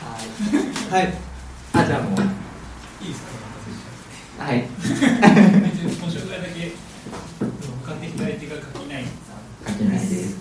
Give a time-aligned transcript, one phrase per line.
[0.00, 1.04] はい。
[1.04, 1.14] はい。
[1.74, 2.20] あじゃあもう。
[3.04, 3.22] いいです
[4.38, 4.44] か？
[4.44, 4.56] はい。
[6.00, 6.72] ご紹介だけ
[7.40, 7.46] 向
[7.86, 9.04] かって左手が書きない
[9.66, 9.98] 書きない。
[9.98, 10.38] です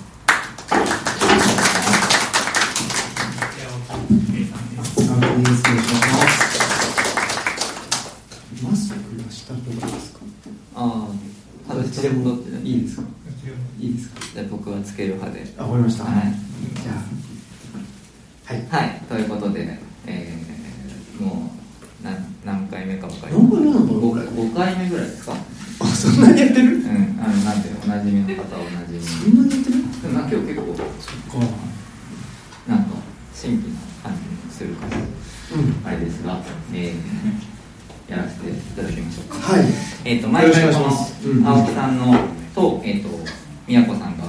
[12.63, 13.03] いいですか？
[13.79, 14.19] いいですか？
[14.33, 15.45] じゃあ僕はつける派で。
[15.57, 16.03] あ、わかりました。
[16.05, 16.13] はい。
[16.81, 16.95] じゃあ。
[18.53, 18.65] はい。
[18.67, 21.51] はいということで、えー、も
[22.01, 22.15] う何
[22.45, 25.33] 何回目か分かり何回目なのこれ 5, 回目ぐらいですか
[25.79, 26.75] あ、そんなにやってる。
[26.77, 29.81] うんあのなんていうのおなじみの方はおなじそみんなにやってる？
[30.03, 31.37] 今日結構。
[32.67, 32.91] なんか
[33.33, 33.67] 新規
[34.03, 35.87] な感じもするからうん。
[35.87, 36.39] あれですが、
[36.73, 39.65] えー、やらせていただきましょうかはい。
[40.05, 42.15] えっ、と毎回この青木さんの
[42.55, 43.09] とえっ、と
[43.67, 44.25] 海青子さんが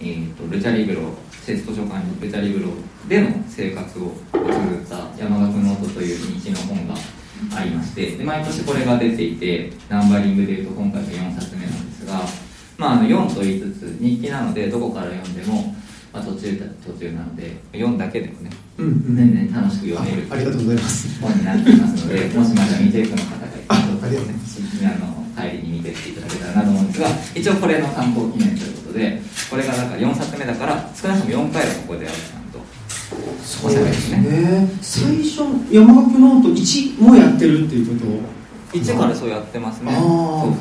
[0.00, 1.00] えっ、とルチャリブロ
[1.32, 2.72] 私設図書館ルチャリブロ
[3.08, 6.94] での生活を綴った山學ノートという日記の本が
[7.56, 12.20] ありましてで毎年これが出ていてナンバリングでいうと今回が4冊目なんですが、
[12.76, 15.74] まあ、あの4と言いつつ日記なのでどこから読んでも、
[16.12, 16.52] まあ、途中
[16.84, 19.16] 途中なので読んだけでもねうんうん。
[19.16, 21.20] 全然楽しく読めるあありがとうございます。
[21.20, 32.58] 本になっていますので、もしまだ未チェックの方がいたら、あありがとうございますあの帰りに見てっていただけたらなと思うんですが、一応これの刊行記念ということで、これがだから4冊目だから、少なくとも4回はここで青木さんと
[33.66, 34.18] おしゃべりですね。
[34.18, 34.68] ね。
[34.80, 38.06] 最初山學ノート一もやってるっていうこ
[38.72, 39.92] と？1からそうやってますね。
[39.92, 40.02] そう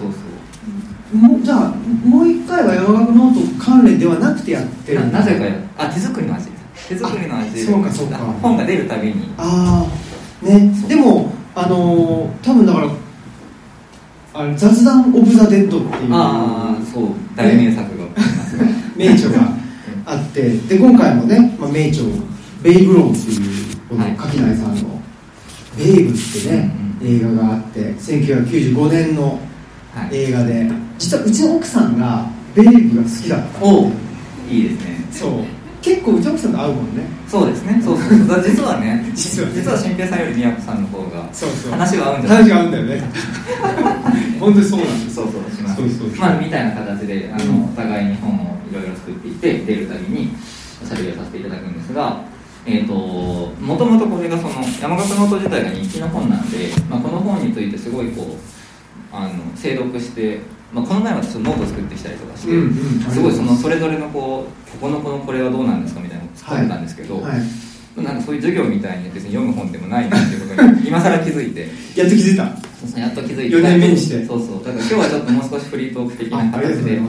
[0.01, 1.69] そうもうじゃあ
[2.05, 4.93] もう一回は山學ノート関連ではなくてやって。
[4.93, 6.47] るななぜかや、あ、手作りの味。
[6.87, 7.51] 手作りの味。
[7.53, 8.17] でそうかそうか。
[8.41, 9.85] 本が出るたびに、あ
[10.43, 10.71] あね。
[10.87, 12.87] でもあのー多分だから
[14.33, 17.03] あれ雑談オブザ・デッドっていうああ、そう、
[17.35, 18.05] 大名作が。
[18.05, 18.11] ね。
[18.95, 19.49] 名著が
[20.05, 22.03] あってで今回もね、まあ、名著
[22.63, 24.11] 「ベイブローン」っていうこのはい。
[24.15, 25.01] 垣内さんの
[25.77, 26.71] 「ベイブ」ってね、
[27.03, 29.39] 映画があって1995年の
[29.95, 30.09] はい。
[30.11, 30.69] 映画で
[30.99, 32.25] 実はうちの奥さんが
[32.63, 33.63] ベイブが好きだった。
[33.65, 33.91] お
[34.49, 35.05] いいですね。
[35.11, 35.31] そう。
[35.81, 37.03] 結構うちの奥さんと合うもんね。
[37.27, 37.81] そうですね。
[37.83, 38.43] そうそうそう。
[38.43, 39.53] 実はね、実はね。
[39.55, 41.71] 実は新平さんより宮子さんの方がそうそう。
[41.71, 42.43] 話は合うんじゃない？
[42.43, 43.03] 話が合うんだよね。
[44.39, 45.15] 本当にそうなんです。
[45.15, 45.75] そうそうします。
[45.77, 46.19] そうそうそう。
[46.19, 50.31] まあみたいな形であの、うんお互いに本をいろいろ作っていって出るたびに
[50.83, 52.21] おしゃべりをさせていただくんですが
[52.65, 56.57] えー、ともともとこれがその山學ノート自体が日記の本なんで、
[56.89, 60.39] まあ、この本についてすごいこうあの精読して、
[60.73, 62.71] まあ、この前はちょっとノート作ってきたりとかして、うんうん
[63.09, 63.21] す。
[63.21, 67.41] ごいそのそれぞれのこうここのこのこれはどうなんですかみたいなのを作ってたんですけど、はい。
[68.01, 71.67] なんかそういう授業みたいに別に読む本でもないなっていうことに 今更気づいて。
[71.95, 72.45] やっと気づいた。
[72.85, 73.57] そうやっと気づいて。
[73.57, 74.25] 4年目にして。
[74.25, 74.65] そうそう。
[74.65, 77.01] だから今日はちょっともう少しフリートーク的な形で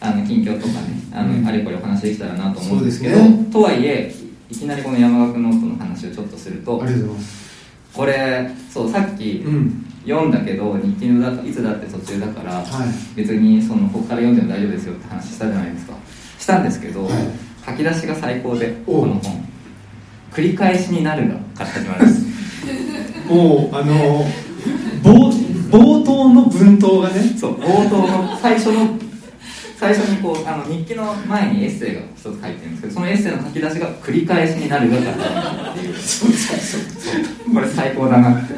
[0.00, 1.46] あの近況とかねあの、うん。
[1.46, 3.46] あれこれお話できたらなと思うんですけどね。
[3.50, 4.14] とはいえ
[4.50, 7.46] いきなりこの山岳ノートの話をちょっとするとありがとうございます。
[7.92, 13.16] これそうさっきうん読んだけど日記のだいつだって途中だから、はい。
[13.16, 15.94] 別にそのここから読んでも大丈夫ですよって話したじゃないですか。
[16.38, 17.12] したんですけど、はい。
[17.66, 19.44] 書き出しが最高でおこの本。
[20.32, 22.26] 繰り返しになるがから始まるんです。
[23.28, 24.24] もうあの
[25.02, 25.32] 冒
[25.70, 27.34] 冒頭の文頭がね。
[27.36, 28.88] そう冒頭の最初の
[29.76, 35.94] 最初にこうあの日記の前にエッセイが一つ書いてるんですけどそのエッセイの書き出しが繰り返しになるがから始まるっていう。
[35.96, 37.54] そうそうそう。
[37.54, 38.54] これ最高だなって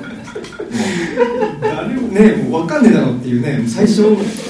[2.12, 4.00] ねもう分かんねえだろっていうね最初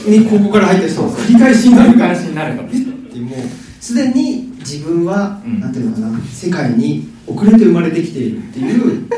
[0.07, 2.15] にここから入った人は繰り返しになるから。
[2.15, 2.77] 繰り返しになるがって
[3.21, 3.39] もう
[3.81, 5.61] すでに自分は、うん。
[5.61, 9.09] なんていうのかな世界に遅れて生まれてきているっていう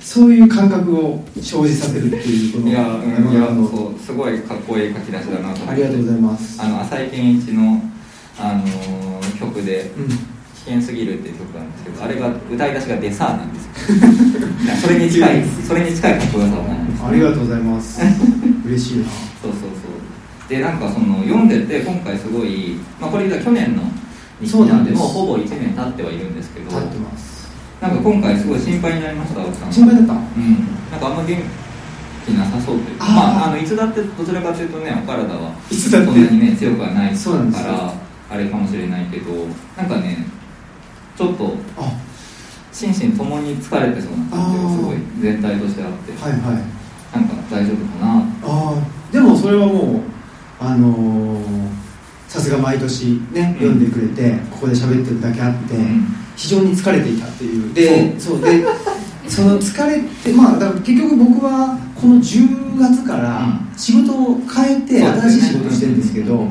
[0.00, 5.70] そういう感覚を生じさせるっていうこのいやうんいやのそうすごいかっこいい書き出しだなと思って。
[5.70, 6.62] ありがとうございます。
[6.62, 7.82] あの浅井健一の、
[8.38, 10.08] あのー曲でうん。
[10.08, 10.14] 危
[10.68, 13.68] 険すぎるっていう曲なんですけどあれが歌い出しがデサーなんです
[14.84, 18.00] それに近いそれに近いかっこよさをなんですありがとうございます。
[18.66, 19.04] 嬉しいな。
[19.40, 20.48] そうそうそう。
[20.48, 23.82] でなんかその読んでて今回すごい、まあ、これが去年の
[24.42, 24.98] 日記なんでそうなんです。
[24.98, 27.48] もうほぼ1年経ってはいるんですけど立ってます。
[27.80, 29.72] なんか今回すごい心配になりました青木さん。
[29.72, 30.12] 心配だった？
[30.12, 30.20] うん。
[30.90, 31.38] なんかあんま元
[32.26, 36.06] 気なさそうというかまああのいつだってどちらかというとねお体はいつだって。
[36.08, 37.66] そんなにね強くはないそうなんですよ。
[37.66, 37.92] から
[38.30, 39.32] あれかもしれないけど
[39.76, 40.26] なんかね
[41.18, 41.92] ちょっとあ。
[42.72, 46.40] 心身ともに疲れてそうな感じがすごい全体としてあって、はいはい。
[47.12, 50.00] なんか大丈夫かなああでもそれはもう
[50.60, 51.68] あのー
[52.28, 53.68] さすが毎年ね、うん。
[53.68, 56.06] 読んでくれてここで喋ってるだけあって、うん。
[56.36, 57.74] 非常に疲れていたっていう。
[57.74, 58.40] でそう。
[58.40, 58.64] で
[59.26, 66.46] その疲れてまあだから結局僕はこの10月から仕事を変えて新しい仕事してるんですけど、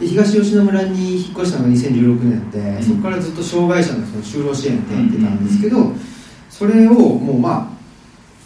[0.00, 2.82] で東吉野村に引っ越したのが2016年で、うん。
[2.82, 5.92] そこからずっと障害者のその就労支援ってやってたんですけど、
[6.50, 7.72] それをもうま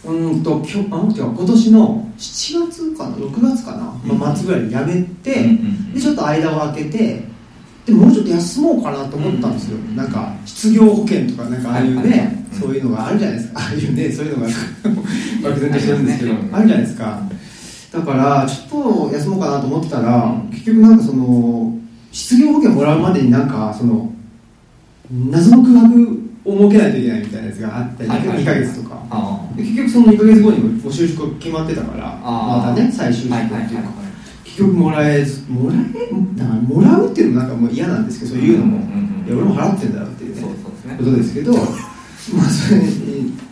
[0.05, 4.17] あうーんときょあ違う今年の7月かな6月かな、うん。
[4.17, 5.57] まあ、末ぐらいに辞めて、
[5.93, 7.23] でちょっと間を空けて
[7.85, 13.59] でもうちょっと休もうかなと思ったんですよ、うんなんか失業保険とかなんかああいうね、そういうのがあるじゃないですか。
[13.59, 14.11] ああいうね。
[14.11, 14.51] そういうのが
[15.49, 17.21] 漠然としてるんですけどあるじゃないですか
[17.91, 20.49] だからちょっと休もうかなと思ってたら、うん。
[20.49, 21.77] 結局なんかその
[22.11, 24.13] 失業保険もらうまでになんかその
[25.11, 29.01] 謎の空白を設けないといけないみたいなやつがあって、はいはい2ヶ月とか。
[29.57, 34.01] 結局その2ヶ月後にもご就職決まってたからまたね再就職あっていうか、はいはいはい
[34.43, 39.27] 結局もらえずもらえだからもらうっていうのもなんかもう嫌なんですけどそういうのも、うんうんうん。
[39.27, 40.41] いや俺も払ってんだろうっていうね。
[40.41, 40.97] そうそうね。
[40.97, 41.63] ことですけどまあ
[42.49, 42.81] それ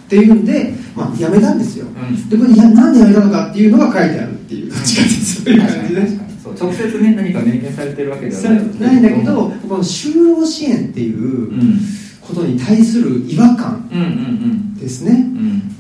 [0.10, 1.86] っていうんで、まあ、辞めたんですよ。
[1.86, 2.30] うん。
[2.30, 6.30] でこれなんで辞めたのかっていうのが書いてあるっていううとそういう感じで。
[6.60, 8.80] 直接ね何か明言されてるわけではさない。
[8.80, 8.96] ない。
[8.96, 11.80] んだけどこの就労支援っていううん。
[12.22, 15.28] ことに対する違和感ですね。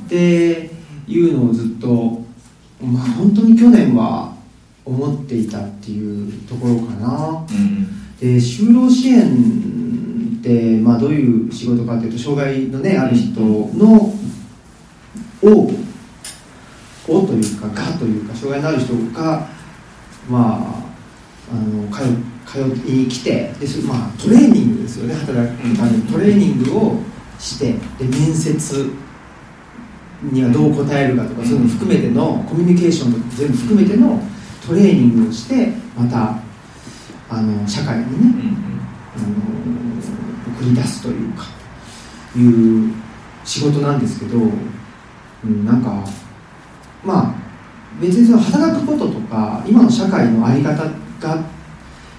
[0.05, 0.69] って
[1.07, 2.23] いうのをずっと
[2.81, 4.33] まあ本当に去年は
[4.85, 7.45] 思っていたっていうところかな。
[7.49, 7.87] うん
[8.19, 9.78] で就労支援
[10.39, 14.13] って、まあ、どういう仕事かというと障害の、ね、ある人の
[15.41, 15.71] を
[17.07, 19.47] をというかがというか障害のある人が、
[20.29, 20.83] ま
[21.49, 22.03] あ、あの通
[22.45, 26.01] 通いに来てでそれ、まあ、トレーニングですよね働くために。
[26.03, 26.99] トレーニングを
[27.37, 28.91] してで面接
[30.23, 34.19] にはどう答えるかとかそういうのを含めてのコミュニケーションとか全部含めての
[34.65, 36.39] トレーニングをしてまた
[37.29, 38.53] あの社会にね
[39.15, 39.59] あの
[40.59, 41.45] 送り出すというか
[42.35, 42.93] いう
[43.45, 44.37] 仕事なんですけど、
[45.45, 46.05] うん、なんか
[47.03, 47.35] まあ
[48.01, 50.89] 別にその働くこととか今の社会の在り方が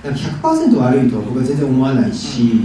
[0.02, 2.62] なんか100%悪いとは僕は全然思わないし、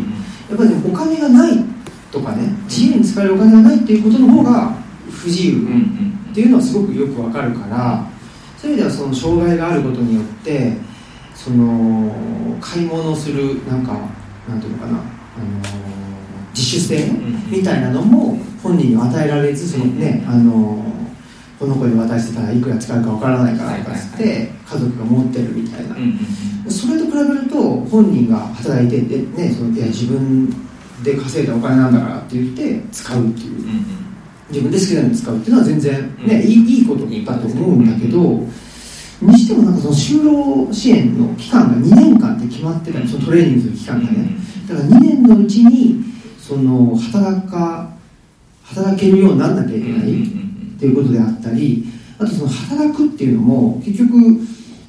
[0.50, 1.66] やっぱり、ね、お金がない
[2.10, 4.74] とかね自由に使えるお金がないっていうことの方が
[5.12, 5.68] 不自由
[6.32, 8.08] っていうのはすごくよくわかるから
[8.58, 10.78] そういう意味ではその障害があることによって
[11.34, 12.10] その
[12.62, 14.00] 買い物をするなんか
[14.48, 15.46] なんていうのかなあの
[16.54, 20.84] 自主性んみたいなのも本人には与えられずそのねあの
[21.60, 25.96] この子に渡してたらいくら使うかわからないからとかつっはいて家族が持ってるみたいな。
[26.68, 30.50] それと比べると本人が働いてで、ね、そのいや自分
[31.04, 34.06] で稼いだお金なんだからって言って使うっていう。
[34.50, 36.42] 自分で好きなように使うっていうのは全然、ねうん。
[36.42, 38.20] いいいいことだと思うんだけど、
[39.22, 44.30] にしてもなんかその就労支援の期間が2年間って決まってたりそのトレーニングする期間がね、
[44.68, 46.04] だから2年のうちに
[46.40, 47.90] その働か
[48.64, 51.86] 働けるようになんなきゃいけないっていうことであったり
[52.18, 54.16] あとその働くっていうのも結局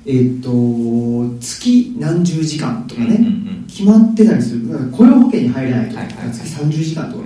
[0.07, 3.19] えーっと月何十時間とかね、
[3.67, 4.73] 決まってたりする。
[4.73, 6.31] だから雇用保険に入らないと、はいはいはい。
[6.31, 7.25] 月30時間とか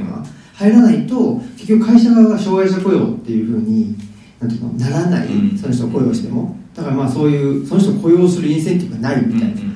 [0.55, 3.95] 入らないと結局会社側が障害者雇用っていうふうに
[4.41, 5.59] なんていうのならない、うん。
[5.59, 6.57] その人を雇用しても。
[6.75, 9.70] だからまあそういうその人を雇用するインセンティブがないみたいな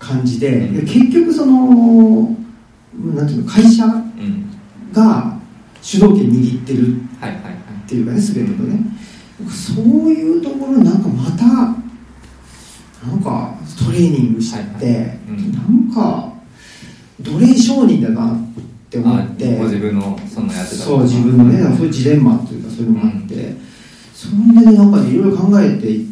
[0.00, 0.74] 感じで,うん。
[0.74, 2.34] で、結局その
[3.14, 3.92] なんていうの会社うん。
[3.92, 4.46] うん
[4.92, 5.38] が
[5.80, 7.00] 主導権握ってるっ
[7.86, 8.80] ていうかね全てのね。
[9.48, 15.18] そういうところになんかまたなんかトレーニングして、はいはい。
[15.28, 15.52] うん。
[15.52, 16.32] なんか
[17.20, 18.36] 奴隷商人だなっ
[18.90, 23.54] て思あってご自分のそのやってたそう自分のねそういうジレンマというかそういうのがあって、
[24.12, 26.08] それでねなんかねいろいろ考えていっ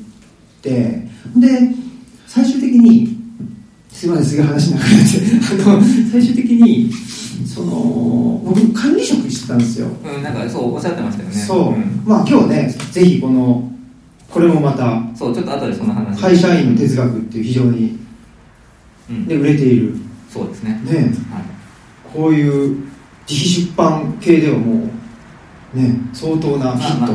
[0.62, 1.74] てで
[2.28, 3.17] 最終的に
[3.98, 5.72] すいませんすげえ話長くなって。
[5.72, 6.92] あの最終的に
[7.44, 9.88] その僕管理職してたんですよ。
[9.88, 11.34] うんなんかそうおっしゃってましたよね。
[11.34, 12.02] そう、ん。
[12.04, 13.68] まあ今日ねぜひこの
[14.30, 16.20] これもまたそうちょっと後でその話。
[16.20, 17.98] 会社員の哲学っていう非常に、
[19.10, 19.26] うん。
[19.26, 19.96] ね、売れている。
[20.32, 20.80] そうですね。
[20.84, 20.98] ね。
[21.32, 21.42] はい。
[22.14, 22.76] こういう
[23.28, 24.88] 自費出版系ではも
[25.74, 27.12] うね相当なヒット、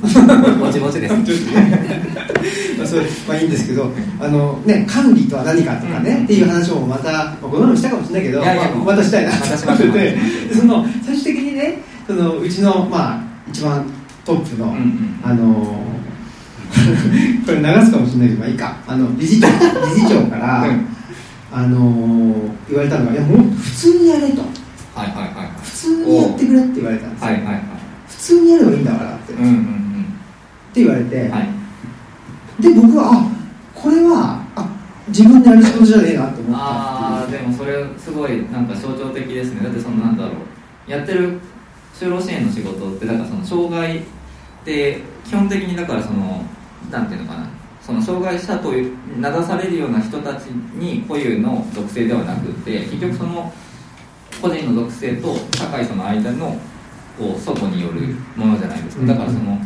[0.00, 1.14] まあまあまあまあまあぼちぼちです。
[2.78, 6.24] まあそれまあいいんですけどあの、ね、管理とは何かとかね、うん。
[6.24, 9.32] っていう話もまた、まあ、この前もしたかもしれないけどいやいやまあまたしたいな。
[9.32, 13.84] と思っててでその最終的にねそのうちの、まあ、一番
[14.24, 15.20] トップの、うんうん。
[15.22, 15.76] あの
[17.44, 18.76] これ流すかもしれないけど、まあ、いいか。
[18.86, 19.48] あの理事長
[19.94, 20.86] 理事長から、 うん。
[21.52, 22.34] あの
[22.68, 24.42] 言われたのがいやもう普通にやれと。
[24.94, 25.48] はいはいはいはい。
[25.62, 27.62] 普通にやってくれって言われたんですよ、はいはいはい。
[28.08, 29.79] 普通にやればいいんだからって,、うんうんって
[30.74, 31.48] 言われて、うんはい。
[32.62, 33.30] で僕はあ
[33.74, 34.68] これはあ
[35.08, 39.62] 自分でやる仕事じゃねえなと思ったああでもそれすごいなんか象徴的ですね。
[39.62, 40.90] だってそのなんだろう。
[40.90, 41.38] やってる
[41.94, 44.02] 就労支援の仕事ってだからその障害っ
[44.64, 46.44] て基本的にだからその
[46.90, 47.48] なんていうのかな。
[47.80, 53.52] その障害者という名指されるような人たちに固有の属性ではなくて結局その
[54.40, 56.56] 個人の属性と社会との間の
[57.18, 59.06] こう外によるものじゃないですか。
[59.06, 59.58] だからそのそう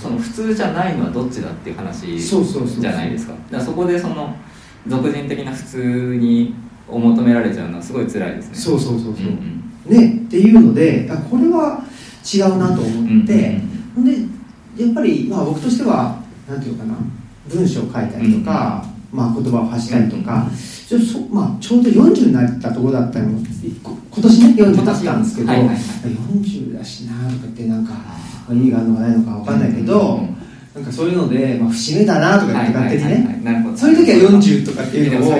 [0.00, 3.32] その普通じゃないのはどっちだっていう話じゃないですか。
[3.32, 4.34] だからそこでその
[4.86, 6.54] 俗人的な普通に
[6.88, 8.54] を求められちゃうのはすごい辛いですね。
[8.54, 11.82] そうそうそうそう、うんねっていうのであこれは
[12.24, 14.12] 違うなとうん思って、うんほんで
[14.82, 16.96] やっぱり、まあ、僕としてはなんていうのかな
[17.48, 20.48] 文章を書いたりとか、まあ、言葉を発したりとか、
[20.88, 23.38] ちょそまあ、ちょうど40になったところだったの
[23.82, 25.78] こ今年ね40だったんですけど、はいはいはい。
[25.78, 27.94] 40だしなとかってなんか
[28.50, 30.34] 意味があるのかないのかわかんないけど、うん
[30.74, 35.30] なんかそういうので、まあ、節目だなとか言って勝手にね、そういう時は40とかっていうのを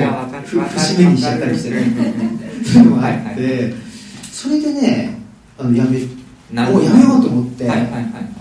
[0.68, 1.82] 節目にしちゃったりしてね。
[2.64, 3.74] そういうのがあって、
[4.30, 5.18] それでね
[5.58, 8.34] あのやめもうやめようと思って、はいはいはい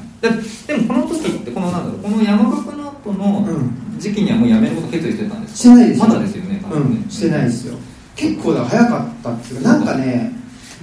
[0.67, 5.57] でもこの時ってこのなんだろうこの山學ノートのうん時期にはもうやめること決意してたんですか？
[5.59, 6.07] してないですよ。
[6.07, 6.61] まだですよねね。
[6.71, 7.75] うん、してないですよ。
[8.15, 10.31] 結構だ早かったっていうかなんかね。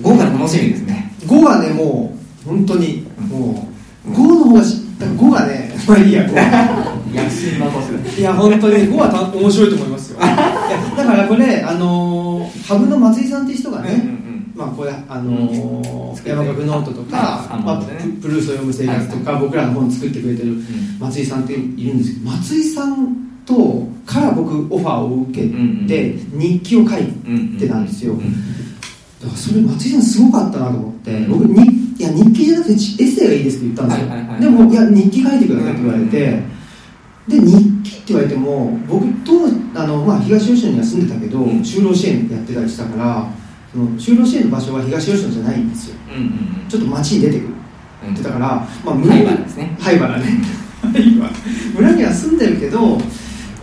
[0.03, 1.13] 5が楽しみですね。
[1.27, 3.69] 5がねもう本当にも
[4.07, 6.35] ううん5の方がし5がね まあいいや5
[7.15, 10.19] 躍進の年だいや本当に5はた面白いと思いますよ。
[10.21, 14.30] だからこれあのー羽生の松井さんっていう人がね、うんうん
[14.61, 17.83] まあこれあの山學ノートとか、はいまあ
[18.21, 20.57] プルースを読む生活とか、僕らの本作ってくれてる
[21.01, 25.49] 松井さんっているんですけど松井さんとから僕オファーを受け
[25.89, 27.07] て日記を書い
[27.59, 28.35] てたんですよ、うんうん
[29.21, 31.29] だからそれ松井さんすごかったなと思って、うん。
[31.29, 34.41] 僕にいや日記じゃなくてエッセイがいいですって言ったんですよ、はいはいはい。
[34.41, 36.43] でもいや日記書いてくださいって言われて、
[37.29, 39.33] で日記って言われても僕と
[39.79, 41.61] あの、まあ、東吉野には住んでたけど、うん。
[41.61, 43.29] 就労支援やってたりしたから
[43.73, 45.97] その就労支援の場所は東吉野じゃないんですよ。
[46.15, 47.55] うんうんちょっと町に出てくる。
[48.09, 48.15] うん。
[48.15, 49.77] ってたから、まあ、村灰に原ですね。
[49.81, 50.25] 灰原ね
[51.75, 52.99] 村には住んでるけど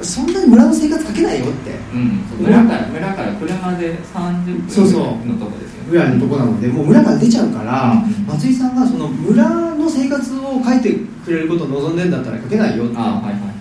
[0.01, 1.71] そんなに村の生活かけないよって。
[1.93, 2.45] うん。
[2.45, 5.89] 村から村から車で30分のとこですよね。
[5.89, 10.93] ぐらいのとこなのでもう村から出ちゃうから、うん松井さんがその村の生活を書いて
[11.25, 12.95] くれることを望んでんだったら書けないよって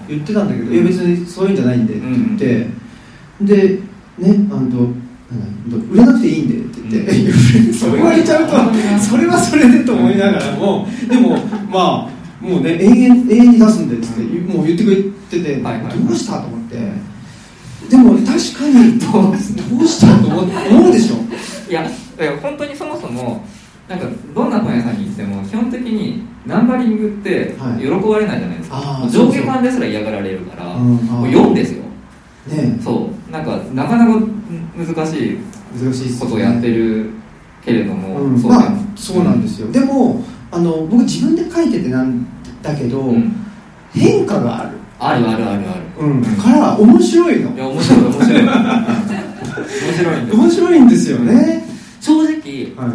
[0.09, 2.69] 言ってたんだけど、いや別にそういうんじゃないんでって言って、
[3.41, 3.81] で
[4.19, 4.93] ねあの
[5.93, 7.13] 売れなくていいんでって言って、
[7.67, 7.75] うん。
[7.75, 8.53] それ言われちゃうと
[9.03, 11.37] それはそれでと思いながらもでも
[11.71, 14.21] まあもうね永遠永遠に出すんでって、
[14.53, 14.97] もう言ってくれ
[15.31, 16.77] てて、はいはいどうしたと思って。
[17.91, 19.23] でも確かにどう
[19.79, 21.71] どうしたと思思うでしょ？
[21.71, 21.85] いやい
[22.25, 23.45] や本当にそもそも
[23.89, 27.83] なんかどんな本屋さんに行っても基本的にナンバリングってはい。
[27.83, 31.83] 喜ばれないじゃないですか、あー上下巻ですら嫌がられるから、うんもう4ですよ
[32.49, 32.79] ね。
[32.83, 33.33] そう。
[33.33, 34.21] なんかなかなか
[34.77, 35.39] 難しい
[35.83, 37.11] 難しいことをやってる
[37.65, 42.27] けれども、うん、そうまあそうなんですよ、でもあの僕自分で書いててなん
[42.63, 43.33] だけど、うん。
[43.93, 46.07] 変化がある、あるあるあるある。
[46.07, 47.55] うん、から面白いの。
[47.55, 48.43] いや面白い面白い。
[48.43, 51.65] 面白いんです面白いんですよね、
[52.01, 52.29] 正直
[52.77, 52.93] は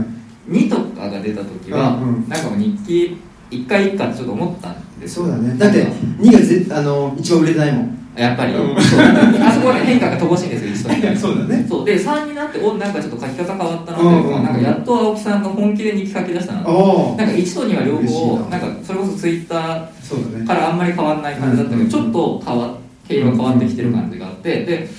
[0.47, 0.51] い。
[0.51, 2.29] 2とかが出た時は、うんうん。
[2.29, 3.17] なんかもう日記
[3.49, 5.25] 一回一回ちょっと思ったんですよ。
[5.25, 5.57] そうだね。
[5.57, 8.81] だって2がぜあの一番売れてないもんやっぱり、うん。
[8.81, 11.65] そうあそこで変化が乏しいんですよ一とに そうだね。
[11.69, 11.85] そう。
[11.85, 16.75] で3になっておなんかちょっと書き方変わったなというか、うんなんかやっと青木さんが本気で日記書き出したななんか
[17.23, 18.57] 1と2は両方な。
[18.57, 22.69] なんかそれこそツイッターからあんまり変わらない感じだったけど、うんちょっと変わ
[23.07, 24.89] 毛色が変わってきてる感じがあってで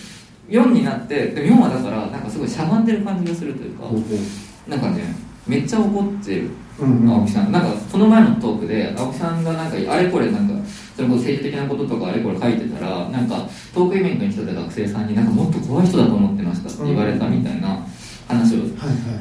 [0.50, 3.84] 4になってで4はだからなんかすごいしゃがんでる感じがするというか
[4.68, 5.14] なんかね
[5.46, 6.50] めっちゃ怒ってる
[6.80, 7.10] ううんうん。
[7.10, 7.52] 青木さん。
[7.52, 10.54] なんかこの前のトークで青木さんがなんかあれこれなんか
[10.96, 17.86] それこそ政治的なこととかあれこれ書いてたらなんかトークイベントに来てた学生さんになんかもっと怖い人だと思ってましたって言われたみたいな
[18.28, 18.60] 話を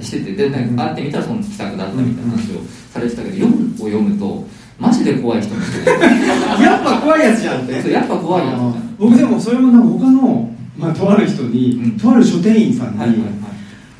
[0.01, 2.61] しててでなんか会ってみたらその企画だったみたいな話を
[2.91, 4.45] されてたけど4を読むと
[4.79, 5.89] マジで怖い人もいて
[6.63, 7.81] やっぱ怖いやつじゃんって。
[7.81, 11.91] そうやっぱ怖いやつ僕でもそれもなんか他の、まあ、とある人に、うん。
[11.99, 13.40] とある書店員さんに、はいはいはい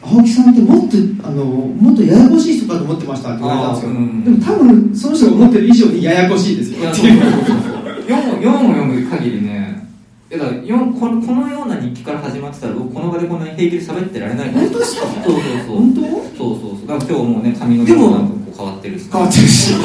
[0.03, 4.23] 青木さんってもっとあのもっとややこしい人かと思ってましたって言われたんですよ、うん。
[4.23, 6.89] でも多分その人が思ってる以上にややこしいですよ。
[6.89, 7.21] っていう。
[7.21, 9.87] 4を4を読む限りね。
[10.31, 15.07] だから4このこのような日記から始まってたら僕この場でこんなに平気で喋ってられない本当ですか？
[15.23, 15.75] そうそうそう。
[15.77, 16.01] 本当？
[16.01, 16.87] そうそうそう。
[16.87, 19.09] だから今日もうね髪の毛もなんかこう変わってるし。
[19.11, 19.77] 変わってるしな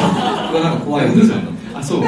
[0.75, 2.05] んか怖いおじさんだあそう。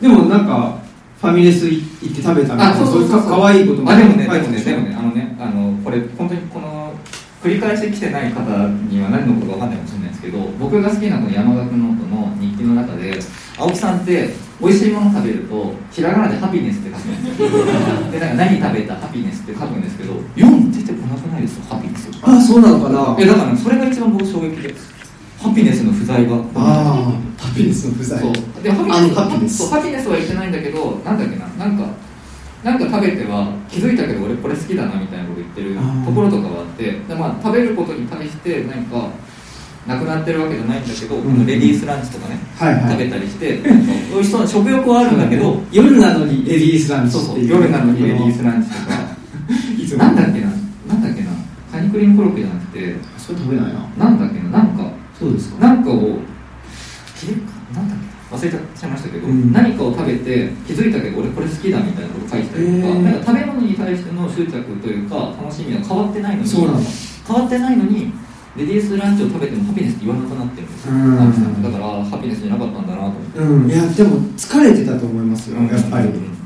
[0.00, 0.78] でもなんか
[1.20, 4.60] ファミレス行って食べたみたいなあそうそうかかわいいこともあでもねでもね。
[4.60, 6.59] でもねあのねあのこれ本当にこの
[7.42, 13.18] 繰り返し来てない方には何のことか分かんないかもしれないですけど僕が好きなこの山岳ノートの日記の中で
[13.56, 14.28] 青木さんって
[14.60, 17.48] 美味しいもの食べるとひらがなでハピネスって書くんですよ。
[18.12, 22.10] でなんか何食べたハピネスって書くんですけど4出てこなくないですかハピネス。
[22.20, 23.16] あそうなのかな？
[23.18, 24.74] えだから、ね、それが一番僕衝撃で
[25.40, 26.36] ハピネスの不在が。
[26.36, 28.20] ああハピネスの不在。
[28.20, 28.32] そう。
[28.62, 29.00] でハピあ
[29.40, 29.64] ネス。
[29.72, 31.88] ハピネスは言ってないんだけどなんだっけななんか
[32.62, 39.08] なんか食べては気づいたけど俺これ好きだなみたいなこと言ってるところとかはあってで、まあ、食べることに対して何か
[39.86, 41.46] なくなってるわけじゃないんだけど、ん。
[41.46, 42.92] レディースランチとかね、はいはい。
[42.92, 43.58] 食べたりして
[44.12, 48.96] 美味しそうな食欲はあるんだけど、 夜なのにレディースランチそうそう夜なのにレディースランチとか。
[49.78, 50.04] いつも。
[50.04, 50.46] なんだっけな
[50.86, 51.30] なんだっけな
[51.72, 54.04] カニクリームコロッケじゃなくてそれ食べないな。
[54.04, 54.84] なんだっけななんか
[55.18, 55.66] そうですか。
[55.66, 56.18] なんかを
[57.16, 57.34] ひれ
[57.74, 59.52] なんだっけ忘れちゃいましたけど、うん。
[59.52, 68.12] 何かを食べて気づいたけど俺これ好きだみたいなこと書いてたりとか,、なんか食べ物に対しての執着というか楽しみは変わってないのに変わってないのに
[68.56, 70.92] レディースランチを食べてもハピネスって言わなくなってるんですよ
[71.62, 73.38] だからあハピネスじゃなかったんだなと思って。
[73.38, 73.70] うん。
[73.70, 76.08] いやでも疲れてたと思いますよやっぱり。
[76.08, 76.39] うん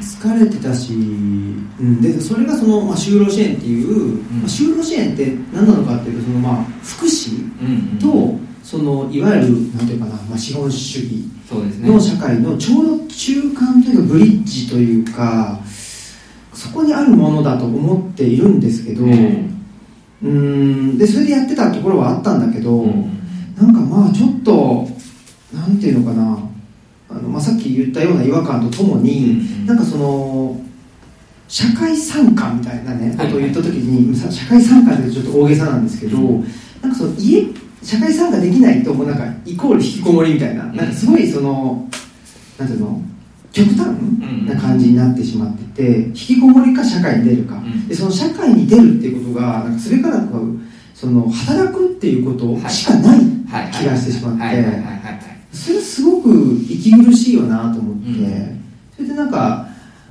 [0.00, 11.24] 疲れてたし、うん、でそれがその、まあ、就労支援っていう、まあ、就労支援って何なのかっていうとその、まあ、福祉とそのいわゆるなんていうかな、まあ、資本主義
[11.80, 15.60] の社会のちょうど中間というかブリッジというか
[16.56, 19.62] そこにあるものだと思っているんですけど、うん。
[20.22, 20.98] うん。
[20.98, 23.16] でそれでやってたところはあったんだけど、うん。
[23.56, 24.88] なんかまあちょっと
[25.54, 26.45] なんていうのかな
[27.08, 30.60] あの、まあ、さっき言ったような違和感とともに、うんなんかその
[31.48, 36.44] 社会参加みたいなねはいことを言った時に、さ社会参加ってちょっと大げさなんですけど、うん。
[36.82, 37.46] なんかその家
[37.82, 40.74] 社会参加できないともうなんかイコール引きこもりみたいな,、ん。
[40.74, 41.88] なんかすごいその
[42.58, 43.00] なんていうの
[43.52, 44.46] 極端ん。
[44.46, 47.86] な感じになってしまってて引きこもりか社会に出るか、ん。
[47.86, 50.26] でその社会に出るっていうことがなんかそれからか
[50.94, 53.20] その働くっていうことしかない
[53.70, 54.42] 気がしてしまって、
[55.56, 58.64] それすごく息苦しいよなと思って、うん。
[58.96, 59.68] それでなんか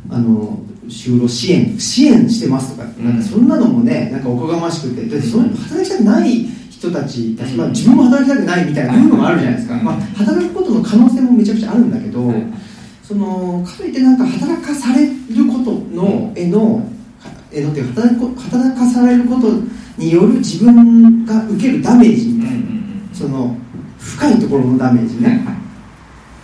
[0.09, 5.05] あの就労支援支援してますとか,、なんかそんなのもねなんかおこがましくて。
[5.07, 7.37] だってその働きたくない人たち
[7.69, 9.83] 自分も働きたくないみたいな部分もあるじゃないですか、うん。
[9.83, 12.43] まあ、働くことの可能性もめちゃくちゃあるんだけど、はい
[13.07, 15.13] そのかといってなんか働かされる
[15.47, 16.81] ことのへの
[17.51, 19.51] へのっていうか働く働かされること
[19.97, 22.65] による自分が受けるダメージみたいな、
[23.13, 23.55] その
[24.05, 25.43] 深いところのダメージね、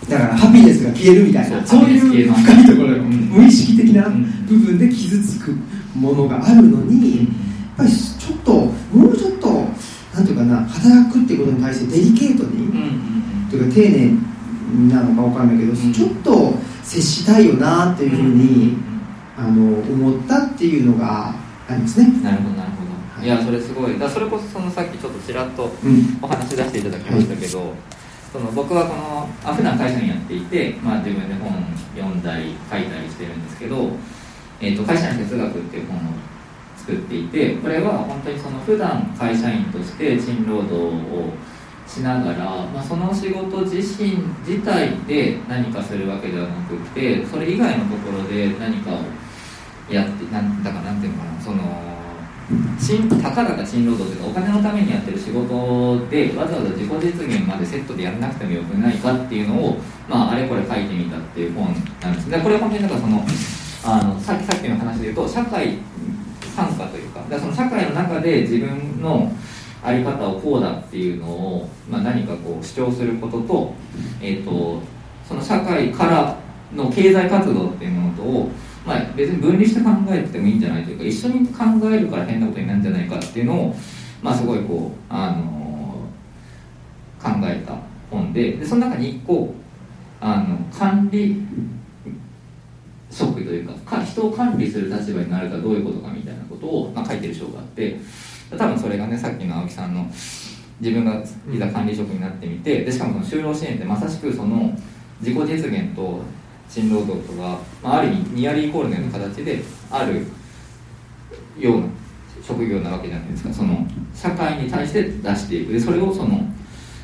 [0.08, 1.64] だからハピネスが消えるみたいな。
[1.64, 3.10] そそうういう深いところよ、うん。
[3.30, 4.46] 無意識的なうん。
[4.46, 5.56] 部分で傷つく
[5.94, 7.26] ものがあるのに、やっ
[7.76, 9.48] ぱりちょっともうちょっと
[10.14, 12.70] なんていうかな働くっていうことに対してデリケートに、
[13.50, 14.10] というか丁寧
[14.92, 15.92] なのかわかんないけど、ん。
[15.92, 18.76] ちょっと接したいよなっていうふうに、
[19.36, 21.34] あの思ったっていうのが
[21.68, 22.12] ありますね。
[22.22, 22.61] なるほど
[23.22, 23.98] いい、やそれすごい。
[23.98, 26.18] だそれこそそのさっきちょっとちらっとうん。
[26.20, 27.74] お話し出していただきましたけど、
[28.32, 31.52] その僕はこのあ普段会社員やっていて、まあ、自分で本
[31.94, 33.90] 読んだり書いたりしてるんですけど
[34.58, 36.00] 「えー、と会社員哲学」っていう本を
[36.78, 41.34] 作っていてこれは本当にその普段会社員として賃労働を
[41.86, 44.16] しながら、まあ、その仕事自身
[44.48, 48.98] 自体で何かするわけではなくてそれ以外のところで何かを
[49.92, 52.01] やってなんだかなんていうのかなその
[52.78, 59.76] 賃たかだか賃労働というかお金のためにやってる仕事でわざわざ自己実現までセットでやらなくてもよくないかっていうのを、
[60.08, 62.30] まあ、あれこれ書いてみたっていう本なんです。
[62.30, 63.24] でこれは本当になんかその
[63.84, 65.78] あのさっきさっきの話で言うと社会
[66.54, 69.32] 参加というかだその社会の中で自分の
[69.82, 73.74] あり方をこうだっていうのを、まあ、何かこう主張することと,、
[74.20, 74.80] えー、と
[75.26, 76.36] その社会から
[76.74, 78.50] の経済活動っていうものとを、
[78.86, 83.76] まあ、別に分離して考えてもいいんじゃないというか一緒に考えるから変なことになるんじゃないかっていうのを、
[84.20, 85.52] まあ、すごいこう、あの
[87.22, 87.76] 考えた
[88.10, 89.54] 本ででその中に一個
[90.20, 91.46] あの管理
[93.10, 98.00] 職というかか人を管理する立場になるかどういうことかみたいなことを、まあ、書いてる章があって
[98.50, 100.06] 多分それがねさっきの青木さんの
[100.80, 104.76] 自分がいざ管理職になってみてでしかもその就労支援ってまさしくその
[105.20, 106.22] 自己実現と
[106.72, 110.26] 賃労働とが、まあ、ある意味ニアリーイコールのような形である
[111.58, 111.86] ような
[112.42, 113.52] 職業なわけじゃないですか。
[113.52, 115.74] その社会に対して出していく。
[115.74, 116.40] でそれをその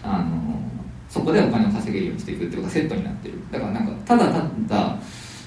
[0.02, 0.58] あの
[1.08, 3.34] そこでお金を稼げるようにしていくっていうことがセットになってる。
[3.52, 4.98] だからなんかただただ、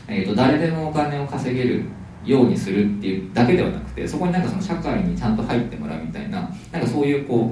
[0.08, 1.86] えー、と誰でもお金を稼げる
[2.24, 7.52] ようにするっていうだけではなくてそこになんかその社会にちゃんと入ってもらうみたいななんかそういうこ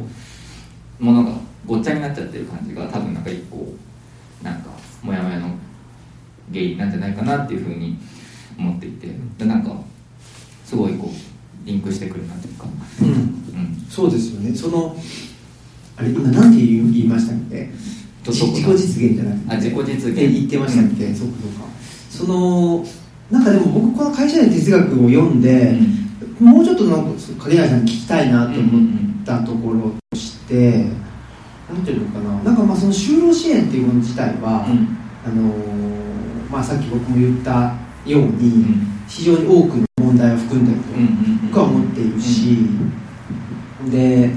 [0.99, 1.31] うものが
[1.65, 3.73] ごっちゃになっちゃってる感じが多分なんか一個
[4.43, 4.69] なんか
[5.01, 5.49] モヤモヤの
[6.51, 7.97] 原因なんじゃないかなっていうふうに
[8.57, 9.07] 思っていて
[9.37, 9.75] でなんか
[10.65, 12.65] すごいこうリンクしてくるなというか、
[13.01, 13.07] うん。
[13.07, 14.55] うん、そうですよね。
[14.55, 14.95] その
[15.97, 17.69] あれ今なんて言いましたっけ？
[18.23, 19.53] ど自己実現じゃなくて。
[19.53, 20.11] あ自己実現。
[20.11, 21.67] って言ってましたっけ、そうかそうか。
[22.09, 22.85] その
[23.29, 25.77] なんかでも僕この会社員哲学を読んで、
[26.39, 27.11] もうちょっとなんか
[27.43, 28.79] 影谷さんに聞きたいなと思
[29.21, 30.85] ったところとして、
[31.69, 31.75] なん。
[31.75, 32.43] なんていうのかな。
[32.43, 34.97] なんかまあその就労支援っていうもの自体は、うん。
[35.25, 36.08] あのー
[36.49, 37.73] まあ、さっき僕も言った
[38.05, 38.87] よううに、ん。
[39.07, 40.83] 非常に多くの問題を含んでると
[41.47, 42.57] 僕は思っているし、
[43.89, 44.31] で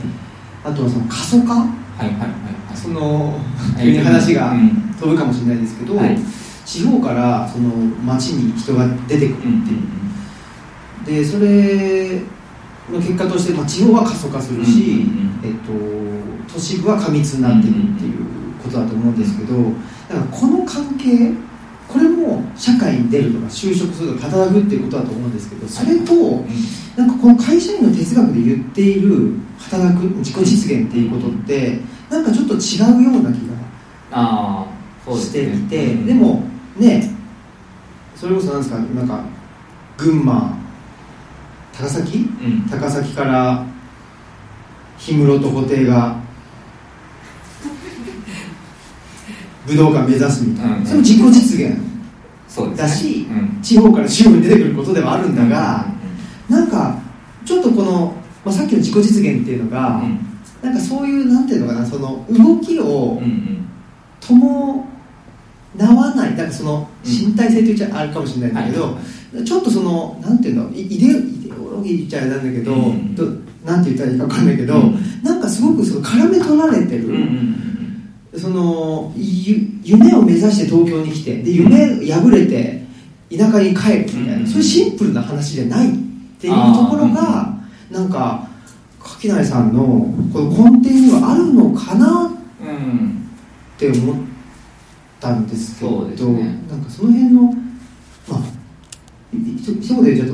[0.65, 1.55] あとはその過疎化？
[1.55, 2.77] はいはいはい。
[2.77, 3.39] その
[3.79, 4.95] 急に話がうん。
[4.99, 6.17] 飛ぶかもしれないですけど、はい。
[6.65, 9.49] 地方からその町に人が出てくるってう。
[9.51, 12.21] んいう、でそれ
[12.91, 15.55] の結果として、まあ、地方は過疎化するし、うんえっ
[16.47, 18.25] と、都市部は過密になっているっていう
[18.63, 19.55] ことだと思うんですけど
[20.09, 21.33] だからこの関係
[22.63, 26.15] 社会に出るとか就職するとか働くっていうことだと思うんですけどそれと
[26.97, 33.39] なんかこの会社員の哲学で言っている働く自己実現っていうことってなんかちょっと違うような気
[34.13, 35.57] がしてね。
[35.57, 36.07] いて、うん。
[36.07, 36.45] でも
[36.77, 37.11] ね
[38.15, 39.25] それこそなんですかなんか
[39.99, 40.57] 群馬
[41.73, 42.19] 高崎？
[42.19, 42.69] うん。
[42.71, 43.67] 高崎から
[45.05, 46.17] 氷室と布袋が
[49.67, 50.87] 武道館目指すみたいな、うんうん。
[50.87, 51.92] それも自己実現
[52.77, 53.63] だしうん。
[53.63, 55.87] 地方から中部に出てくることではあるんだが、
[56.49, 56.99] なんか
[57.45, 60.19] ちょっとこの、まあ、さっきの自己実現っていうのが、うん。
[60.63, 63.69] なんかそういうなんていうのかなその動きをうんうん。
[64.21, 64.85] 伴
[65.97, 68.99] わないなんかそのうん身体性と言っちゃあるかもしれないんだけど、
[69.45, 73.15] ちょっとそのなんていうのイイデイデオロギー言っちゃあれなんだけど、うん。
[73.15, 73.25] ど
[73.65, 75.23] なんて言ったらいいか分かんないけど、うん。
[75.23, 77.72] なんかすごくその絡め取られてる、うんうん
[78.37, 82.83] そのゆ夢を目指して東京に来てで夢破れて
[83.31, 84.47] 田舎に帰るみたいな、うん。
[84.47, 85.93] そういうシンプルな話じゃないっ
[86.41, 87.55] ていうところが、
[87.91, 88.49] なんか
[89.01, 89.83] 垣内さんの
[90.33, 92.31] この根底にはあるのかな？
[92.61, 93.29] うんうん
[93.77, 94.17] って思っ
[95.21, 96.43] たんですけどそうですね。
[96.69, 97.43] なんかその辺の
[98.29, 98.39] まあ
[99.35, 100.29] い一一言で言う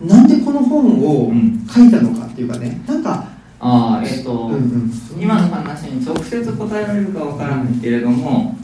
[0.00, 1.66] となんでこの本をうん。
[1.68, 3.28] 書いたのかっていうかねなんか、
[3.60, 8.56] ああえっと、うんうん、今の話に直接答えられるかわからないけれども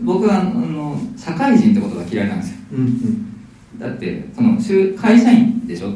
[0.00, 2.56] 僕はあの社会人ってことが嫌いなんですよ。
[2.72, 3.78] うんうん。
[3.78, 5.94] だってその就会社員でしょっ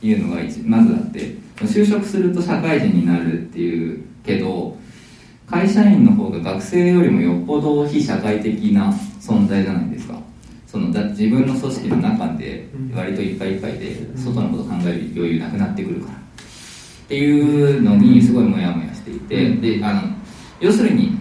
[0.00, 4.76] ていうのが一まずあって就職すると社会人になるっていうけど
[5.46, 8.90] 会社員の方が学生よりもよっぽど非社会的な
[9.20, 10.18] 存在じゃないですか。
[10.66, 16.18] そのだって自分の組織の中で割といっぱいいっぱいで外のこと考える余裕なくなってくるから
[17.04, 20.02] っていうのにすごいモヤモヤしていてであの
[20.60, 21.18] 要するに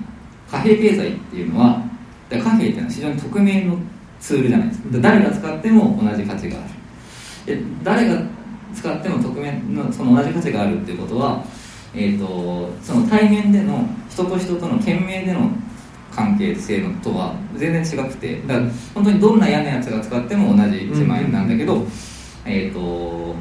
[0.50, 1.84] 貨幣経済っていうのは
[2.30, 3.78] 貨幣っていうのは非常に匿名の
[4.19, 4.89] ツールじゃないですか。
[4.89, 6.62] で誰が使っても同じ価値があ
[7.48, 7.58] る。
[7.58, 8.22] で誰が
[8.74, 11.43] 使っても匿名のその同じ価値があるっていうことは、
[11.93, 15.52] えー、とその対面での人と人との懸命での
[16.15, 21.84] 関係性のとは全然違くてだから本当にどんな嫌なやつが使っても同じ1万円なんだけど、
[22.46, 23.36] えっ、と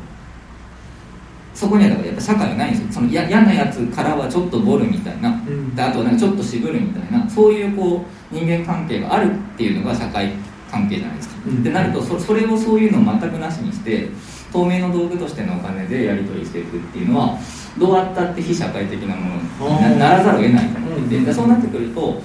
[1.62, 2.92] そこにはだからやっぱ社会はないんですよ。
[2.92, 5.28] そのや嫌なやつからはちょっとボルみたいな。
[5.30, 5.76] うん。
[5.76, 7.30] であとなんかちょっと渋るみたいな。
[7.30, 10.32] そういうこう人間関係があるっていうのが社会
[10.68, 11.60] 関係じゃないですか、うん。
[11.60, 14.08] ってなるとそそれをそういうのを全くなしにして
[14.52, 17.38] 透明の道具としてのお金でやり取りしていくっていうのは
[17.78, 21.24] どうあったって非社会的なものになならざるを得ないと思っていて、うん。
[21.24, 22.20] でそうなってくると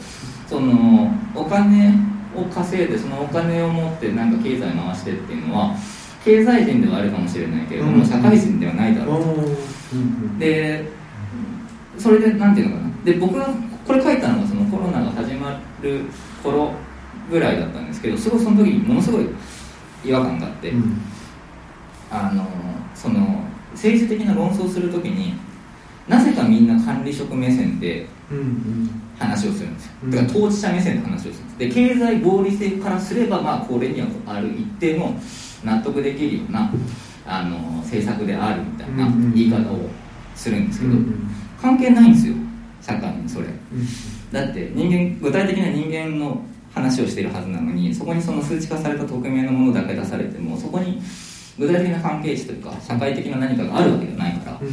[0.47, 1.93] そのお金
[2.35, 5.75] を稼いでそのお金を持ってなんか経済を回してっていうのは
[6.27, 8.05] 経済人ではあるかもしれないけれども、うん。
[8.05, 9.31] 社会人ではないだろうと。
[10.37, 10.83] で
[11.97, 12.89] それでなんていうのかな。
[13.05, 13.47] で僕が
[13.85, 16.01] これ書いたのがそのコロナが始まる
[16.43, 16.73] 頃
[17.31, 19.29] ぐらいだったんですけどすごいその時にものすごい
[20.03, 21.01] 違和感があって、うん。
[22.11, 22.45] あの
[22.93, 25.35] その政治的な論争をする時に
[26.09, 28.07] なぜかみんな管理職目線で
[29.17, 29.91] 話をするんですよ。
[30.03, 30.11] うん。
[30.11, 31.57] だから当事者目線で話をするんです。
[31.59, 35.15] で経済合理性からすればまあこれにはある一定の
[35.63, 36.71] 納得できるような
[37.25, 39.89] あの政策であるみたいな言い方を
[40.35, 40.93] するんですけど、
[41.61, 42.35] 関係ないんですよ
[42.81, 43.47] 社会にそれ。
[43.47, 43.53] うん
[44.31, 46.41] だって人間具体的な人間の
[46.73, 51.01] 話をしているはずなのにそこにその数値化された匿名のものだけ出されてもそこに
[51.57, 54.69] 具体的な関係値というか社会的な何かがあるわけじゃないからうん。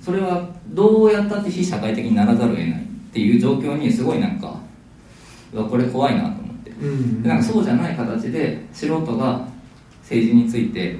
[0.00, 4.60] それはどうやったって非社会的にならざるを得ないっていう状況にすごいなんか
[5.52, 6.70] うわこれ怖いなと思って。
[6.70, 7.22] うん。
[7.22, 9.47] でなんかそうじゃない形で素人が
[10.08, 10.96] 政治について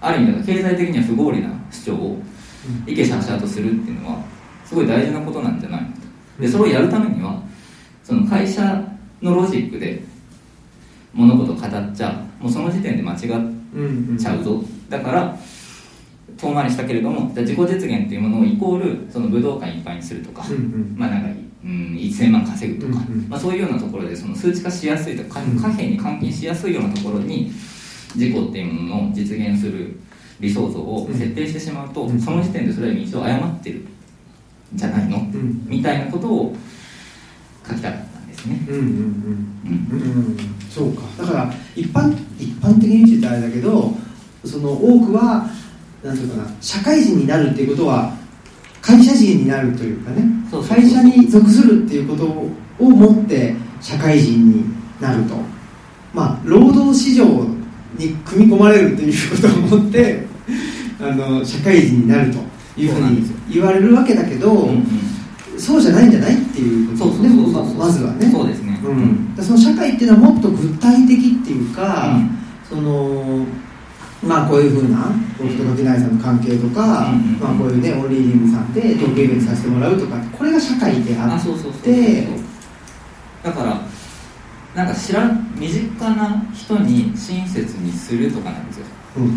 [0.00, 2.22] ある意味経済的には不合理な主張を
[2.86, 4.22] 意見しゃしゃとするっていうのは
[4.64, 5.88] すごい大事なことなんじゃないの？
[5.88, 5.94] と
[6.42, 7.42] でそれをやるためには
[8.02, 8.82] その会社
[9.20, 10.02] のロジックで
[11.12, 13.18] 物事を語っちゃもうその時点で間違っ
[13.74, 15.36] うんうんちゃうぞだから
[16.36, 20.94] 遠回りしたけれどもじゃあ自己実現っていうものをイコールその武道館いっぱいにするとか、うんうん。
[20.96, 21.28] まあなんか、
[21.64, 23.28] うん、1000万稼ぐとか、うんうん。
[23.28, 27.52] まあ、そういうようなところでその数値化しやすいとかうん貨幣に換金しやすいようなところに
[28.14, 29.98] 自己っていうものを実現する
[30.40, 32.20] 理想像を設定してしまうと、うん。
[32.20, 33.86] その時点でそれは道を誤ってるん
[34.74, 35.64] じゃないの、うん。
[35.66, 36.56] みたいなことを
[37.66, 38.88] 書きたかったんですね、うんうんうん。
[38.88, 40.00] うん。
[40.00, 40.36] うん
[40.70, 41.02] そうか。
[41.18, 43.94] だから一般一般的に言ってあれだけど
[44.44, 45.48] その多くは
[46.02, 48.12] なんていうかな社会人になるっていうことは
[48.82, 50.24] 会社人になるというかね。
[50.68, 52.26] 会社に属するっていうこと
[52.78, 54.64] をもって社会人に
[55.00, 55.36] なると。
[56.12, 57.24] まあ労働市場
[57.98, 60.24] に組み込まれるということをもって
[61.00, 62.38] あの社会人になると
[62.80, 65.58] いうふうに言われるわけだけど、うんうん。
[65.58, 67.28] そうじゃないんじゃないっていうことですね。
[67.28, 68.30] ままずはね。
[68.30, 68.80] そうですね。
[68.84, 72.38] うん、その社会っていうのはもっと具体的っていうか、うん。
[72.68, 73.46] その
[74.22, 81.82] まあこういうふうな僕と垣内さんの関係とか、うんうんまあ、こういうねオンリーリングさんでトークイベントさせてもらうとかこれが社会でああっそうそうそうそう。
[81.82, 82.26] て
[83.42, 83.80] だから
[84.74, 88.86] なんか知らん身近な人に親切にするとかなんですよ。
[89.18, 89.32] うんうん。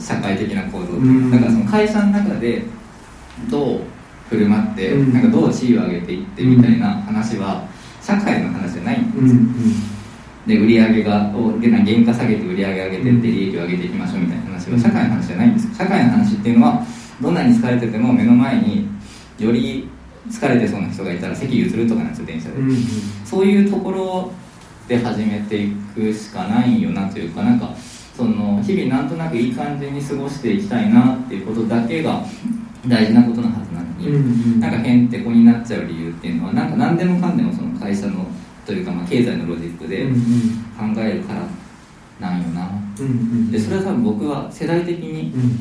[0.00, 1.30] 社会的な行動って、うん。
[1.30, 2.64] だからその会社の中で
[3.50, 3.80] どう
[4.30, 5.12] 振る舞って、うん。
[5.12, 7.66] なんかどう地位を上げていってみたいな話は
[8.00, 9.74] 社会の話じゃないんですよ、うんうん。
[10.46, 15.74] で売り上げがをでな原価下げて売り上げ上げてって利益を上げていきましょうみたいな話は社会の話じゃないんですよ。
[15.74, 16.86] 社会の話っていうのは
[17.20, 18.88] どんなに疲れてても目の前に
[19.38, 19.88] より
[20.30, 22.76] 疲れてそうな人がいたら席譲るとかなんですよ電車で、うんうん。
[23.26, 24.32] そういうところ
[24.88, 27.74] で始めていくしかないよなというかなんか
[28.16, 32.22] その日々なんとなくいい感じに過ごしていきたいなっていうことだけが
[32.86, 34.18] 大事なことのはずなのに、うんう
[34.56, 34.60] ん。
[34.60, 38.26] なんかへんてこになっちゃう理由っていうのはなんか何でもかんでもその会社の
[38.66, 40.14] というかまあ経済のロジックでうん
[40.94, 41.40] 考えるから
[42.20, 42.68] なんよな。
[42.98, 43.50] うんうん。
[43.50, 45.58] でそれは多分僕は世代的にうん。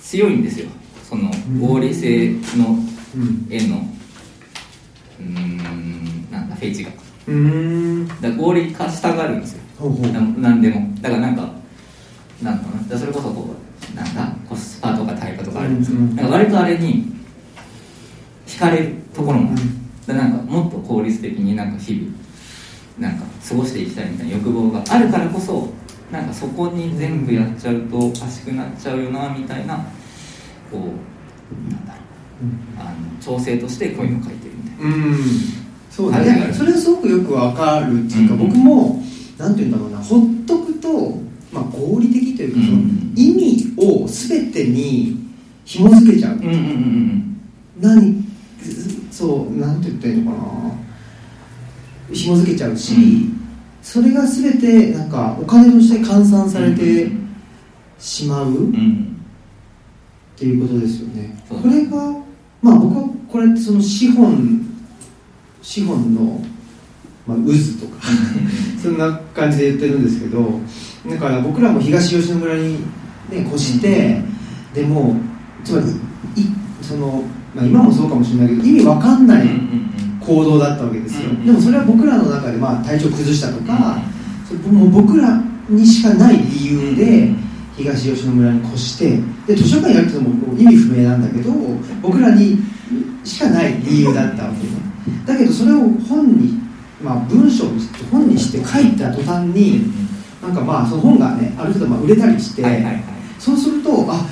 [0.00, 0.68] 強いんですよ。
[1.02, 1.60] そのうん。
[1.60, 2.78] 合理性の
[3.16, 3.46] うん。
[3.50, 3.76] 絵の
[5.18, 6.90] うーんなんだフェチが
[7.28, 8.08] うーん。
[8.20, 9.62] だ合理化したがるんですよ。
[9.78, 10.12] ほうほう。
[10.12, 10.88] ななんでも。
[11.00, 11.50] だからなんか
[12.42, 12.98] なんかな。
[12.98, 13.54] それこそこ
[13.92, 14.32] うなんだ？
[14.48, 17.12] コスパとか対価とかあるんですよ、うんうんなんか割とあれに
[18.46, 19.62] 惹かれるところもある、
[20.08, 20.16] うん。
[20.16, 22.12] なんかもっと効率的になんか日々
[22.98, 25.68] なんか過ごしていきたいみたいな欲望があるからこそ
[26.10, 29.76] なんかそこに全部やっちゃうとおかしくなっちゃうよなみたいな
[30.70, 30.80] こう
[31.72, 32.00] なんだろ
[32.42, 32.44] う。
[32.44, 32.80] うん。
[32.80, 34.96] あの調整としてこういうのを書いてるみたいな。
[34.96, 35.65] うん
[35.96, 36.52] そうだね。
[36.52, 38.40] それはすごくよくわかるっていうか、うん。
[38.40, 39.02] 僕も
[39.38, 41.18] なんていうんだろうなほっとくと、
[41.50, 43.12] まあ、合理的というか、そのうん。
[43.16, 45.18] 意味を全てに
[45.64, 47.40] 紐付けちゃう、うんうんうんうん。
[47.80, 48.24] 何
[49.10, 50.44] そうなんて言ったらいいのかな。
[52.12, 53.40] 紐付けちゃうし、うん。
[53.82, 57.10] それが全てなんかお金として換算されて
[57.98, 58.52] しまう。
[58.52, 59.16] っうん。
[60.36, 61.96] ていうことですよね、これが
[62.60, 64.65] まあ僕はこれってその資本
[65.66, 66.40] 資本の、
[67.26, 68.00] まあ、渦とか
[68.80, 70.60] そんな感じで言ってるんですけど
[71.10, 72.78] だから僕らも東吉野村に、
[73.30, 74.20] ね、越して、
[74.74, 75.16] でも
[75.64, 76.46] つまりい
[76.82, 77.24] その、
[77.54, 79.48] まあ、今もそうかもしれないけど意味わかんない
[80.24, 83.98] 行動だったわけですよ、うんでもそれは僕らの中で、まあ、体調崩したとか、
[84.46, 87.32] それもう僕らにしかない理由で
[87.76, 91.52] 東吉野村に越してで図書館やるっていうのも意味不明なんだけど
[92.02, 92.56] 僕らに
[93.24, 94.86] しかない理由だったわけね
[95.26, 96.60] だけどそれを本に、
[97.02, 99.92] まあ、文章に本にして書いた途端に
[100.42, 102.62] なんかまあその本がねある程度まあ売れたりして、
[103.38, 104.26] そうするとあ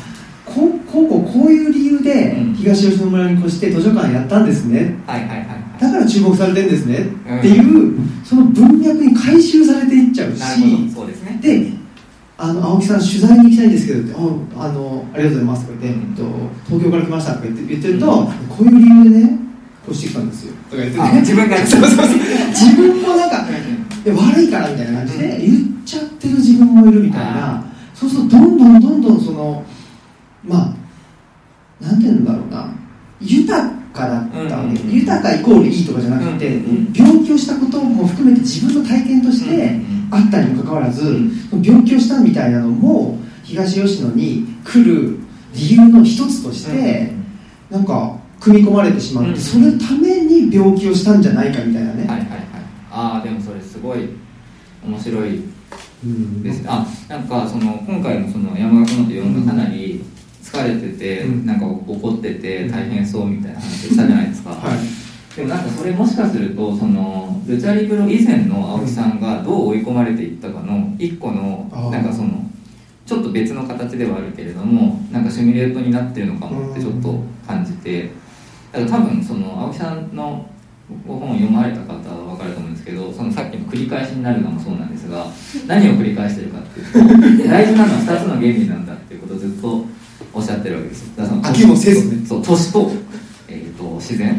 [0.44, 2.54] こうこうこうこういう理由でうん。
[2.54, 4.96] 東吉野村に越して図書館やったんですね。
[5.06, 5.80] はいはいはいはい。
[5.80, 7.38] だから注目されてるんですね、うん。
[7.38, 10.38] っていうその文脈に回収されていっちゃうし
[10.88, 11.00] ど。
[11.00, 11.38] そうですね。
[11.42, 11.72] で
[12.36, 14.14] あの青木さん取材に行きたいんですけどって
[14.56, 16.24] ああのありがとうございますとか言って、えっと、
[16.66, 18.26] 東京から来ましたとか言って言ってると、うん。
[18.26, 19.38] こういう理由でね
[19.88, 20.54] 越してきたんですよ。
[20.70, 21.56] とか言ってあね自分が。
[21.66, 22.06] そうそうそう。
[22.50, 23.46] 自分もなんか
[24.06, 27.64] 悪いからみたいな感じで言っちゃってる自分もいるみたいな。
[27.94, 29.62] そうするとどんどんどんどんその
[30.46, 30.74] ま
[31.82, 32.68] あなんていうんだろうな。
[33.20, 41.30] 豊かだったわけ、うん豊かイコールいいとかじゃなくて、うん病気をしたことも含めて自分の体験としてあったにもかかわらず、
[41.62, 45.18] 病気をしたみたいなのも東吉野に来る
[45.54, 47.12] 理由の一つとして、
[47.70, 49.36] なんか組み込まれてしまって、うん。
[49.40, 52.28] そのために病気をしたんじゃないかみたいなね、はいはい。
[52.28, 52.44] はい
[52.96, 54.10] ああでもそれすごい
[54.86, 55.42] 面白い
[56.04, 56.62] うんです。
[56.62, 60.04] ねあなんかその今回のその山學ノート読んだかなり
[60.42, 61.46] 疲れてて、うん。
[61.46, 65.36] なんか怒ってて大変そうみたいな話したじゃないですか、はい。
[65.36, 72.48] でもなんかそれもしかするとそのルチャリブロ以前の青木さんがどう追い込まれていったかの一個のなんかその
[73.06, 78.10] ちょっと別の形ではあるけれどもなんかシミュレートになってるのかもってちょっと感じて
[78.74, 80.46] 多分その青木さんの
[81.06, 85.26] ご本を読まれた方は分かると思うんですけどそのさっきの繰り返しになるのもそうなんですが
[85.66, 89.84] 何を繰り返してるかっていうと大事なのは2つの原理なんだっていうことをずっと
[90.32, 91.06] おっしゃってるわけです。
[91.06, 92.26] よだからその飽きもせずね。
[92.26, 92.90] そう都市と,、
[93.48, 94.36] えー、と自然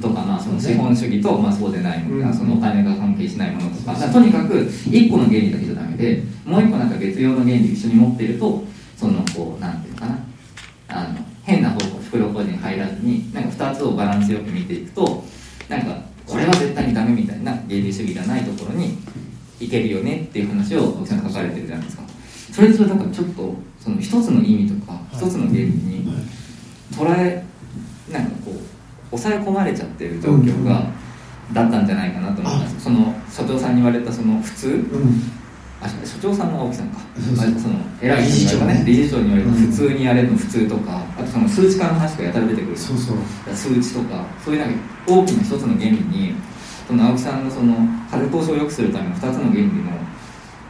[0.00, 8.64] とか、まあ、その資本主義と、まあ、そうでないもの、うんそのお金が関係しないものとか、とにかく1個の原理だけじゃダメでもう1個なんか別用の原理一緒に持ってると
[8.96, 10.18] そのこうなんていうのかな
[10.88, 15.24] あの変な方向袋小路に入らずになんか2つをバランスよく見ていくと
[15.68, 15.96] なんか
[16.26, 18.98] これは絶対にダメみたいな原理主義じゃないところに
[19.58, 22.02] いけるよねっていう話を奥さん書かれてるじゃないですか。
[22.52, 26.06] それとだからちょっとその一つの意味とか一つの原理に
[26.92, 27.44] 捉え
[28.10, 30.86] なんかこう抑え込まれちゃってる状況が、
[31.52, 32.80] だったんじゃないかなと思います。
[32.80, 35.22] その所長さんに言われたその普通うん
[35.82, 37.00] あ所長さんの青木さんか。
[37.18, 38.84] その偉い人に言われたね。
[38.86, 39.54] 理事長に言われたうん。
[39.54, 41.02] 普通にやれるの普通とか。
[41.18, 42.76] あとその数値化の話がやたら出てくる。
[42.76, 43.16] そうそう。
[43.54, 44.24] 数値とか。
[44.44, 46.34] そういうなんか大きな一つの原理に
[46.86, 47.74] その青木さんのその
[48.10, 49.70] 風通しを良くするための二つの原理の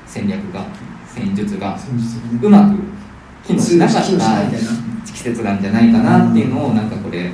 [0.06, 0.64] 戦略が
[1.14, 1.78] 戦術が
[2.40, 2.76] うまく
[3.46, 4.02] 機能しなかった
[5.12, 5.54] 季節な。
[5.54, 7.30] んじゃないかなっていうのをなんかこれ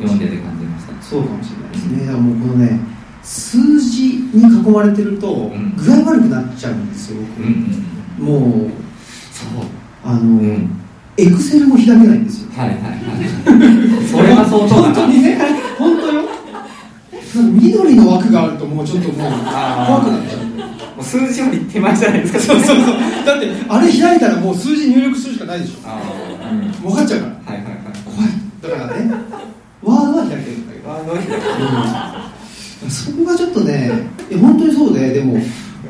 [0.00, 1.02] 読んでて感じました。
[1.02, 2.06] そうかもしれないですね。
[2.06, 2.78] だからもうこのね
[3.22, 5.74] 数字に囲まれてるとん。
[5.76, 7.86] 具合悪くなっちゃうんですよ、うん
[8.18, 8.70] もう
[9.32, 9.64] そう。
[10.04, 10.70] あの、ん。
[11.16, 12.50] エクセルも開けないんですよ。
[12.56, 14.04] はいはいはい。
[14.08, 15.38] それは相当本当にね。
[15.78, 16.22] 本当よ。
[17.52, 22.86] 緑の枠があるともうちょっともう怖くなっちゃうもう数字より手前じゃないですかそうそうそう。
[23.24, 25.88] だってあれ開いたらもう数字入力するしかないでしょ。
[25.88, 27.54] ああうん分かっちゃうから。
[27.54, 27.74] はいはいはい。
[28.04, 28.80] 怖い。
[28.80, 29.10] だからね。
[29.82, 30.92] ワードは開けるんだけど。
[30.92, 32.29] あどうしよ
[32.88, 33.90] そこがちょっとね
[34.40, 35.38] 本当にそうででも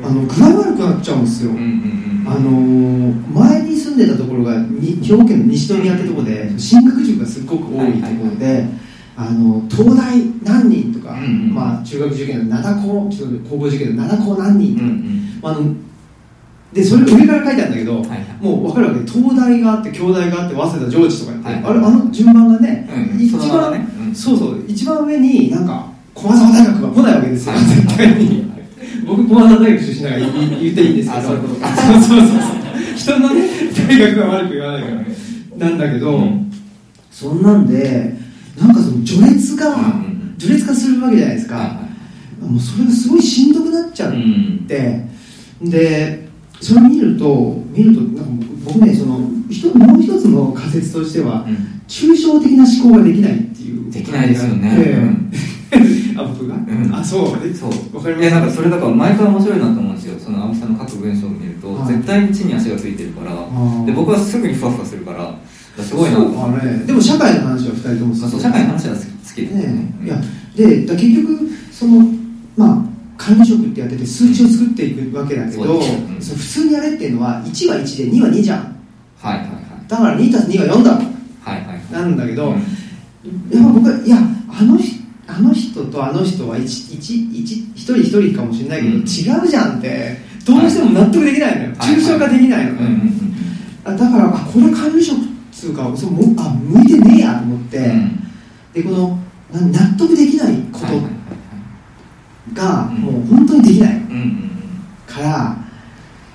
[0.03, 2.27] あの具合悪くなっちゃうんですよ、ううんうんうん。
[2.27, 8.65] あのー前に住んでたところがに兵庫県の西宮ってところで進学塾がすっごく多いところで、
[9.15, 15.39] あの東大何人とか、うんうんまあ、中学受験の7校ちょっと高校受験の7校何人とか、うんうん。
[15.43, 15.75] あの
[16.73, 18.19] でそれ上から書いてあるんだけど、はいはい。
[18.41, 18.99] もう分かるわけ？
[19.01, 24.15] で東大があって京大があって早稲田上智とかって、はいあれあの順番がね、うん一番、ねうん。
[24.15, 24.63] そうそう。
[24.67, 25.87] 一番上になんか
[26.21, 27.65] 駒澤大学は来ないわけですよ、はい。
[27.65, 28.51] 絶対に。
[29.05, 31.17] 僕駒澤大学出身だから言っていいんですけど。
[31.17, 32.61] あそうそうそうそうそう。
[32.95, 33.49] 人のね
[33.87, 34.95] 大学は悪く言わないから
[35.57, 36.51] なんだけど、うん。
[37.09, 38.15] そんなんで
[38.59, 39.83] なんかその序列が、うん。
[39.83, 41.81] うん序列化するわけじゃないですか、
[42.39, 45.05] もうそれがすごいしんどくなっちゃっいて、
[45.61, 46.27] で
[46.59, 51.81] それ見ると見るとなんか僕僕ねそのもう一つの仮説としては、うん。
[51.87, 53.91] 抽象的な思考ができないっていう。
[53.91, 55.29] できないですよね
[56.17, 56.89] あ僕が、ん。
[56.93, 57.47] あそう。
[57.47, 57.95] えそう。
[57.95, 58.27] わかります。
[58.27, 60.15] いやなんかそれだから毎回面白いなと思うんですよ。
[60.19, 61.93] その青木さんの書く文章を見ると、はい。
[61.93, 63.31] 絶対に地に足がついてるから。
[63.31, 63.85] ー。
[63.85, 65.33] で僕はすぐにふわふわするから
[65.83, 69.05] すごいなあねでも社会の話は二人ともまあそう社会の話は好き。
[69.05, 69.63] 好きでね。
[69.63, 70.21] ねいや
[70.55, 72.05] でだ結局その
[72.57, 76.19] まあ管理職ってやってて数値を作っていくわけだけど、そうん。
[76.19, 78.75] 普通にやれっていうのは1は1で2は2じゃん。
[79.21, 79.47] はいはい
[79.87, 80.91] だから2たす2は4だ。
[80.91, 81.91] ろはいはいはい。
[81.91, 82.53] なんだけど、うん。
[83.51, 84.17] やっぱ僕はいや
[84.49, 85.00] あの人
[85.33, 88.99] あの人とあの人は一一一一人一人かもしれないけど、うん。
[88.99, 89.05] 違う
[89.47, 91.95] じゃんってどうしても納得できないのよ、はい。
[91.95, 92.73] 抽象化できないの
[93.83, 98.19] だからあこれ管理職っつうかそうもあ向いてねえやと思って、うん。
[98.73, 99.19] でこの
[99.53, 100.85] な納得できないこと
[102.53, 102.95] がうん。
[102.97, 104.01] もう本当にできない。
[105.07, 105.57] から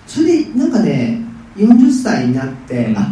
[0.07, 1.21] それでなんかね
[1.57, 2.99] 40歳になって、うん。
[2.99, 3.09] あ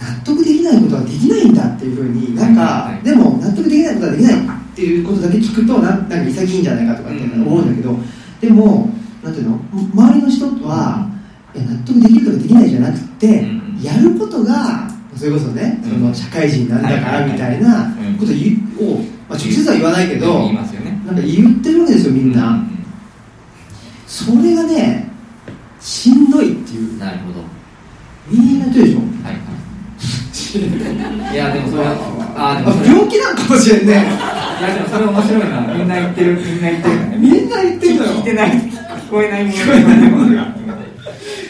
[0.00, 3.04] 納得できないことはできないんだっていうふうになんか、はいはい。
[3.04, 7.96] でも納得できないことはできないっていうことだけ聞くとななんか潔いんじゃないかとかって思うんだけど、
[8.40, 8.90] でも
[9.22, 9.60] なんていうの？
[9.94, 11.08] 周りの人は
[11.54, 13.80] いや納得できるとかできないじゃなくて、うん。
[13.80, 15.90] やることがそれこそね、うん。
[15.92, 18.32] その社会人なんだからみたいなうんこと
[18.84, 20.72] をまあ、直接は言わないけど、なんか
[21.22, 22.60] 言ってるわけですよみんな、う
[24.06, 25.08] それがね
[25.80, 26.98] しんどいっていう。
[26.98, 27.40] なるほど。
[28.28, 28.98] みんな言ってるでしょ？
[28.98, 29.44] はいはい。
[31.34, 31.90] いやでもそれは
[32.36, 33.92] あであも病気なんかもしれんね。
[33.92, 33.96] い
[34.62, 35.74] やでもそれ面白いな。
[35.74, 37.18] みんな言ってるみんな言ってる。
[37.18, 40.54] みんな言ってるのよ聞いてない聞こえないもの聞こえないものが。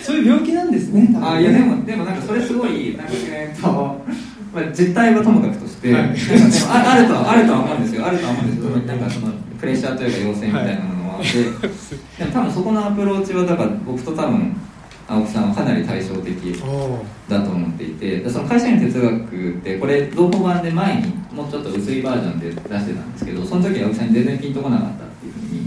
[0.02, 3.68] そういう病気なんですねあいやでもでもなんかそれすごいなんかえーっと
[4.52, 6.02] まあ実態はともかくとして、はい。
[6.02, 8.06] なんかでもああるとは あるとは思うんですよ。
[8.06, 11.32] あるとは思うんですけどなんかそのプレッシャーというか要請みたいなものはあって、
[12.18, 14.56] でも多分そこのアプローチはだから僕と多分
[15.06, 16.34] 青木さんはかなり対照的
[17.28, 25.64] だと思っていてでその会社員哲学ってこれ同人版で前にもうちょっと薄いバージョンで出してたんですけどその時青木さんに全然ピンとこなかったっていうふうに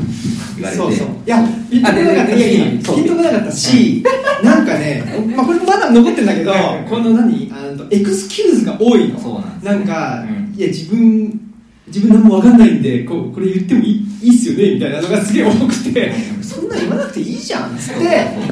[0.56, 0.82] 言われて。
[0.82, 1.08] そうそう。
[1.26, 4.04] いやピンとこなかったあででいやいやしピンとこなかったし
[4.44, 5.04] なんかね、
[5.36, 6.54] まあ、これまだ残ってるんだけど
[6.90, 7.52] この何？
[7.54, 9.20] あのエクスキューズが多いの。
[9.20, 10.56] そうなんですなんか、うん。
[10.56, 11.47] いや自分
[11.88, 16.14] 自分何も分かんないんでこうこれ言ってもいいいいっすよねみたいなのがすげえ多くて。
[16.42, 18.04] そんなん言わなくていいじゃんっつって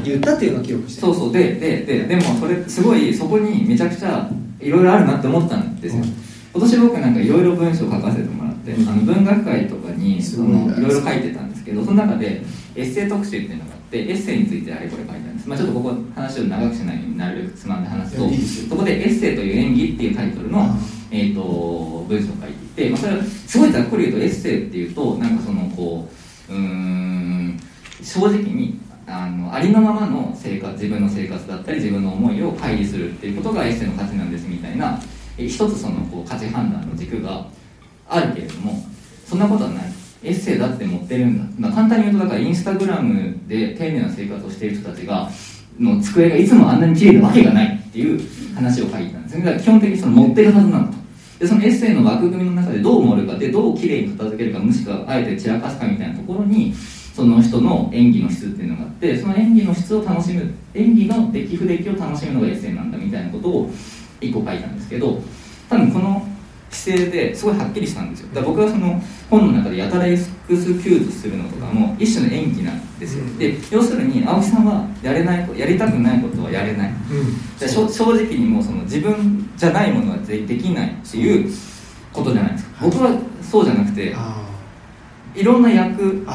[0.03, 4.29] 言ったっていうのを記憶してそうそうででででもそれすごいそこにめちゃくちゃ
[4.59, 6.09] いろいろあるなって思ったんですよ、うん。
[6.53, 10.21] 今年僕なんかいろいろ文章書かせてもらっって、あの文学界とかにい
[10.81, 12.41] ろいろ書いてたんですけどその中で
[12.75, 20.75] エッセイ特集っていうのがあってエッセイについてあれこれ書いてあるんです、まあ、ちょっとここ話を長くしないようになるべくつまんで話すとそこで「エッセイという演技」っていうタイトルのあ、
[21.11, 26.09] えー、と文章を書いていて、まあ、それはすごいざっくり言うとエッセイっていうとなんかそのこ
[26.49, 27.59] ううーん
[28.03, 34.99] 正直にあのありのままの生活自分の生活だったり自分の思いを開示するっていうことがエッセイの価値なんですみたいな
[35.37, 37.45] え一つそのこう価値判断の軸が
[38.07, 38.83] あるけれども
[39.25, 45.29] そんなことはないエッセイだって持ってるんだ、まあ、簡単に言うとだからインスタグラムで丁寧な生活をしている人たちが
[45.79, 49.37] の机がいつもあんなに綺麗なわけがないっていう話を書いたんです。
[49.37, 51.05] ねだから基本的にその持ってるはずなんだと
[51.39, 56.73] でそのエッセイの枠組みの中でどう盛るかでどう綺麗に片付けるかもしくはあえて散らかすかみたいなところに
[57.13, 63.69] その人の演技の質っていうのがあってその演技の質を楽しむ演技の出来不出来を楽しむのがエッセイなんだみたいなことを
[64.21, 65.21] 一個書いたんですけど
[65.69, 66.27] 多分この
[66.69, 68.27] 姿勢ですごいはっきりしたんですよ。
[68.33, 73.25] だから僕はその本の中でやたらエクスキューズするのとかも一種の演技なんですよ。
[73.37, 76.89] で要するに青木さんはやれないやりたくないことはやれない。
[76.89, 77.69] うん。
[77.69, 81.51] 正直にもうその自分じゃないものはでできないっていう
[82.11, 82.91] ことじゃないですか、はい。
[82.91, 84.45] 僕はそうじゃなくてあ
[85.33, 86.25] いろんな役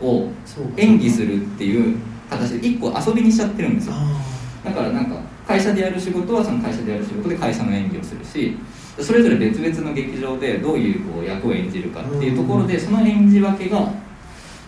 [0.00, 0.28] を
[0.76, 3.94] 演技するっていう形で一個遊びにしちゃってるんですよ。
[3.96, 4.20] あ
[4.64, 5.16] だからなんか
[5.46, 8.56] 会社でやる仕事はその会社でやる仕事で会社の演技をするし
[9.02, 13.92] それぞれ別々の劇場でどういうこう役を演じるかっていうところでその演じ分けが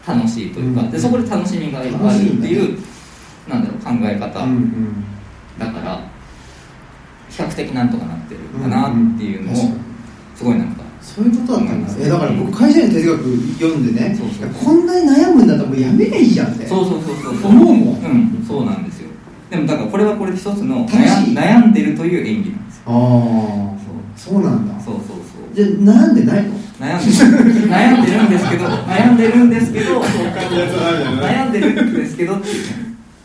[0.07, 0.91] 楽しいというかうん。
[0.91, 1.97] でそこで楽しみがあるって
[2.49, 2.79] いう
[3.49, 4.47] なんだろう考え方
[5.59, 6.01] だから
[7.29, 9.57] 比較的なんとかなってるかなっていうのを
[10.35, 13.23] すごいなんかそういうことだったんですうんねだから僕会社員の哲学
[13.59, 14.19] 読んでね
[14.65, 18.05] こんなに悩むんだったらもうやめりゃいいじゃんってそうそうそうそう思うもん。
[18.05, 19.09] うんそうなんですよ。
[19.51, 22.83] でもだからこれはこれで一つの悩んでるという演技なんですよ。
[22.87, 23.82] ああ
[24.23, 24.79] そうなんだ。
[24.81, 25.55] そうそうそう。
[25.55, 26.55] じゃあ悩んでないの？
[26.79, 32.73] 悩んでる悩んでるんですけど悩んでるんですけど悩んでるんですけどっていうね。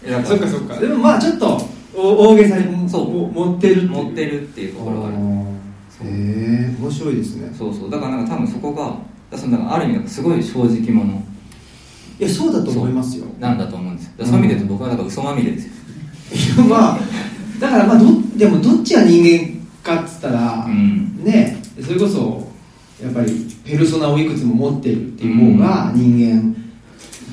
[0.07, 0.79] いやだからそっか。
[0.79, 1.61] でもまあちょっと
[1.95, 3.11] お大げさにそう。
[3.11, 5.17] も持ってる持ってるっていうところがある。
[5.17, 5.17] へ
[6.03, 7.53] え面白いですね。
[7.57, 7.91] そうそう。
[7.91, 8.97] だからなんか多分そこが
[9.37, 11.21] そのだからある意味なんかすごい正直者。
[12.19, 13.25] いやそうだと思いますよ。
[13.39, 14.13] なんだと思うんですよ。
[14.17, 16.63] だからそういう意味で言うと僕はだから嘘まみれですよ。
[16.63, 16.99] いやまあ
[17.59, 19.56] だからまあどでもどっちが人間
[19.87, 21.23] かっつったら、うん。
[21.23, 22.51] ねそれこそ
[23.01, 23.31] やっぱり
[23.63, 26.55] ペルソナをいくつも持ってるっていう方が人間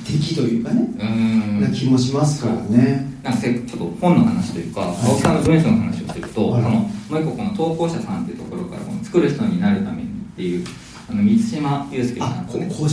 [0.07, 1.61] 的というかね、うーん。
[1.61, 3.13] な気もしますからね。
[3.23, 6.63] なんかせちょっと本の話というか、青木さんの文章の話をすると、はい。
[6.63, 10.67] あのもう一個この投稿者さんっていうところからこの作る人になるためにっていう
[11.09, 12.89] あの満島祐介さんとね鴻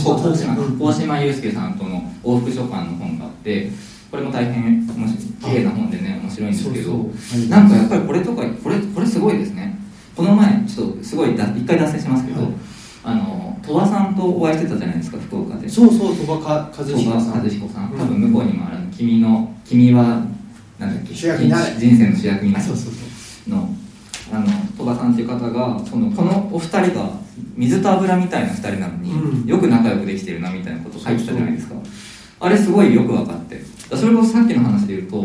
[0.92, 3.70] 島祐介さんとの往復書簡の本があって
[4.10, 6.92] これも大変面白い綺麗な本でね面白いんですけど
[7.48, 9.78] なんかやっぱりこれとかこれこれすごいですね。
[10.16, 12.52] この前ちょっとすごいだ一回脱線しますけど、はい。
[13.04, 15.68] あの鳥羽さんとお会いしてたじゃないですか福岡で。
[15.68, 17.42] そうそう鳥羽か和彦さん。
[17.42, 17.92] 和彦さん。
[17.92, 17.98] うん。
[17.98, 20.22] 多分向こうにもある「君の君は
[20.78, 21.72] なんだっけ主役になれ。
[21.76, 22.64] 人生の主役になれ。
[22.64, 23.50] そうそうそう。
[23.50, 23.68] の
[24.32, 24.46] あの
[24.76, 27.10] 鳥羽さんっていう方がそのこのお二人が
[27.56, 29.46] 水と油みたいな二人なのに、うん。
[29.46, 31.74] よく仲良くできてるなみたいなことを書いてたじゃないですか。
[32.40, 33.62] あれすごいよく分かって。
[33.96, 35.24] それこそさっきの話で言うと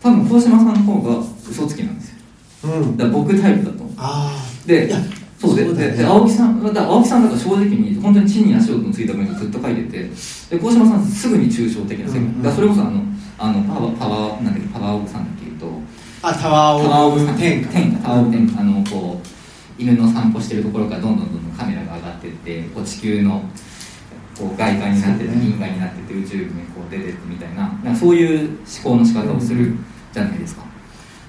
[0.00, 2.15] 多分鴻島さんの方が嘘つきなんですよ
[2.64, 2.96] うん。
[2.96, 3.94] だ僕タイプだと思う。
[3.96, 4.88] ああで
[5.38, 5.90] そうでそうね。
[5.90, 10.10] でで青木さんだ青木さんだから正直に本当に地に足をついた文章ずっと書いてて
[10.50, 12.42] で鴻島さんすぐに抽象的な世界、うんうん。
[12.42, 13.02] だそれこそあの
[13.38, 15.66] あのパワーパワーなんだっけパワーオブさんだっけ言うと
[16.22, 17.68] あタワータワーオオブ天下。
[17.70, 23.42] 天下タワーオブ天下あのこう犬の散歩してるところからどんどんどんどんカメラが上がってってこう地球の
[24.38, 26.44] こう外観になってって銀河になってって宇宙に
[26.74, 29.74] こう出てってみたいななんかそういう思考の仕方をする
[30.12, 30.62] じゃないですか、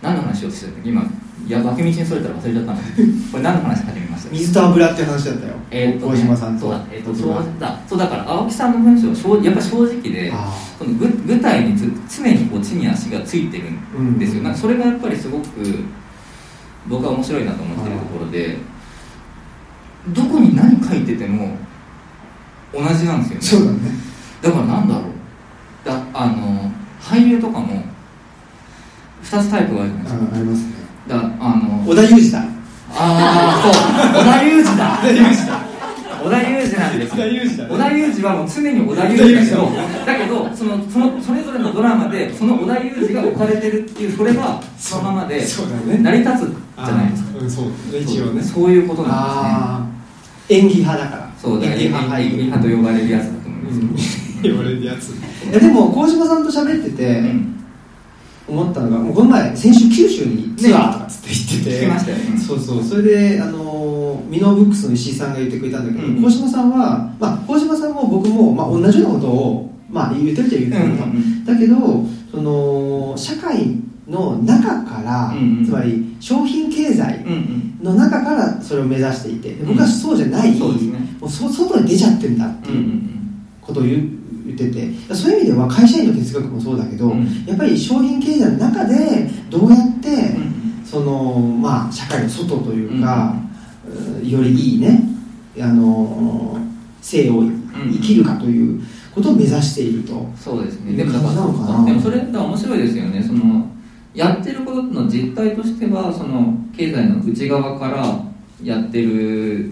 [0.07, 1.03] 何の話をしてた今
[1.47, 2.77] いや脇道にそれたら忘れちゃったの。
[3.31, 5.53] これ何の話始めました水と油って話だったよ。
[5.71, 6.61] えーっとね大島さんと。
[6.61, 13.63] そうだ,、えーっとそうだそうだから青木さんの文章は正やっぱ正直であその舞舞台につ常にこう地に足がついてる
[14.01, 14.43] んですよ、うん。
[14.43, 15.45] なんかそれがやっぱりすごく
[16.89, 18.57] 僕は面白いなと思ってるところで
[20.09, 21.55] どこに何書いてても
[22.73, 23.65] 同じなんですよね。
[23.65, 23.79] そうだね。
[24.41, 25.03] だからなんだろう。
[25.85, 27.83] だあの俳優とかも
[29.31, 30.29] 2つタイプがあるじゃないです。
[30.29, 30.73] かあありますね。
[31.07, 32.39] だあの織田裕二だ。
[32.39, 32.45] あ
[32.95, 34.21] あそう。
[34.21, 34.99] 織田裕二だ。
[35.03, 35.67] 織田裕二だ。
[36.23, 37.15] 織田裕二なんですよ。
[37.15, 37.69] 織田裕二だね。
[37.69, 39.71] 織田裕二はもう常に織田裕二だけど
[40.05, 47.49] だけどそのそのそれぞれのドラマでその織田裕二が置かれてるっていうそれがそのままで成り立つじゃないですか。
[47.49, 47.71] そう。
[47.99, 48.41] 一応ね。
[48.41, 49.17] そういうことなんあ
[49.81, 49.87] あ
[50.49, 51.27] 演技派だから。
[51.27, 52.19] ですねそうだ演技派。
[52.19, 53.79] 演技派と呼ばれるやつだと思います。
[53.79, 53.95] うん。
[54.41, 55.13] 言われるやつ。
[55.51, 57.56] でも鴻島さんと喋ってて、うん
[58.47, 62.83] 思ったのがもうこの前先週九州にツアーとかつって言ってて、聞きましたよ、うんそうそう。
[62.83, 66.21] それであのミノーブックスの石井さんが言ってくれたんだけどうん。
[66.21, 71.45] 鴻、島さんはまあ鴻島さんも僕も、まあ、同じようなことを、まあ、言ってるっちゃ言ってるの、うんうん。
[71.45, 71.75] だけど
[72.31, 73.75] その社会
[74.07, 77.79] の中から、うんうんつまり商品経済うんうん。
[77.83, 79.53] の中からそれを目指していて。
[79.53, 79.91] で僕はうん。
[79.91, 80.99] そうじゃない、そうですね。
[81.19, 83.47] もうそ外に出ちゃってんだってうんういうん。
[83.61, 84.16] ことを言う言
[84.65, 87.45] っててそういう意味では会社員の哲学もそうだけど、うん。
[87.45, 90.83] やっぱり商品経済の中でどうやって、うん。
[90.83, 93.35] そのまあ社会の外というか、
[93.87, 94.29] うん。
[94.29, 95.03] よりいいね
[95.59, 96.57] あの
[97.01, 98.81] 生を生きるかという
[99.13, 100.93] ことを目指していると、そうですね。
[100.93, 101.85] でもだからな。
[101.85, 103.23] でもそれって面白いですよね。
[103.23, 103.67] その
[104.13, 108.19] やってることの実態としてはその経済の内側から
[108.63, 109.71] やってる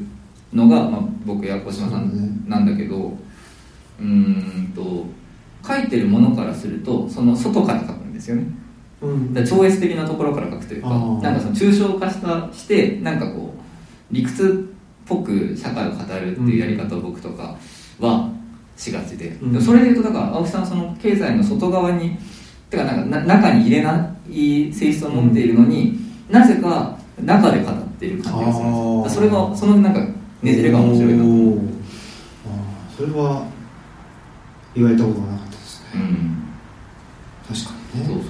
[0.53, 3.17] のが、まあ、僕や小島さんなんだけど
[3.99, 5.05] うーんと
[5.67, 8.45] 書いてるものからするとその外から書くんですよね。
[9.01, 9.33] うん。
[9.33, 17.55] だ超越的なところから書くというかなんかその抽象化したしてなんかこう理屈っぽく社会を語るっていうやり方を僕とか
[17.99, 18.29] は
[18.77, 19.53] しがちで,、うん。
[19.53, 22.17] でもそれでいうとだから青木さんはその経済の外側に
[22.69, 29.09] てかなんかな中に入れない性質を持っているのに、なぜか中で語っている感じがする。
[29.09, 29.99] それがそのなんか
[30.41, 31.29] ねじれが面白いなと
[32.97, 33.45] それは
[34.75, 35.89] 言われたことがなかったですね。
[35.95, 36.43] うん。
[37.47, 38.05] 確かにね。
[38.07, 38.23] そうそう。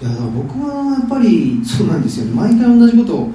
[0.00, 2.32] いやだから僕はやっぱりそうなんですよね。
[2.34, 3.30] 毎回同じことを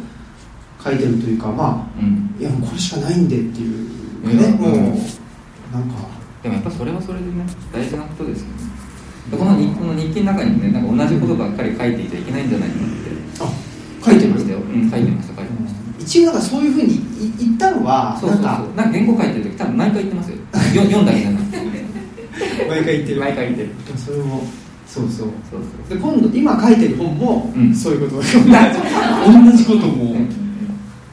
[0.84, 2.36] 書いてるというかまうん。
[2.38, 4.48] あいやもうこれしかないんでっていうね。
[4.58, 4.72] もう。
[4.72, 4.84] うん。
[4.84, 6.08] なんか。
[6.44, 8.54] でもやっぱそれはそれでね大事なことですよね。
[9.32, 12.98] でこの日この日記の中にもねなんか同じことばっかり書いていちゃいけないんじゃないかなって。
[13.40, 13.68] あ
[14.06, 15.78] 書いてましたよ、うん、書いてました書いてました。
[16.00, 18.46] 一応なんかそういうふうにい言ったのはそうそうそう。
[18.46, 18.76] なんか。
[18.76, 20.38] なんか原稿書いてる時多分毎回言ってますよ。
[20.38, 21.42] よ読んだけじゃな
[22.70, 23.20] 毎回言ってる。
[23.20, 23.70] 毎回言ってる。
[23.98, 24.44] それも
[24.88, 25.28] そうそう。
[25.52, 25.98] そうそう。
[25.98, 27.76] で今度今書いてる本も、うん。
[27.76, 30.14] そういうこと 同じことも。
[30.14, 30.30] うん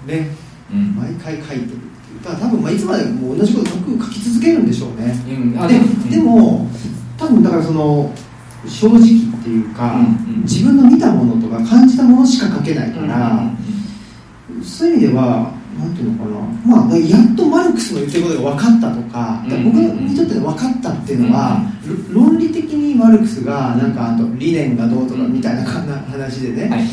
[0.06, 0.28] ね。
[0.72, 0.94] うん。
[0.96, 2.24] 毎回書いてるっていう。
[2.24, 5.14] だから多分まあいつまでも同じこと書く書き続けるんでしょうね。
[5.28, 5.60] うん。
[5.60, 6.10] あでうん。
[6.10, 6.68] でも
[7.18, 8.12] 多分だからその
[8.66, 9.00] 正直っ
[9.42, 10.34] ていうか、うん。
[10.34, 10.42] うん。
[10.42, 13.50] 自分の見たものとか感じたものしか書けないから、
[14.62, 16.86] そういう意味ではなんていうのかな。
[16.86, 19.64] まあやっとマルクスの言ってることが分かったとか,、うん。
[19.64, 21.60] 僕にとっての分かったっていうのは、
[22.10, 26.88] ろ論理的にマルクスがなんかあと理念がどうとかみたいな話でね、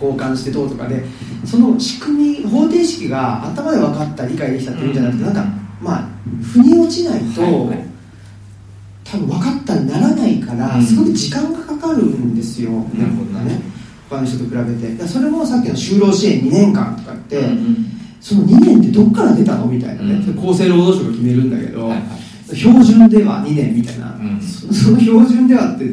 [0.00, 1.04] 交換してどうとかで
[1.44, 5.34] その仕組み方程式が頭で分かった理解できたっていうんじゃなくて、うん。
[5.34, 6.08] なんかまあ
[6.42, 7.72] 腑に落ちないと、
[9.04, 10.82] 多分分かったにならないから、うん。
[10.82, 13.77] すごく時間がかかるんですよ、なるほどね
[14.08, 15.06] 他の人と比べて。
[15.06, 17.86] それもさっきの就労支援2年間とかって、うんうん。
[18.20, 20.50] その2年ってどっから出たのみたいなね、うん。
[20.50, 21.96] 厚生労働省が決めるんだけど、はいは
[22.52, 22.56] い。
[22.56, 24.40] 標準では2年みたいな、うん。
[24.40, 25.84] そその標準ではって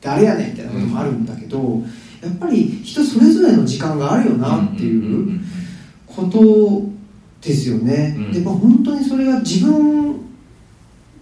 [0.00, 1.82] 誰やねんみたいなこともあるんだけど、
[2.22, 5.44] やっぱり人それぞれの時間があるよなっていんんうん
[6.06, 6.84] こと
[7.40, 8.32] ですよね、うん。
[8.32, 10.16] でやっぱ本当にそれが自分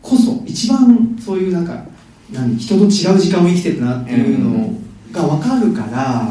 [0.02, 1.84] こそ一番そういうなんか
[2.32, 2.56] 何？
[2.56, 4.74] 人と違う時間を生きてるなっていうの
[5.14, 6.30] が分かるから、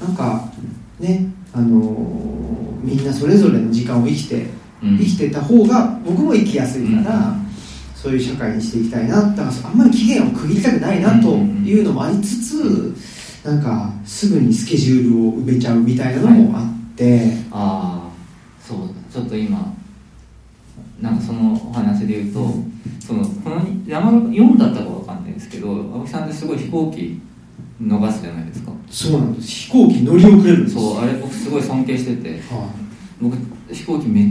[0.00, 0.48] なんか
[0.98, 4.46] ねあのーみんなそれぞれの時間を生きて
[4.82, 4.98] うん。
[4.98, 7.36] 生きてた方が僕も生きやすいから、
[7.94, 12.92] そういう社会にしていきたいなだからあんまり期限を区切りたくないなというのもありつつ
[13.44, 19.72] なんかすぐにスケジュールを埋めちゃうみたいなのもあって、ああそうだちょっと今
[21.00, 22.54] なんかそのお話で言うと、
[23.06, 27.20] そのこの山田読んだったかわかんないですけど青木さんってすごい飛行機
[27.86, 28.72] 逃すじゃないですか。
[28.90, 29.48] そうなんです。
[29.48, 30.74] 飛行機乗り遅れるんです。
[30.74, 32.40] そうあれ僕すごい尊敬してて。
[32.52, 32.70] は
[33.20, 33.36] 僕
[33.72, 34.28] 飛行機めっ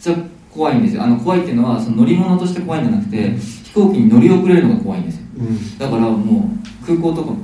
[0.00, 0.16] ちゃ
[0.50, 1.02] 怖いんですよ。
[1.02, 5.22] あの怖いっていうのはその乗り物として怖いんじゃなくて飛行機に乗り遅れるのが怖いんですよ。
[5.38, 6.50] いうん、だからも
[6.82, 7.36] う空港とかも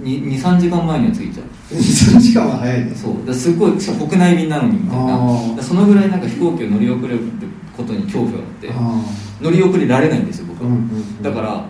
[0.00, 1.82] 23時間前には着いちゃう。
[1.82, 3.34] その時間は早いですそう。
[3.34, 5.62] すごい国内便なのにみたいな。
[5.62, 7.46] そのぐらいなんか飛行機を乗り遅れるって
[7.76, 9.04] ことに恐怖があってあ
[9.40, 11.64] 乗り遅れられないんですよ僕あ、うは、んうんうん、だから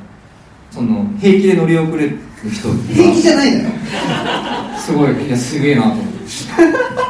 [0.73, 2.19] その平気で乗り遅れる
[2.51, 2.75] 人が。
[2.95, 3.71] 平気じゃないんだよ。
[4.79, 6.05] すごいいやすげえなと思っ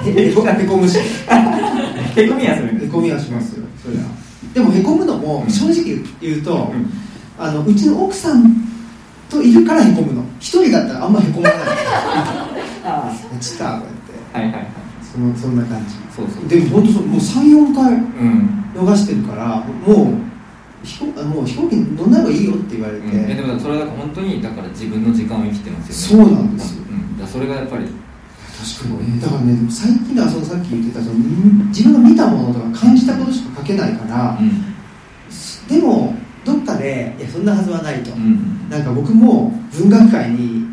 [0.04, 0.10] て。
[0.10, 2.84] へへこへこむしへこみやする。
[2.84, 3.64] へこみはしますよ。
[3.80, 4.02] そりゃ
[4.52, 6.90] でもへこむのも正直言うと、うん。
[7.38, 8.52] あのうちの奥さん
[9.30, 10.24] といるからへこむの。
[10.40, 11.52] 一人だったらあんまへこまない。
[12.84, 13.92] あちったこうやって。
[14.34, 14.66] あはいはいはい。
[15.12, 15.94] そのそんな感じ。
[16.16, 18.64] そうそうでも本当そうもう34回うん。
[18.74, 20.31] 逃してるからもう
[20.82, 26.24] 飛行あもう飛行機乗んない方がいいよって言われて、うん、えでもそれは本当にだから自分の時間を生きてますよね。
[26.24, 26.82] そうなんですよ。
[26.90, 27.86] うん、だそれがやっぱり。
[28.62, 29.20] 確かにね。
[29.20, 34.62] だからね最近だからそのさっき言ってたそのん自分が見たものとか感じたことしか書けないから、うん。
[35.68, 36.14] でも
[36.44, 38.68] どっかでいやそんなはずはないと、うん。
[38.68, 40.66] なんか僕も文学界に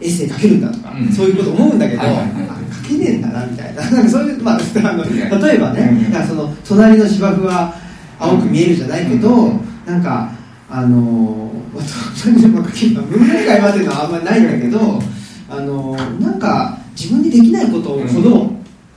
[0.00, 1.12] エッセイ書けるんだとか、うん。
[1.12, 3.82] そういうこと思うんだけど、はいはいはいあ書けねえんだなみたいな。
[3.90, 7.74] なんかそういう、まあ、あの例えばね、うんその隣の芝生は
[8.18, 9.60] 青く見えるじゃないけど、うん。
[9.86, 10.30] なんか
[10.70, 11.84] あのまあ
[12.22, 15.00] 隣でも文明会までのはあんまりないんだけど
[15.48, 18.50] あのなんか自分にできないことほど、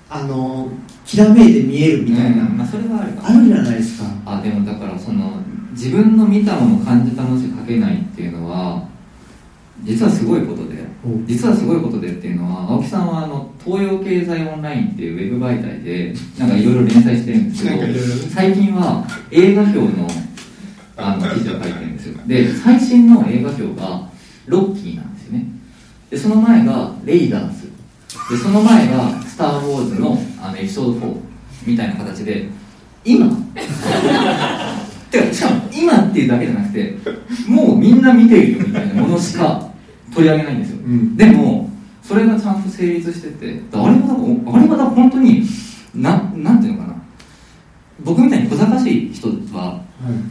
[0.10, 0.70] あの
[1.06, 2.58] きらめいて見えるみたいな、うん。
[2.58, 4.10] まあ、それはあるかあるじゃないですか。
[4.26, 5.34] あでもだからその
[5.72, 8.86] 自分の見たもの感じたものしか書けないっていうのは
[9.84, 10.84] 実はすごいことで
[11.26, 20.08] 実はすごいことでっていうのは青木さんはあの東洋経済オンラインっていうウェブ媒体でなんかいろいろ連載してるんですけど最近は映画表の
[20.98, 24.08] あの記事を書いてるんですよで最新の映画表が
[24.46, 25.46] ロッキーなんですよね。
[26.12, 27.64] でその前がレイダース
[28.30, 31.16] でその前が「スター・ウォーズの」あのエピソード4
[31.66, 32.48] みたいな形で
[33.04, 33.28] 今。
[35.12, 36.98] てかしかも今っていうだけじゃなくて
[37.46, 39.71] もうみんな見ているよみたいなものしか
[40.14, 41.16] 取り上げないんですよ、うん。
[41.16, 41.70] でも
[42.04, 43.94] それがちゃんと成立しててあれはだ
[44.58, 45.44] あれは本当に
[45.96, 46.96] ななんていうのかな。
[48.04, 49.82] 僕みたいに小賢しい人は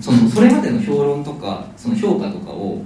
[0.01, 2.83] そのそれまでの評論とかその評価とかを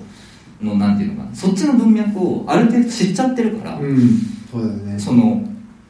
[0.61, 1.35] のなんていうのかな。
[1.35, 4.21] そっちの文脈をある程度知っちゃってるから、うん。
[4.51, 4.99] そうだよね。
[4.99, 5.43] その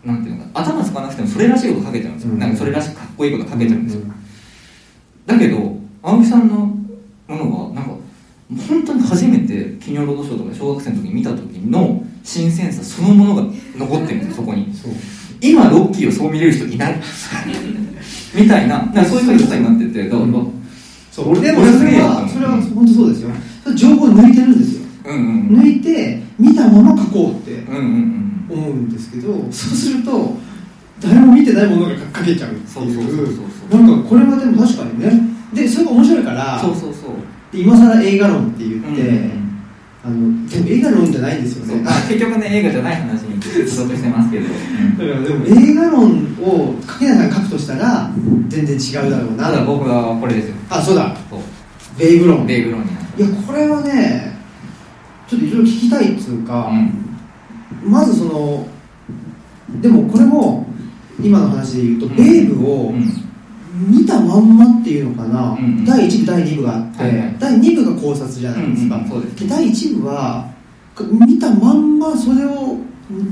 [0.05, 0.67] なんていうのかな。
[0.67, 2.39] 頭使わなくてもそれらしいこと書けちゃうんですよ、うん。
[2.39, 4.13] なんかそれらしくかっこいいこと書けちゃうんですよ、うん。
[5.27, 7.91] だけど青木さんのものはなんか
[8.69, 8.84] 本
[9.15, 13.43] 初めて金曜ロードショーとか小学生の時に見た時の新鮮さそのものが
[13.77, 14.67] 残ってるんですよそこに。
[15.41, 16.97] 今ロッキーをそう見れる人いない
[18.35, 18.91] みたいな。
[19.05, 20.05] そういう書き方になってて。
[20.05, 20.47] だから、うん
[21.13, 23.31] そう俺でも俺それはそれは本当そうですよ。
[23.77, 24.81] 情報を抜いてるんですよ。
[25.07, 27.85] うんうん抜いて見たまま書こうってうんうん
[28.51, 28.59] うん。
[28.59, 30.37] 思うんですけどそうすると
[31.01, 33.13] 誰も見てないものが書けちゃうってそうそうそうそ
[33.77, 33.87] ういう。
[33.87, 35.23] なんかこれはでも確かにね。
[35.55, 36.93] でそれが面白いからそうそうそう
[37.55, 39.45] で今更映画論って言って、うん。
[40.05, 41.83] あのでも映画論じゃないんですよね。
[42.09, 44.99] 結局ね映画じゃない話に接続してますけど、うん。
[44.99, 48.11] だからでも映画論を書けさんが書くとしたら
[48.49, 49.45] 全然違うだろうな。
[49.45, 50.57] ただ僕はこれですよ。
[50.69, 51.17] あそうだ。
[51.97, 52.45] ベイブ論。
[52.47, 54.37] ベイブロンにいやこれはね
[55.29, 56.75] ちょっといろいろ聞きたいっつうか、う
[57.87, 57.91] ん。
[57.91, 58.67] まずその
[59.81, 60.67] でもこれも
[61.23, 62.17] 今の話で言うと、うん。
[62.17, 63.25] ベイブをうん
[63.75, 67.37] 見たまんまっていうのかな、うん第1部第2部があって、はいはい。
[67.39, 69.09] 第2部が考察じゃないですか、うんうん。
[69.11, 70.49] そうで第1部は
[71.27, 72.79] 見たまんまそれを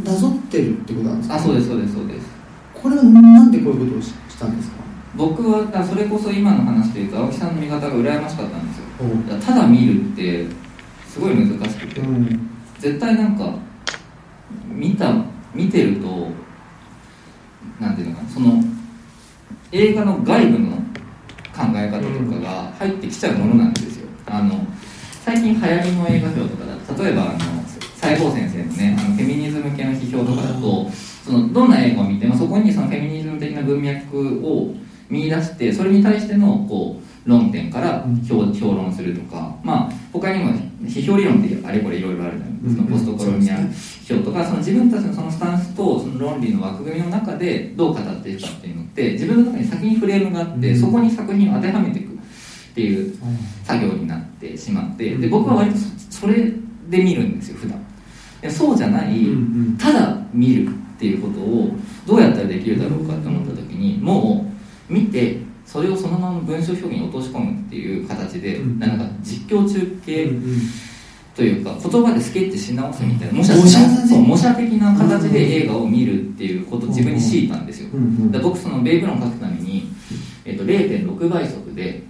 [0.04, 1.36] なぞってるってことなんですか？
[1.36, 2.26] あそうですそうですそうです。
[2.74, 4.82] これはなんでこういうことをししたんですか？
[5.14, 8.84] 僕はあそれこそ今の話で言うと青木さんの見方が羨ましかったんですよ。
[9.40, 10.46] ただ見るって
[11.06, 12.50] すごい難しくて、うん。
[12.78, 13.54] 絶対なんか
[14.68, 15.14] 見た
[15.54, 16.28] 見てると
[17.78, 18.64] なんていうのかなその
[19.72, 20.76] 映画の外部の
[21.52, 24.66] 考え方とかが入ってきちゃうものなんですよ、あの
[25.24, 30.90] 最近流行りの映画表とかだと例えばあの西郷先生のねあのフェミニズム系の批評とかだと
[31.24, 34.74] そのどんな映画を見てもそこにそのフェミニズム的な文脈を
[35.08, 40.52] 見出してそれに対してのこう論点から評論するとか、まあ他にも
[40.84, 50.80] 批評理論ってあれこれいろいろあるじゃないですか、うんポストコロニアル批評とかその自分たちのそのスタンスとその論理の枠組みの中でどう語っていくかっていうのって自分の中に先にフレームがあって、うん。
[50.80, 53.14] そこに作品を当てはめていくっていう
[53.64, 55.76] 作業になってしまってで僕は割と
[56.10, 56.52] そそれ
[56.88, 57.78] で見るんですよ普段。
[58.40, 59.14] でそうじゃない、
[59.78, 61.70] ただ見るっていうことを
[62.06, 64.46] どうやったらできるだろうかと思った時にも
[64.90, 65.38] う見て
[65.72, 68.78] それをそのまま文章表現に落とし込むっていう形で、うん。
[68.78, 70.30] なんか実況中継
[71.34, 73.54] というか言葉でスケッチし直すみたいな模写
[74.18, 78.30] 模写的な形で映画を見るっていうことを自分に強いたんですよ、うんうん。
[78.30, 79.88] で僕そのベイブロンを書くために、
[80.44, 82.02] えっと0.6倍速で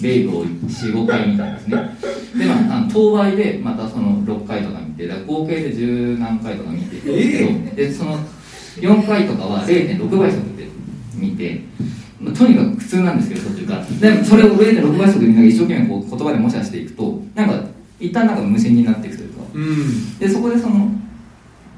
[0.00, 1.76] ベイブを45回見たんですね。
[2.38, 7.00] でまあ当倍でまたその6回とか見て合計で十何回とか見て
[7.74, 8.18] でその
[8.76, 10.68] 4回とかは0.6倍速で
[11.16, 11.60] 見て
[12.20, 13.84] まあとにかく苦痛なんですけど途中から。
[13.84, 17.64] でもそれを0.6倍速で見ながら一生懸命こう言葉で模写していくとなんか
[18.00, 19.42] 一旦なんか無心になっていくというか。
[19.54, 20.18] うん。
[20.18, 20.90] でそこでその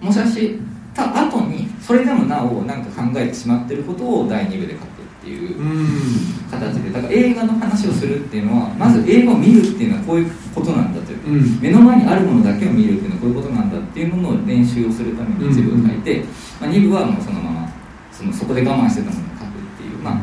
[0.01, 0.59] 模写し
[0.95, 4.86] た後にそれでもなおなんか考えてしまってることを第2部で書くっ
[5.22, 5.86] ていううん。
[6.51, 6.91] 形で。
[6.91, 11.61] だから映画の話をするっていうのはまず映画を見るっていうのはこういうことなんだというか、うん。
[11.61, 16.24] 目の前にあるものだけを見るっていうのはこういうことなんだっていうものを練習をするために1部を書いて、
[16.61, 17.72] まあ、2部はもうそのまま
[18.12, 20.20] そのそこで我慢してたものを書くっていう、まあ、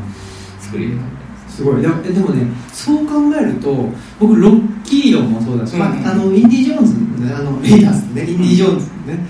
[0.68, 1.82] 作りで書いてますすごい。
[1.82, 1.96] でも
[2.30, 3.90] ねそう考えると
[4.20, 5.80] 僕ロッキー論もそうだし、うん。
[5.80, 9.26] まあ、あのインディ・ジョーンズのねあのレイダースねインディ・ジョーンズのね、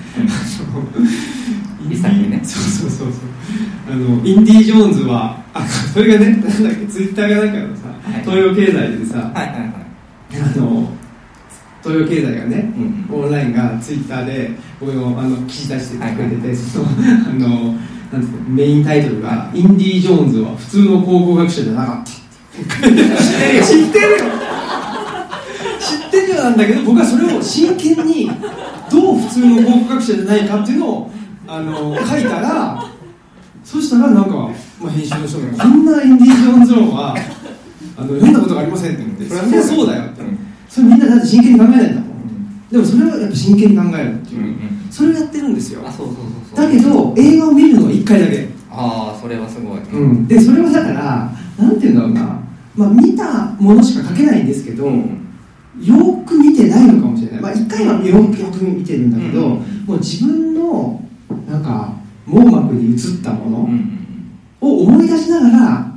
[1.90, 2.42] 一作目ね。
[2.44, 3.20] そうそうそうそう。
[3.90, 8.22] あのインディ・ジョーンズはあそれがねなんだっけツイッターがなんかのさ、はい。
[8.22, 9.72] 東洋経済でさ、はいはいはい。
[10.34, 10.90] あの
[11.82, 16.90] 東洋経済がねうんオンラインがツイッターで僕のあの記事出してくれてて、そのあ
[17.34, 17.76] の
[18.12, 22.12] なんですかメインタイトルが「インディ・ジョーンズは普通の考古学者じゃなかった」
[22.58, 23.16] 知ってるよ。
[23.64, 24.18] 知ってるよ。
[25.80, 28.32] 知ってるよなんだけど僕はそれを真剣に
[28.90, 31.12] どう普通の考古学者じゃないかっていうのを
[31.48, 32.86] あの書いたら
[33.64, 34.50] そしたらなんか、
[34.82, 37.16] まあ、編集の人が「こんなインディ・ジョーンズ論は
[37.98, 40.22] あの読んだことがありません」って言って「それはそうだよ」って。
[40.70, 42.70] それみんなだって真剣に考えないんだもん。
[42.72, 45.82] でもそれはやっぱ真剣に考えるっていう、うんうんそれをやってるんですよ。
[45.86, 46.26] あそうそうそう
[46.56, 46.66] そう。
[46.66, 52.40] だけど映画を見るのは1回だけ、ああそれはすごい、うん、でそれはだからなんていうんだろうな、
[52.76, 59.52] まあ、見たものしか書けないんですけど、よーく見てないのかもしれない、まあ、1回はよくよく見てるんだけど、うん。
[59.86, 61.04] もう自分の
[61.48, 61.94] なんか
[62.26, 63.98] 網膜に映ったものうんうん
[64.60, 65.92] を思い出しながら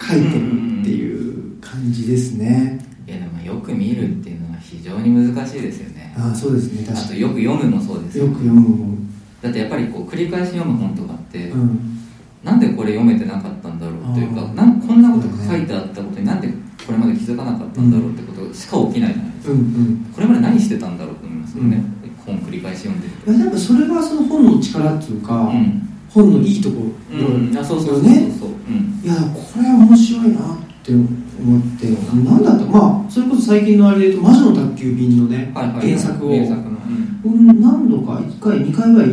[0.00, 2.78] 書いてるっていう感じですね、
[3.08, 4.29] いやでもよく見るって
[4.60, 6.14] 非常に難しいですよね。
[6.16, 7.20] ああそうですねあ確かに。
[7.20, 9.10] とよく読むもそうですよく読むもん
[9.42, 11.98] だってやっぱりこう繰り返し読む本とかって、うん。
[12.44, 16.48] なんでこれ読めてなかったんだろうというかなんこんなことが書いてあったことになんで
[16.86, 20.12] これまで気づかなかったんだろうってことしか起きないじゃないですか、うんうん。
[20.14, 21.82] これまで何してたんだろうと思いますよね、
[22.24, 25.86] 本繰り返し読んでいやでもそれがその本の力っていうか、うん。
[26.10, 26.76] 本のいいとこ
[27.10, 30.58] ろ、うん、あそうそうそうそうねそう、うん、いやこれは面白いな
[30.94, 31.86] って思って
[32.24, 35.88] なんだとまあそれこそ最近のあれで言うと「魔女の宅急便」のね、はいはいはい。
[35.88, 36.34] 原作を。
[36.34, 36.78] 原作の。
[37.24, 37.60] うん。
[37.60, 39.10] 何度か1回2回ぐらい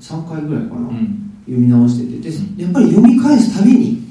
[0.00, 2.30] 3回ぐらいかな、うん、うん読み直してて。
[2.30, 2.62] でうん。
[2.62, 4.02] やっぱり読み返すたびに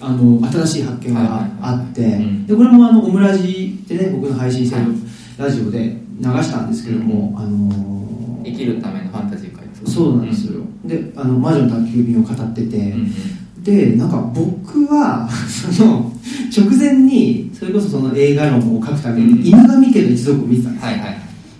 [0.00, 2.20] あの新しい発見があって、はいはい。
[2.20, 2.46] はいうん。
[2.46, 4.86] でこれもあのオムラジでね僕の配信してる
[5.38, 9.52] ラジオで流したんですけども、あの生きるためのファンタジー
[9.86, 12.94] そうなんですよ、であの魔女の宅急便を語ってて、
[13.62, 16.12] でなんか僕は その
[16.56, 19.34] 直前にそれこそその映画論を書くためうん。
[19.34, 21.18] に犬神家の一族を見てたんですはいはいはい。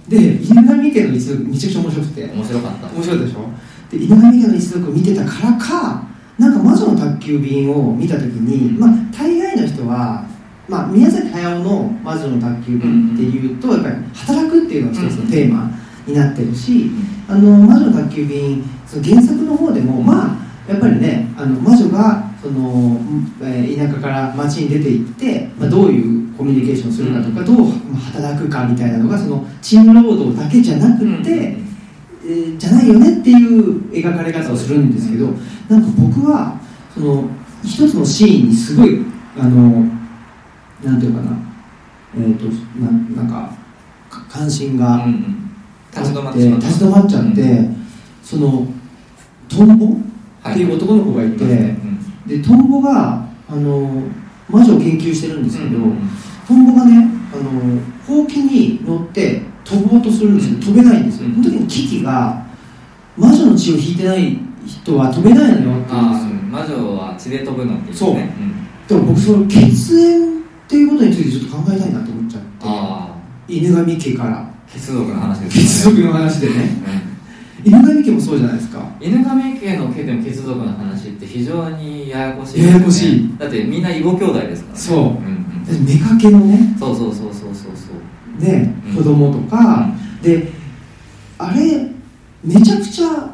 [0.08, 2.94] で犬神家の一族めちゃくちゃ面白くて面白かった。
[2.96, 3.96] 面白いでしょ？
[3.96, 6.02] で犬神家の一族を見てたからか
[6.38, 10.24] なんか魔女の宅急便を見た時に、まあ、大概の人は、
[10.68, 15.70] まあ、宮崎駿の魔女の宅急便っていうとやっぱり働くっていうのが一つのテーマ
[16.06, 16.90] になってるし、
[17.28, 20.36] あの魔女の宅急便その原作の方でもまあ
[20.68, 22.98] やっぱりねあの魔女がその、
[23.42, 31.56] えー田舎から町に出て行って、まあ、どういうコミュニケーションをするかとか、どうまあ働くかみたいなのがその賃労働だけじゃなくって、
[32.24, 35.26] えーじゃないよねっていう描かれ方をするんですけど、
[35.68, 36.58] なんか僕は
[36.94, 37.28] その
[37.64, 39.00] 一つのシーンにすごい
[39.38, 39.84] あの
[40.82, 41.36] なんていうかな
[42.16, 42.46] えっ、と
[42.80, 43.56] ななんか
[44.10, 45.06] か関心が、
[45.90, 46.30] 立ち止ま
[47.00, 47.68] っちゃって、
[48.22, 48.66] その
[49.48, 49.96] トンボ
[50.50, 51.88] っていう男の子がいて、うん
[52.26, 54.04] でトンボがあの
[54.48, 55.98] 魔女を研究してるんですけど、うんうん
[56.46, 61.34] トンボがねあのほうきに乗って飛ぼうとするんですけど飛べないんですよ、うん。
[61.34, 62.44] その時にキキが
[63.16, 66.30] 魔女の血を引いてない人は飛べないのよって言うんあですよ。
[66.36, 68.14] あ魔女は血で飛ぶのって言そう。
[68.14, 68.86] ねん。
[68.88, 72.42] でも僕その血縁っていうことについてちょっと考えたいなと思っちゃっ
[73.46, 73.54] て。
[73.54, 74.52] 犬神家から。
[74.72, 76.54] 血族の話です血族の話でね
[77.64, 78.78] 犬神家もそうじゃないですか。
[78.78, 82.60] うん犬神家の家でも血族の話って非常にややこしい。
[82.62, 83.38] ねややこしい。
[83.38, 84.80] だってみんな異母兄弟ですからね。
[84.80, 84.98] そう。
[84.98, 86.76] んうんだって妾のね。
[86.78, 87.92] そうそうそうそうそうそ
[88.40, 88.44] う。
[88.44, 88.96] ねうん。
[88.96, 89.88] 子供とか、
[90.22, 90.48] で
[91.38, 91.88] あれ
[92.44, 93.30] めちゃくちゃ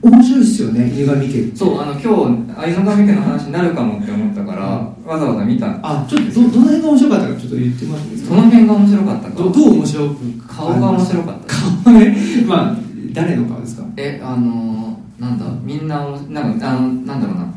[0.00, 4.64] 面白いですよね犬神家そうあの今日犬神家の話になるかもって思ったから、
[5.04, 8.36] わざわざ見たあちょっとどどの辺が面白かったかちょっと言ってもらっていいですか？
[8.36, 9.34] その辺が面白かったか。
[9.36, 12.16] どどう面白く顔が面白かった顔ね。
[12.46, 12.76] まあ
[13.22, 13.84] 誰の顔ですか？
[13.96, 15.44] えあのーなんだ？
[15.62, 15.98] みんな
[16.28, 17.54] なんかあのなんだろうな。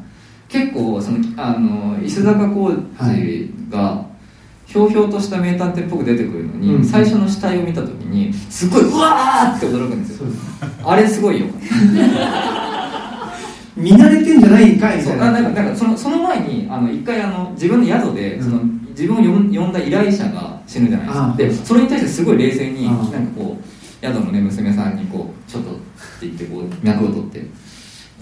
[0.50, 4.06] 結構そのあの石坂浩二が
[4.66, 6.86] ひょうひょうとした名探偵っぽく出てくるのに、うん。
[6.86, 10.28] 最初の死体を見た時にすごいうわーって驚くんですよ。
[10.84, 11.48] あれすごいよ。
[13.78, 15.28] 見慣れてんじゃないんかいみそうたいな。
[15.30, 18.44] あなんかなんかそのその前にあの一回あの自分の宿で、うん。
[18.44, 19.20] その自分を
[19.64, 21.32] 呼んだ依頼者が死ぬじゃないですか。
[21.34, 22.92] あでそれに対してすごい冷静にあ。
[22.92, 23.64] なんかこう
[24.02, 25.80] 宿のね娘さんにこうちょっとって
[26.22, 27.42] 言ってこう脈を取って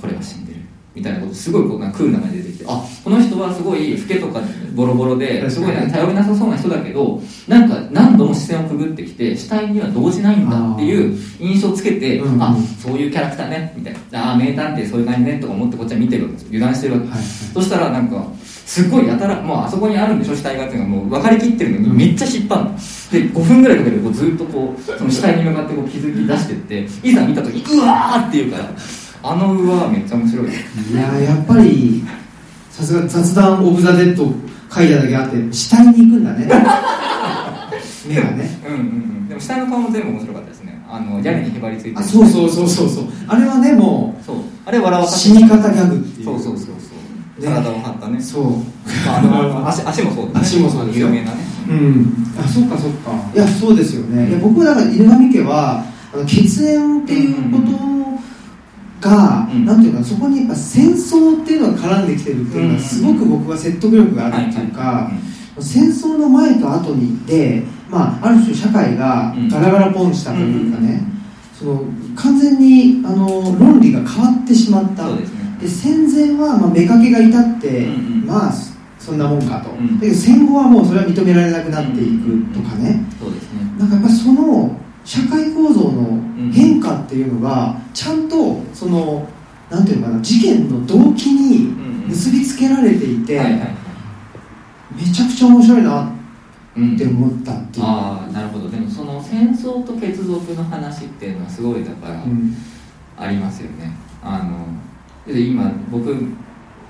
[0.02, 0.60] これは死んでる
[0.96, 4.42] みたいなことすごいこうなクールな感じで出てきてあこの人はすごい老けとか
[4.74, 18.26] ボロボロですごい頼りなさそうな人だけどなんか何度も視線をくぐってきて死体には動じないんだっていう印象をつけてうんあそういうキャラクターねみたいなああ名探偵そういう感じねとか思ってこっちは見てるわけです油断してるわけはいそしたらなんか
[18.66, 22.78] すごいやたらもうあそこにあるんでしょ死体がっていうのがもう分かりきってるのにめっちゃ引っ張るの
[23.12, 28.70] で5分ぐらいかけてこうずっとこうその死体に向かってこう気づき出してっていざ見た時にうわーっていうから
[29.24, 30.47] あのうわーめっちゃ面白い。
[30.47, 32.03] いややっぱり
[32.70, 34.26] さすが雑談オブザ・デッド
[34.74, 36.45] 書いただけあって死体に行くんだね。
[38.07, 38.60] 目がね。
[38.68, 39.28] うんうんうん。
[39.28, 40.82] でも下の顔も全部面白かったですね。
[40.88, 43.03] あの屋根にへばりついてるあそうそうそうそうそう。
[43.28, 44.36] あれはねもそう。
[44.66, 46.26] あれ笑わ死に方ギャグっていう。
[46.26, 46.72] そうそうそうそ
[47.41, 47.43] う。
[47.43, 48.22] ね体を張ったね。
[48.22, 48.53] そう。
[49.07, 50.41] あの足足もそうですね。
[50.41, 51.07] 足もそうですよ。
[51.07, 52.34] 有名なねうん。
[52.38, 53.11] あそっかそっか。
[53.34, 54.30] いやそうですよね。
[54.30, 57.59] いや僕だから犬神家はあの血縁っていうこ
[59.01, 59.65] とが、うん。
[59.65, 65.11] なんていうかそこにやっぱ戦争っていうのが絡んできてるっていうのうんがすごく僕は説得力があるっていうか、
[65.59, 71.03] 戦争の前と後にで、まあ、ある種社会がガラガラポンしたというかね、
[71.57, 71.84] その
[72.15, 73.28] 完全にあの
[73.59, 75.07] 論理が変わってしまった。
[75.07, 75.22] ね。
[75.61, 78.26] で戦前は、まあ、妾がいたって、うんうん。
[78.26, 78.53] まあ
[79.00, 80.00] そんなもんかと、うん。
[80.00, 83.62] だけど戦後はもうそれは認められなくなっていくとかね、そうですね。
[83.78, 86.20] なんかやっぱりその社会構造の
[86.52, 89.28] 変化っていうのがちゃんとその
[89.70, 91.74] なんていうのかな事件の動機に
[92.08, 93.39] 結びつけられていて、
[94.95, 96.12] めちゃくちゃ面白いな
[96.76, 98.70] うんって思ったっていう、ああなるほど。
[98.70, 102.56] でもその戦争と血族の話っていうのはすごいだからうん。
[103.18, 103.91] ありますよね。
[104.24, 104.66] あの
[105.34, 106.16] で今僕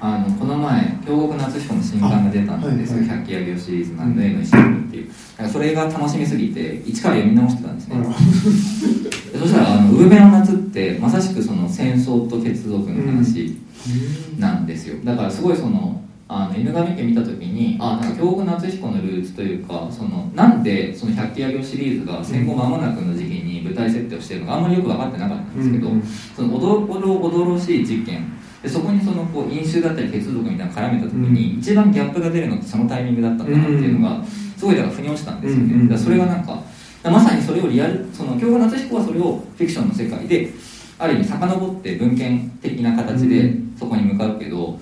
[0.01, 3.09] あのこの前京極夏彦の新刊が出たんですよ「あはい。
[3.09, 5.09] 百鬼夜行シリーズ」なんでの石森っていう。
[5.51, 7.95] それが楽しみすぎて一から読み直してたんですね。
[9.39, 13.57] そしたらあの「ウーベの夏」ってまさしくその戦争と血族の話
[14.37, 14.95] なんですよ。
[15.03, 26.03] だからすごいそのあの犬神家見た時にあなんか京極夏彦のルーツというかそのなんでその百鬼夜行シリーズが戦後間もなくの時期に舞台設定をしてるのかあんまりよく分かってなかったんですけど、うん
[26.35, 28.25] そのおどおどおどろしい事件
[28.61, 34.23] でそこにそのこう飲酒だったり血族みたいなの絡めた時に、一番ギャップが出るのってそのタイミングだったんだなっていうのが
[34.57, 35.89] すごいだから腑に落ちたんですよね、うんうん。
[35.89, 36.61] だからそれがなんか
[37.03, 40.51] まさにそれをリアルその京極夏彦はそれをフィクションの世界で
[40.97, 44.77] ある意味遡って文献的な形でそこに向かうけど、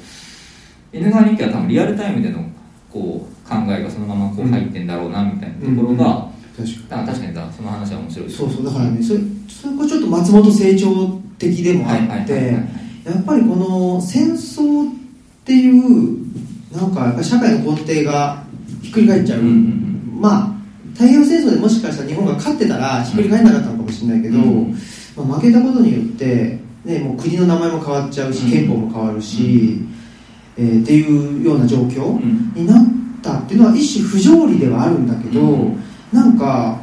[0.91, 2.49] 犬川日記は多分リアルタイムでの
[2.91, 14.93] こう考えがそのままこう入ってんだろうなみたいなところが、確かだから確かにだその話は面白いそうそうだからねそれそれこそちょっと松本清張的でもあはいはいってはいはいやっぱりこの戦争っ
[15.45, 16.28] ていう
[16.76, 18.43] なんかやっぱり社会の根底が
[18.82, 20.58] ひっくり返っちゃう、まあ
[20.97, 24.72] 太平洋戦争でもしかしたら日本が勝ってたらひっくり返らなかったのかもしれないけど、うん。
[25.16, 28.51] まあ、負けたことによって、ね、もう国の名前も変わっちゃうし、うん。
[28.51, 29.80] 憲法も変わるし、
[30.58, 32.51] えーっていうような状況うん。
[32.55, 32.86] になっ
[33.22, 35.84] たっていうのは一種不条理ではあるんだけど、うん。
[36.12, 36.80] なんか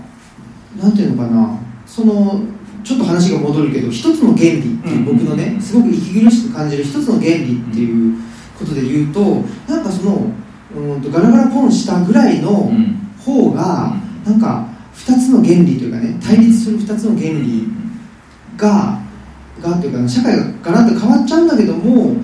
[0.81, 1.59] なんていうのかな。
[1.85, 2.41] その
[2.85, 8.15] ちょっと話が戻るけど一つの原理って僕のねすごく息苦しく感じる一つの原理っていう
[8.59, 9.21] ことで言うと
[9.67, 10.31] なんかその
[10.77, 13.01] うんとガラガラポンしたぐらいのうん。
[13.25, 17.67] 方が、なんか2つの原理というかね対立する2つの原理
[18.57, 19.01] が
[19.63, 22.15] がっていうかな社会がガラッと変わっちゃうんだけども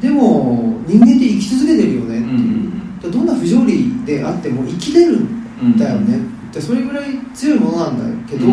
[0.00, 2.22] でも人間って生き続けてるよねっ
[3.00, 6.60] ていう、どんな不条理であっても生きれるんだよねって。
[6.60, 8.46] それぐらい強いものなんだけど、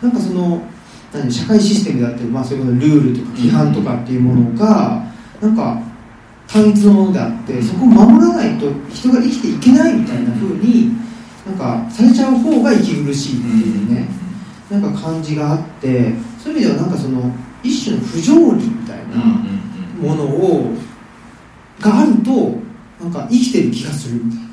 [0.00, 0.62] なんかその
[1.12, 5.02] 何社会システムであって、まあ、そういうことルールとか規範とかっていうものが、
[5.40, 5.80] なんか
[6.48, 10.92] 単一のものであってそこを守らないと人が生きていけないみたいな風に
[11.44, 14.08] なんかされちゃう方が息苦しいっていうね、
[14.70, 17.32] なんか感じがあってそういう意味ではなんかその
[17.62, 19.16] 一種の不条理みたいな
[20.00, 20.72] ものを
[21.80, 22.54] があると
[23.00, 24.46] なんか生きてる気がするみたいな。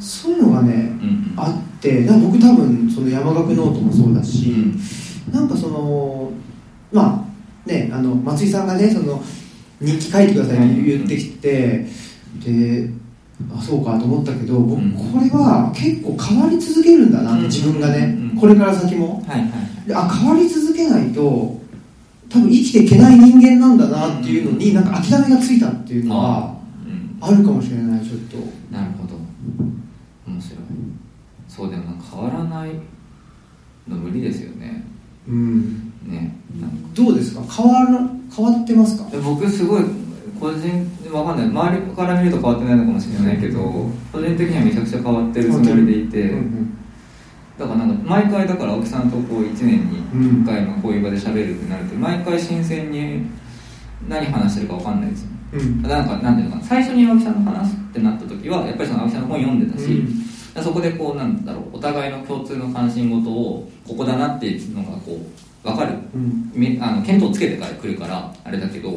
[0.00, 0.92] そういうのがね
[1.36, 4.52] あって僕多分その山岳ノートもそうだし、
[5.32, 6.30] なんかその
[6.92, 7.26] ま
[7.66, 9.22] あねあの松井さんがねその
[9.80, 11.86] 日記書いてくださいって言ってきて、
[12.44, 12.90] で
[13.52, 14.92] あそうかと思ったけど僕うん。
[14.92, 18.38] これは結構変わり続けるんだなって自分がねうん。
[18.38, 19.22] これから先も。
[19.26, 19.88] はいはい。
[19.88, 21.60] であ変わり続けないと
[22.30, 26.56] 多分生きていけない人間なんだなっていうのになんか諦めがついたっていうのは
[26.86, 27.18] うん。
[27.20, 28.36] あるかもしれないちょっと。
[28.74, 29.16] なるほど。
[30.26, 30.58] 面白い。
[31.48, 32.70] そうでもなんか変わらない
[33.88, 34.84] の無理ですよね
[35.28, 35.92] うん。
[36.06, 36.36] ね
[36.94, 37.42] どうですか？
[37.50, 39.08] 変わら変わってますか？
[39.12, 39.84] え僕すごい
[40.38, 41.46] 個人わかんない。
[41.46, 43.60] 周りから見ると変わってないのかもしれないけど
[44.12, 46.76] 個人的にはめちゃくちゃ変わってるつもりでいてうん
[47.58, 50.44] だからなんか毎回だから青木さんとこう1年にうん。
[50.44, 53.26] 1回のこういう場で喋るってなると毎回新鮮に
[54.08, 55.28] 何話してるかわかんないですよ。
[55.54, 55.82] うん。
[55.82, 65.18] なんかなんていうのかな最初に青木さんの話すってなった時はやっぱりその青木さんの本読んでたし、うんそこでこうなんだろうお互いの共通の関心事をここだなっていうのがこ
[65.64, 65.94] う分かる。
[66.14, 66.52] うん。
[66.54, 68.90] みあの見当つけてから来るからあれだけど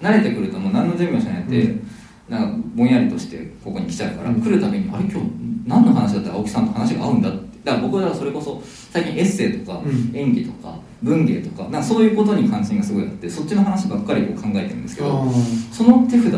[0.00, 1.88] 慣れてくるともう何の準備もしないで、うん。
[2.28, 5.30] なんかぼんやりとしてここに来ちゃうから、うん来るたびにあれ今日
[5.66, 7.54] 何の話だったら青木さんと話が合うんだって。
[7.64, 10.10] だから僕はそれこそ最近エッセイとかうん。
[10.14, 15.26] 演技とか文芸とかなんかそういうことに関心がすごいあってそっちの話ばっかりこう考えてるんですけどあ
[15.70, 16.32] その手札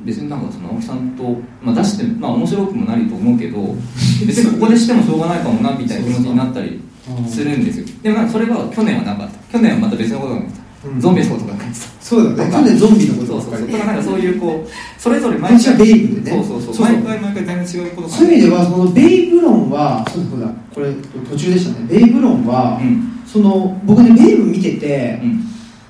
[0.00, 3.74] 別になんかその青木さんと、まあ、出してまあ面白くもなると思うけど
[4.26, 6.80] 別にここでしてもしょうがないかもなみたいな気持ちになったり
[7.28, 7.86] するんですよ。
[8.02, 9.58] でもそれが去年はなかった。
[9.58, 11.00] 去年はまた別のことが起きた、うん。
[11.00, 11.86] ゾンビのことが起きた。
[12.00, 12.52] そうだね。
[12.52, 14.70] 去年ゾンビのことそうそうそだからなんかそういうこう
[15.00, 16.44] それぞれ毎毎日はベイブでね。
[16.44, 16.86] そうそうそう。
[16.86, 18.14] 毎回毎回全然違うことが。
[18.14, 20.92] そういう意味ではそのベイブ論はそうだそうだこれ
[21.30, 21.86] 途中でしたね。
[21.88, 23.20] ベイブ論は、うん。
[23.26, 25.44] その僕ねベイブ見てて、うん。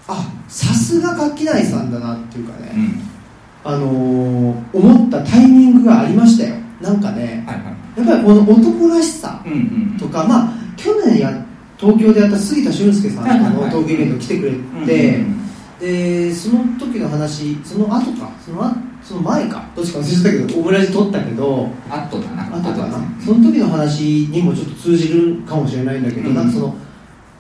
[0.09, 3.06] あさすが楽器内さんだなっていうかね、うん
[3.67, 6.57] あのー思ったタイミングがありましたよ。
[6.81, 7.99] なんかねはいはい。
[7.99, 9.57] やっぱりこの男らしさうんう
[9.95, 11.45] んとか、まあ去年や
[11.79, 13.65] 東京でやった杉田俊介さんはいはいはい。
[13.67, 14.53] のトークイベント来てくれ
[14.87, 15.37] て、うん
[15.79, 22.45] でその時の話その後かそのあその前かどっちか忘れてたけどオムライス撮ったけどあとだな。
[22.45, 22.87] 後かな。
[22.87, 23.07] ですね。
[23.27, 26.75] その時の話にもちょっと通じるかもしれないんだけど、うんなんかその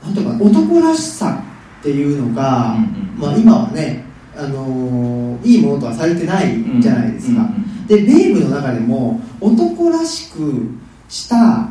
[0.04, 1.42] なんていうかな男らしさ
[1.80, 3.18] っていうのが、うんうん。
[3.18, 4.04] まあ、今はね、
[4.36, 7.48] あのーいいものとはされてないじゃないですか、
[7.86, 10.70] でベイブの中でも男らしく
[11.08, 11.68] した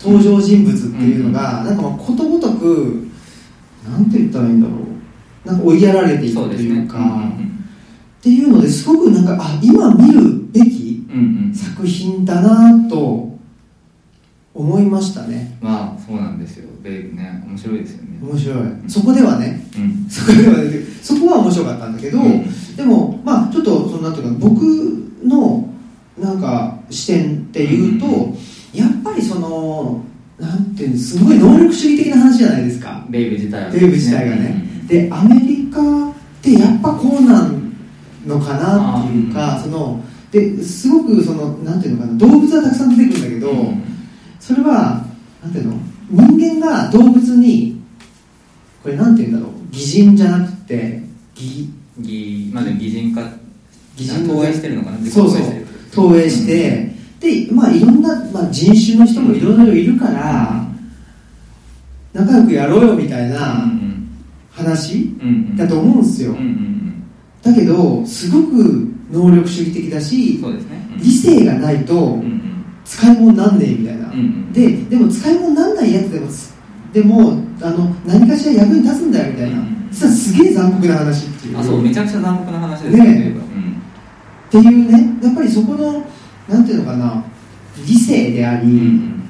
[0.00, 3.08] 登場人物っていうのが、なんかまあことごとく
[3.88, 5.48] なんて言ったらいいんだろう。
[5.48, 6.98] なんか追いやられていくというか。
[8.18, 10.20] っていうのですごくなんかあ今見る
[10.52, 11.04] べき
[11.52, 13.31] 作品だなと
[14.54, 15.56] 思いましたね。
[15.60, 16.68] まあそうなんですよ。
[16.82, 17.42] ベイブね。
[17.46, 18.18] 面白いですよね。
[18.22, 18.58] 面白い。
[18.86, 19.66] そこではね。
[19.76, 20.06] うん。
[20.10, 20.70] そこではね。
[21.02, 22.76] そこは面白かったんだけど、うん。
[22.76, 24.62] でもまあちょっとそのなんていうか僕
[25.24, 25.68] の
[26.18, 28.78] なんか視点っていうと、うん。
[28.78, 30.04] やっぱりその
[30.38, 33.06] なんていうのすごい能力主義的な話じゃないですか。
[33.08, 37.72] ベイブ自体はベイブ自体がね、でアメリカってやっぱこうなん
[38.26, 43.91] のかなっていうか、あそのですごくそのなんていうのかな動物はたくさん出てくるんだけど、うん
[44.42, 45.06] それは
[45.40, 45.76] なんていうの？
[46.10, 47.80] 人間が動物に
[48.82, 49.50] これなんていうんだろう？
[49.70, 51.00] 擬人じゃなくて
[51.36, 51.70] 擬
[52.00, 53.22] 擬まあ擬人化
[53.94, 54.98] 擬人投影してるのかな？
[55.08, 55.40] そうそう。
[55.40, 55.66] 投影してる。
[55.92, 60.66] 投影して、でまあいろんな、まあ、人種の人もいろいろいるから、
[62.12, 63.70] 仲良くやろうよみたいうんな
[64.50, 65.56] 話うんうん。
[65.56, 67.04] だと思うんですよ、うんうんうん。
[67.42, 70.98] だけどすごく能力主義的だしね。
[70.98, 72.41] 理性がないとうんうん
[72.96, 74.52] 使い物になんねえみたいな、うんうん。
[74.52, 76.28] ででも使い物になんないやつでも
[76.92, 81.58] でもあの何かしら役に立つんだよみたいな、うん実はすげえ残酷な話っていう。
[81.58, 83.76] あそうめちゃくちゃ残酷な話ですよねベイブはうん。
[84.48, 85.18] っていうね。
[85.22, 86.02] やっぱりそこの
[86.48, 87.22] なんていうのかな。
[87.86, 89.22] 理性であり、うん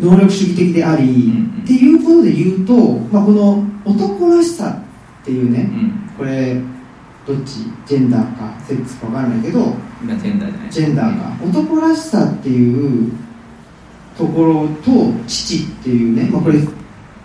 [0.00, 0.10] うん。
[0.10, 2.74] 能力主義的であり、んっていうことで言うと、
[3.12, 4.80] まあ、この男らしさ
[5.22, 6.10] っていうね、うん。
[6.16, 6.60] これ
[7.26, 7.64] どっち？
[7.84, 10.70] ジェンダーかセックスか分からないけど今ジェンダーじゃない。
[10.70, 11.44] ジェンダーか。
[11.44, 13.12] 男らしさっていう
[14.16, 16.58] ところと父っていうね、まあ、これ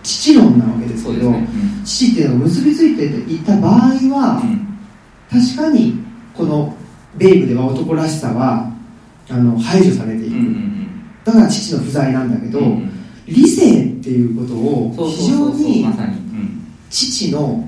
[0.03, 1.47] 父論なわけですけどそうですね。
[1.83, 3.73] 父っていうのが結びついていた場合
[4.15, 4.51] は、うん。
[4.51, 4.67] うん
[5.29, 5.93] 確かに
[6.33, 6.73] この
[7.17, 8.71] ベイブでは男らしさは
[9.29, 10.73] あの排除されていく、うんうん
[11.25, 12.91] だから父の不在なんだけど、うんうん。
[13.25, 15.85] 理性っていうことを非常に
[16.89, 17.67] 父の、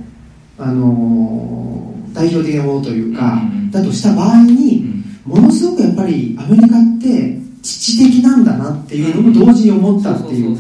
[0.58, 3.72] あのー代表的なものというか、うんうんうん。
[3.72, 4.89] だとした場合に、
[5.30, 10.58] ものすごくやっぱりアメリカって父的なんだなっていうのも同時に思ったっていう,、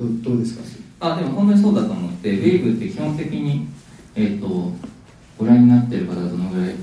[0.00, 0.64] どどうですか？
[1.12, 3.68] あでも本当にそうだと思ってベイブって基本的に
[4.16, 4.72] えっ、と
[5.38, 6.74] ご覧になってる方はどのぐらい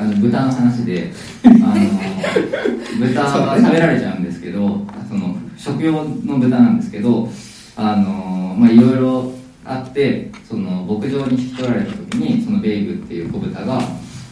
[0.00, 1.12] あの豚の話で
[1.44, 1.54] あの
[3.06, 5.92] 豚は食べられちゃうんですけどその食用
[6.24, 7.30] の豚なんですけど
[7.76, 9.32] あのまあいろいろ
[9.64, 13.80] あってその牧場に引き取られた時にそのベイブっていう子豚が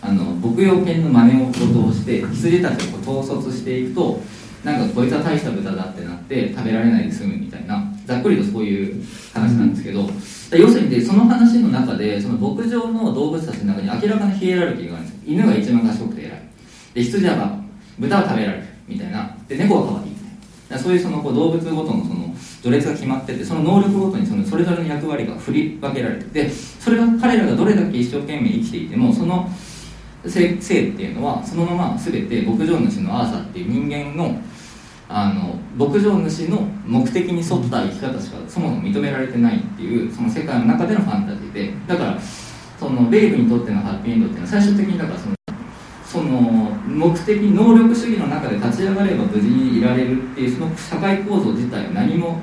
[0.06, 4.20] あの牧羊犬の真似を事をして羊たちをこう統率していくと
[4.62, 9.04] なんかこいつは大した豚だってなって食べられないで済むみたいなざっくりとそういう
[9.34, 10.08] 話なんですけど、
[10.56, 15.20] 要するにでその話の中でその牧場の動物たちの中に明らかなヒエラルキーがあるんですよ。
[15.26, 16.42] 犬が一番賢くて偉い。
[16.94, 17.58] で羊は
[17.98, 19.36] 豚は食べられるみたいな。
[19.48, 20.78] で猫は可愛いみたいな。
[20.78, 29.48] そういうそのこう動物ごとのその序列が決まっててその能力ごとにそのそれぞれの役割が振り分けられててそれが彼らがどれだけ一生懸命生きていてもその
[30.28, 34.40] 性性っていうのはそのまま全て牧場主のアーサーっていう人間の
[35.08, 41.72] あの牧場主の目的に沿った生き方しかそもそも認められてないっていうその世界の中でのファンタジーで。
[41.86, 42.18] だから
[42.78, 45.36] そのベイブにとってのハッピーエンドっていうのは最終的にだからその
[46.04, 46.40] その
[46.86, 52.40] 目的能力主義の中で立ち上がれば無事にいられるっていうその社会構造自体を何も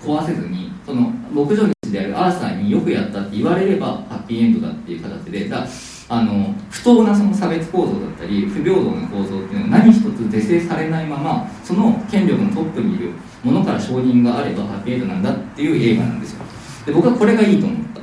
[0.00, 5.48] 壊せずにその牧場主であるアーサーによくやったって言われればハッピーエンドだっていう形で。
[5.48, 5.66] だ
[6.10, 13.12] あの不当なその差別構造だったり不平等な構造っていうのが何一つ是正されないままその権力のトップにいる
[13.44, 16.44] ものから承認があればハッピーエンドなんだっていう映画なんですよ。
[16.86, 18.00] で僕はこれがいいと思った。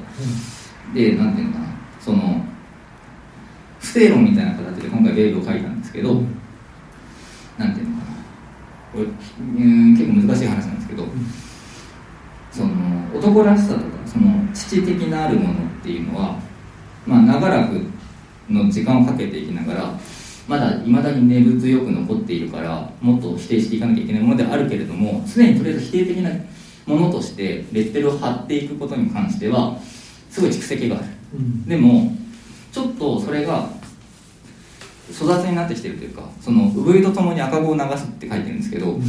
[0.93, 1.65] でなんていうのかな。
[1.99, 2.45] その
[3.79, 6.21] 普正論みたいな形で今回ベイブを書いたんですけど、
[7.57, 8.15] なんていうのかな。
[8.93, 11.05] これうん結構難しい話なんですけど、
[12.51, 12.71] その
[13.15, 16.39] 男らしさとかその父的なあるものっていうのは、
[17.05, 17.81] まあ、長らく
[18.49, 19.99] の時間をかけていきながら
[20.47, 26.29] まだいまだに根強く残っているからもっと否定していかなきゃいけないものではあるけれども常にとりあえず否定的な
[26.85, 29.77] ものとしてレッテルを貼っていくことに関しては
[30.29, 31.05] すごい蓄積がある。
[31.33, 31.65] うん。
[31.65, 32.15] でも
[32.71, 33.69] ちょっとそれが
[35.17, 38.99] 粗雑になってきてるというかその産湯とともに赤子を流すって書いてるんですけど、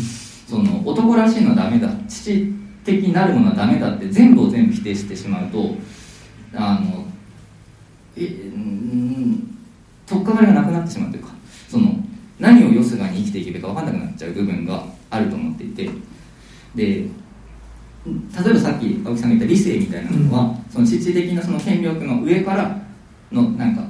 [0.49, 2.53] その男らしいのはダメだ父
[2.85, 5.75] 的なるものはダメだって全部を全部否定してしまうと
[6.55, 7.06] あの
[8.17, 9.59] えうん
[10.07, 11.31] 取っかかりがなくなってしまうというか
[11.69, 11.97] その
[12.39, 15.89] 何をよすがに生きていけばいいか分かんなくなっちゃう部分があると思っていて
[16.75, 17.07] で
[18.05, 22.81] 例えばさっき青木さんが言った理性みたいなのは、その父的なその権力の上から
[23.33, 23.83] のなんか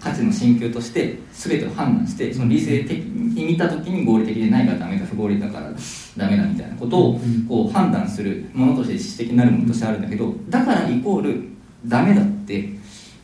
[0.00, 5.70] 価値の進級として全てを判断してその理性的に見た時に合理的でないからダメだ不合理だから
[6.16, 7.46] ダメだみたいなことをうん。
[7.46, 11.48] こう判断するものとして知識的になるものとしてあるんだけどだからイコール
[11.86, 12.70] ダメだって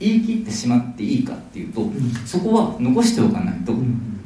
[0.03, 1.93] 言い切ってしまっていいかっていうとん。
[2.27, 4.21] そこは残しておかないとうん。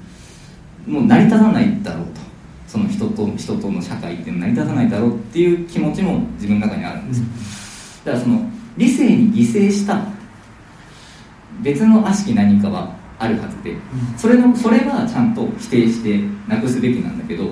[0.87, 2.21] もう成り立たないだろうと。
[2.67, 7.27] その人と人との社会っていうのは成り立たないだろうっていう気持ちも自分の中にあるんですよ。
[8.07, 8.41] だからその
[8.77, 10.05] 理性に犠牲した
[11.63, 13.77] 別の悪しき何かはあるはずで
[14.17, 17.51] それのそれはちゃんと否定してなくすべきなんだけど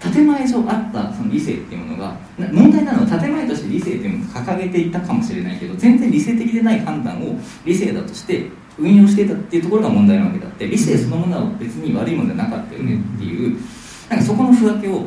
[0.00, 8.48] 建前上あったその理性っていうものがな問題なのは建前として理性っていうものを掲げていたかもしれないけど全然理性的でない判断を理性だとして
[8.78, 13.58] 運用していたっていうところが問題なわけだって理性そのものは別に悪いものじゃなかったよねっていう
[14.08, 15.06] なんかそこのふ分けを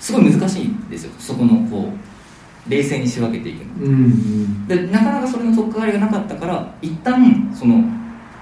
[0.00, 1.12] すごい難しいんですよ。
[1.20, 1.88] そこのこ
[2.66, 3.86] う冷静に仕分けていくの。
[3.86, 4.66] うんうん。
[4.66, 7.84] でなかなかそれの取っかかりがなかったから一旦その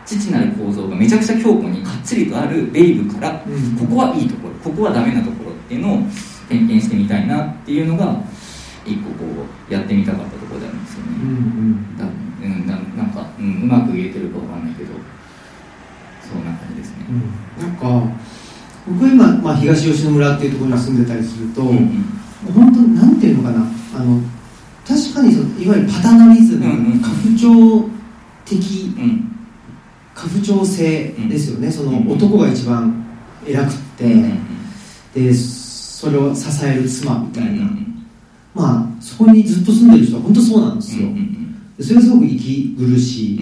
[0.07, 3.76] 父なる構造がめちゃくちゃ強固にかっちりとあるベイブからうん。
[3.76, 5.99] ここはいいところここはダメなところっていうのを
[6.49, 8.21] 点検してみたいなっていうのが
[8.85, 11.97] 一個こうやってみたかったところであるんですようんうねん。
[11.97, 12.05] だ
[12.43, 14.91] うんななんか、うん、うまく言えてるかわかんないけど
[16.27, 17.07] そんな感じですね。
[17.61, 18.03] なんか
[18.89, 22.05] 僕今、まあ、東吉野村っていうところに住んでたりすると、うんうん。
[22.53, 23.61] 本当なんていうのかな
[23.95, 24.21] あの
[24.89, 26.99] 確かにそのいわゆるパタナリズム、うんうん。
[26.99, 27.89] 家父長
[28.45, 29.37] 的うん。
[30.16, 32.11] 家父長制ですよね、そのうん。
[32.11, 33.07] 男が一番
[33.47, 34.41] 偉くって、うんうん。
[35.14, 35.33] で
[36.01, 38.07] それを支える妻みたいな、うん
[38.55, 41.36] まあそこにずっと住んでる人は本当そうなんですよ、うんうん
[41.76, 43.38] でそれはすごく息苦し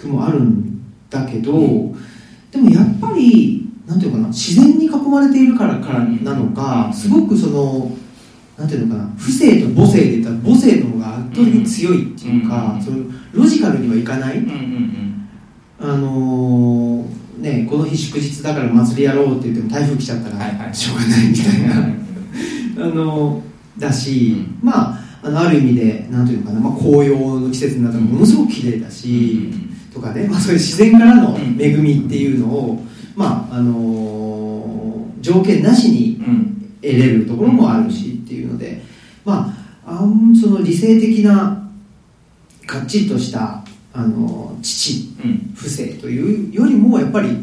[0.00, 1.52] くもあるんだけど、
[2.52, 7.90] でもやっぱりなんていうのかな自然に囲まれているからからなのかすごくその
[8.56, 12.98] なんていうのかな不正と母性で言ったら母性の方が圧倒的に強いっていうか、うんその
[13.32, 15.28] ロジカルにはいかない、うんうん。
[15.80, 23.42] あのーね、この日祝日だから祭りやろうって言っても台風来ちゃったらしょうがないみたいな、う んあの
[23.78, 29.48] だし、うまああのある意味でなんていうのかな、まあ、紅葉の季節になったらものすごく綺麗だし、
[29.92, 32.84] とかね、まあ、そういう自然からの恵みっていうのを、
[33.16, 34.80] まああのー
[35.20, 36.50] 条件なしにうん。
[36.82, 38.82] 得れるところもあるしっていうので、
[39.24, 41.68] まあ、あんその理性的な
[42.66, 43.62] かっちりとした、
[43.92, 47.36] あのー父うん不正というよりもやっぱり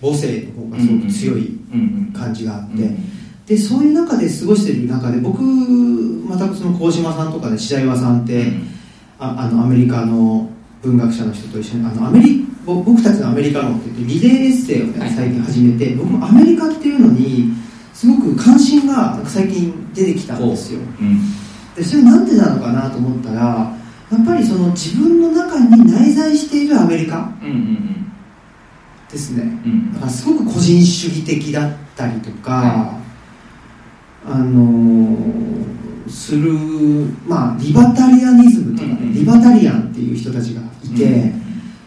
[0.00, 3.16] 母性の方がすごく強いうん感じがあって、うん
[3.46, 8.44] でそういう中で過ごしている中で僕またその鴻島さんとかね白岩さんって、
[9.20, 10.50] ああのアメリカの
[10.82, 15.10] 文学者の人と一緒にあのアメリぼ僕たちのアメリカ論って言ってリレーエッセイを、ねはい。
[15.10, 17.52] 最近始めて僕もアメリカっていうのに
[17.94, 20.80] すごく関心が最近出てきたんですよ。
[20.80, 21.20] うん。
[21.76, 23.72] でそれなんでなのかなと思ったら
[24.10, 28.12] やっぱりその自分の中に内在しているアメリカうんうん
[29.10, 29.48] ですねうん。
[29.48, 33.00] うんだからすごく個人主義的だったりとか、は
[34.24, 35.76] あのー
[36.08, 36.52] する、
[37.26, 39.14] まあ、リバタリアニズムとかね、うんうん。
[39.14, 41.32] リバタリアンっていう人たちがいて、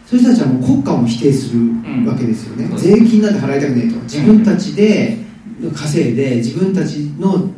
[0.06, 1.62] そういう人たちはもう国家を否定する
[2.06, 3.96] わけですよね、うん税金なんて払いたくねえと。
[4.02, 5.18] 自分たちで
[5.76, 7.50] 稼いで自分たちの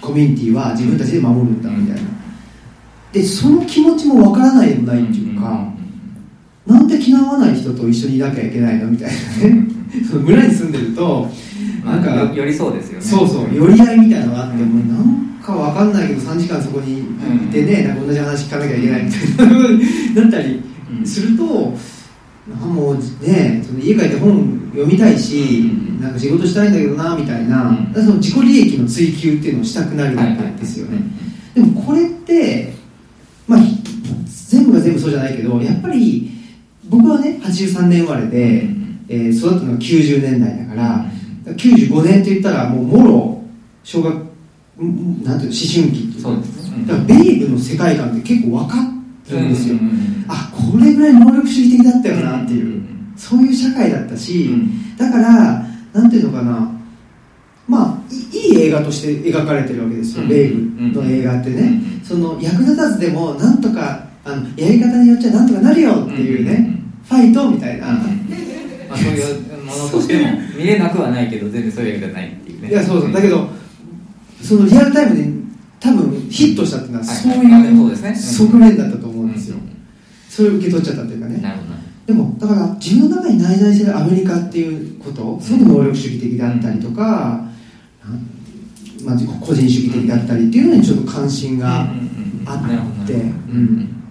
[0.00, 2.10] コミュニティは自分たちで守るんだみたいな
[3.14, 5.72] でその気持ちもわからないでもないっていうか、
[6.66, 9.10] なんで気の合わない人と一緒にいなきゃいけないのみたい
[9.40, 9.68] なね。
[10.10, 11.30] その村に住んでると
[11.86, 13.04] なんんかよ寄りそうですよね。
[13.04, 17.02] そうそう寄り合いみたいなのがあって、うんもうなんかわかんないけど3時間そこにい
[17.52, 20.60] てね、なんか同じ話聞かなきゃいけないみたいな風になったり
[20.98, 21.06] うん。
[21.06, 21.76] すると、
[22.62, 26.00] あもうねその家帰って本読みたいし、うん。
[26.02, 30.98] なんか仕事したいんだけどなみたいな、その自己利益の追求っていうのをしたくなるわはいですよね、
[31.54, 32.73] でもこれって、
[35.04, 36.30] そうじゃないけどやっぱり
[36.88, 38.84] 僕はね83年生まれで、うん。
[39.08, 41.04] えー育ったのが90年代だから、
[41.44, 43.42] 95年といったらもうもろ
[43.82, 46.22] 小学んなんていうの思春期っていうか。
[46.22, 46.84] そうですね。
[46.86, 48.76] だからベイブの世界観って結構分か
[49.30, 52.82] るんですよ、うんうんうんあこれぐらい能力主義的だったよなっていう、
[53.14, 54.96] そういう社会だったし、うん。
[54.96, 56.70] だからなんていうのかな。
[57.68, 62.04] まあいいい映画として描かれてるわけですよ、うんベイブの映画ってね、うん。
[62.04, 67.94] その役立たずでもなんとかあのやり方によっちゃなんとかなるよっていうね、ファイトみたいな、ま
[68.90, 72.68] あ、そういうものとしても見れなくはないけど全然そういう映画じゃないっていうね。
[72.70, 73.12] いやそうそう。
[73.12, 73.48] だけど
[74.42, 75.28] そのリアルタイムで
[75.80, 77.16] 多分ヒットしたっていうのははい。
[77.16, 77.36] そうい
[78.12, 79.74] う側面だったと思うんですよ、うん
[80.34, 81.40] それを受け取っちゃったっていうかね。
[81.40, 81.76] なるほどな。
[82.06, 87.46] でもだから自分の中に内在してるアメリカっていうことすごく能力主義的だったりとか、
[89.04, 91.86] まあ、個人主義的だったりっていうのにちょっと関心が
[92.46, 93.16] あって、う
[93.56, 94.03] ん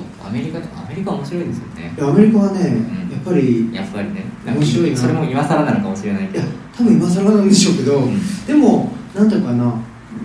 [0.00, 1.94] そうかアメリカアメリカ面白いですよね。
[1.96, 3.10] いやアメリカはね、ん。
[3.10, 4.24] やっぱりやっぱりね。
[4.46, 4.96] 面白いな。
[4.96, 6.44] それも今更なのかもしれないいやけど
[6.76, 8.46] 多分今更なんでしょうけど、うん。
[8.46, 9.74] でもなんていうかな。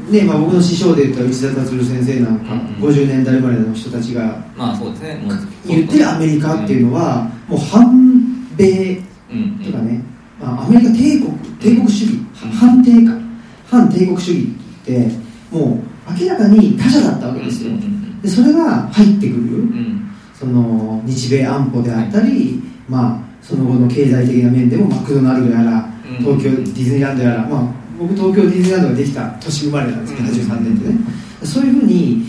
[0.09, 2.95] ねまあ、僕の師匠で言ったら内田達先生なんか、うんうん。
[2.95, 5.19] 50年代生まれの人たちがまあそうですね。
[5.65, 9.65] 言ってるアメリカっていうのは、もう反米うんうん。
[9.65, 10.01] とかね、
[10.39, 12.51] まあ、アメリカ帝国帝国主義、うん。
[12.51, 13.25] 反帝か。
[13.67, 14.47] 反帝国主義
[14.83, 15.09] って
[15.51, 17.94] もう明らかに他者だったわけですよ、うんうん
[18.25, 19.43] でそれが入ってくる、うん。
[19.43, 20.01] うん
[20.37, 26.17] その日米安保であったり、まあ、その後の経済的な面でもマクドナルドやらうん。
[26.17, 30.35] 東京ディズニーランドやら、まあ、僕東京ディズニーランドができた年生まれなんですけどうん。
[30.35, 30.95] 83年ってね。
[31.43, 32.25] そういうふうに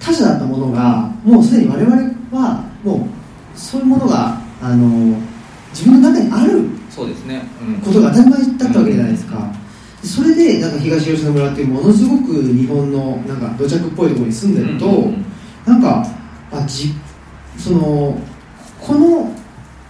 [0.00, 1.96] 他者だったものがもうすでに我々
[2.32, 5.16] はもうそういうものがあの
[5.70, 7.40] 自分の中にあるそうですね。
[7.62, 7.74] うん。
[7.76, 9.52] ことが当たり前だったわけじゃないですか、
[10.02, 15.24] それでなんか東吉野村っていうものすごく日本のなんか土着っぽいところに住んでると、うんうん
[15.66, 16.04] なんか
[16.50, 16.92] あじ
[17.56, 18.18] その
[18.80, 19.30] この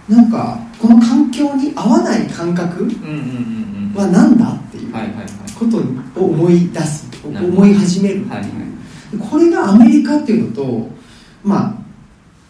[0.07, 2.85] なんかこの環境に合わない感覚
[3.95, 4.93] は何だっていう
[5.57, 8.49] ことを思い出す思い始める、はいはい。
[9.17, 10.89] これがアメリカっていうのと
[11.43, 11.81] ま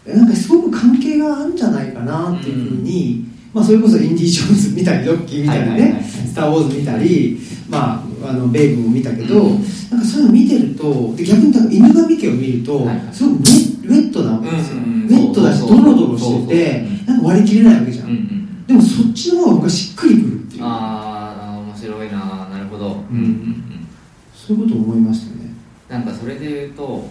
[0.06, 7.38] あなんかすごく関係があるんじゃないかなっていうふうに、まあ、それこそインディ・ジョーンズ見たりロッキー見たりね、スター・ウォーズ見たり、
[7.68, 9.62] まあ、あのベイブも見たけど、うん。
[9.90, 14.90] なんかそういうの見てるとで逆に犬神家を見ると、すごくウェウェットなわけですよ、うんうん。
[14.90, 18.66] うんウェットだしドロドロしててなんか割り切れないわけじゃん、うんうん。
[18.66, 20.62] でもそっちの方が僕はしっくりくるっていう。
[20.64, 22.88] ああ面白いななるほど。
[22.88, 22.90] ん。
[22.90, 23.88] うんうん
[24.34, 25.50] そういうことを思いましたね。
[25.88, 27.08] なんかそれで言うと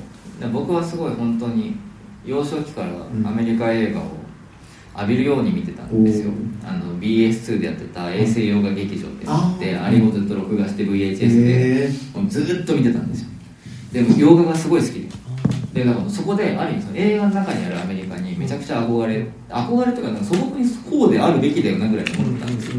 [0.52, 1.76] 僕はすごい本当に
[2.26, 3.28] 幼少期からん。
[3.28, 4.04] アメリカ映画を
[4.96, 6.32] 浴びるように見てたんですよ、
[6.66, 13.30] あの BS2 でやってた衛星洋画劇場ってあってあれをずっと録画して VHS でへもうずっと見てたんですよ。
[13.94, 15.12] でも洋画がすごい好きで。
[15.74, 22.76] でだからそこである意味その映画の中にあるアメリカにめちゃくちゃ憧れ憧れというか素朴にこうであるべきだよなぐらいに思ってたんですよ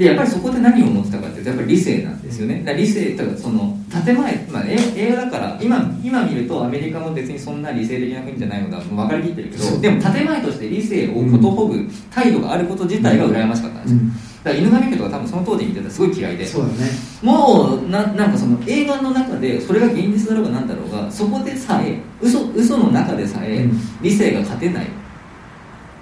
[0.00, 2.62] でやっぱりそこで何を思ってたかっていうとやっぱり理性なんですよね。
[2.64, 14.08] だ理性とかその建前、まあ、え映画だから今今見るとアメリカも別にそんな理性的な国じゃないのだ分かりきってるけどでも建前として理性をことほぐ態度があること自体が羨ましかったんですよ、うん。
[14.08, 16.90] だから犬神家とか多分その当時見てたらすごい嫌いでそうだね
[17.22, 23.78] もうななんかその映画の中でそれが現実だろうがなんだろうがそこでさえ嘘嘘の中でさえうん。
[24.00, 24.86] 理性が勝てない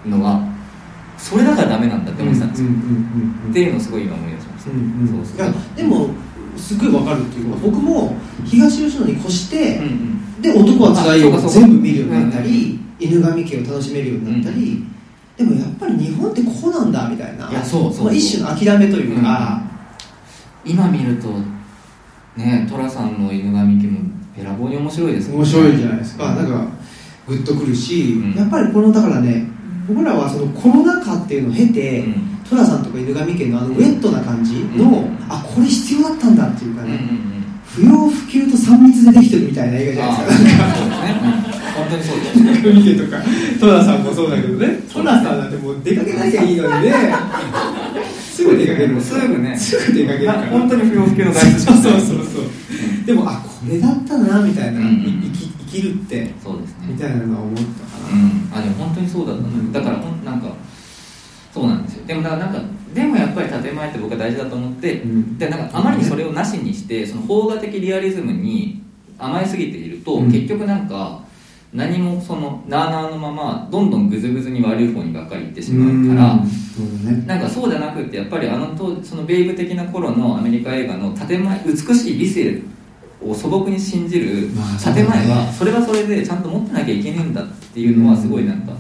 [0.07, 0.48] のは
[1.19, 2.69] それだからダメなんだって思ってたんですよ、
[3.51, 6.09] っていうのをすごい今思い出しました、うんうんそうそういやでも
[6.57, 10.43] すごいわかるっていうか僕も東吉野に越して、うんうん。
[10.43, 14.85] で男はつらいよ全部見るようになったり、犬神家を楽しめるようになったり、
[15.37, 19.23] でもやっぱり日本ってこうなんだみたいな一種の諦めという。
[19.23, 19.63] か、
[20.65, 21.29] 今見ると
[22.37, 24.01] ね寅さんの犬神家も
[24.37, 26.67] べらぼうに面白いですもん面白いじゃないですか、なんか
[27.27, 28.35] グッとくるし、うん。
[28.35, 29.47] やっぱりこのだからね
[29.89, 32.15] 僕らはそのコロナ禍っていうのを経て、うん。
[32.49, 35.17] 寅さんとか犬神家のあのウェットな感じの、うん。
[35.29, 37.45] あこれ必要だったんだっていうかうんうんね、うん。
[37.65, 40.65] 不要不急と3密でできてるみたいな映画じゃあないですか。
[40.65, 41.21] あそうですね。
[41.23, 41.59] うん。
[41.79, 43.23] 本当にそうです犬神家とか
[43.61, 44.81] トラさんもそうだけどね。
[44.93, 46.95] トラさんなんてもう出かけなきゃいいのに ね。
[48.33, 49.57] すぐ出かけるすぐね。
[49.57, 50.47] すぐ出かけるから。
[50.49, 53.07] 本当に不要不急の外出しそうそうそうそう。
[53.07, 56.87] でもあこれだったなみたいな、うんうん生き生きるってそうですね。
[56.89, 59.73] みたいなのは思ったかな、うん、あでも本当にそうだったな、うん。
[59.73, 60.49] だからほんなんか
[61.53, 62.07] そうなんですよ。
[62.07, 62.63] でもだからなんか
[62.95, 65.39] でもやっぱり建前って僕は大事だと思って、うん。
[65.39, 68.83] でなんかあまりにそれをなしにしてその邦画的リアリズムに
[69.19, 70.33] 甘えすぎていると、うん。
[70.33, 71.27] 結局なんか
[71.73, 77.25] 何もそのなあなあのままどんどんぐずぐずに悪い方にばっかり行ってしまうから、うね。
[77.27, 82.63] なんかそうじゃなくってやっぱりあの当そのベイブ的な頃のアメリカ映画の建前美しい理性
[83.23, 88.73] を素朴に信じるまあ建前はそれはそれでちゃんと持ってなきゃいけないんだっていうのはすごいなんか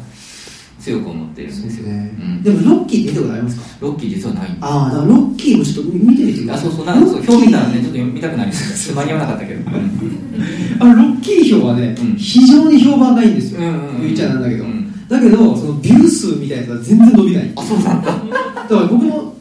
[0.80, 2.42] 強く思ってるんですよ、うん。
[2.42, 3.66] でもロッキーって見たことありますか？
[3.80, 6.68] ロッキー実はないああだからロッキーもちょっと見てみてください。
[6.68, 12.16] あそうそうなんかそう表見たらねちょっと見たくなりました間に合わなかったけど、あのロッキー票はね、うん。
[12.16, 15.08] 非常に評判がいいんですよ、うん言っちゃなんだけど、うん。
[15.08, 17.52] だけどそのビュー数みたいなやつは全然伸びない。
[17.56, 18.12] あそうなんだ。
[18.12, 19.34] だから僕も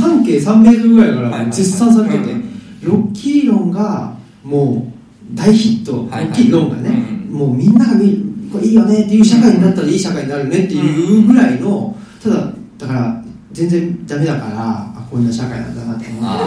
[0.00, 2.50] 半径3メートルぐらいから絶賛されてて、うん。
[2.82, 4.92] ロッキー論がも
[5.32, 6.50] う大ヒット、はいはい。
[6.50, 7.38] ロー論がね、うん。
[7.38, 8.18] もうみんなが見る
[8.52, 16.38] これいいよねっていう社会になったらいい社会になるねっていうぐらいのただだから全然ダメだからあこんな社会なんだなって思っ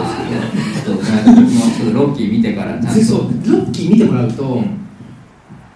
[1.24, 2.94] てるんですけどロッキー見てからちゃんと。
[2.94, 3.20] でそう。
[3.22, 4.80] ロッキー見てもらうとうん。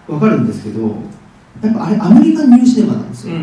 [0.07, 0.81] 分かるんですけど
[1.63, 3.35] やっぱあれアメリカンニューシネマなんですよ、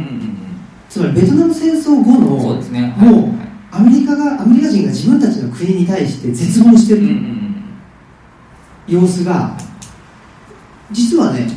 [0.89, 2.95] つまりベトナム戦争後のですね。
[2.99, 3.09] はい。
[3.09, 3.31] もう
[3.71, 7.03] アメリカがアメリカ人が自分たちの国に対して絶望してる
[8.87, 9.57] 様子が
[10.93, 11.49] 実はね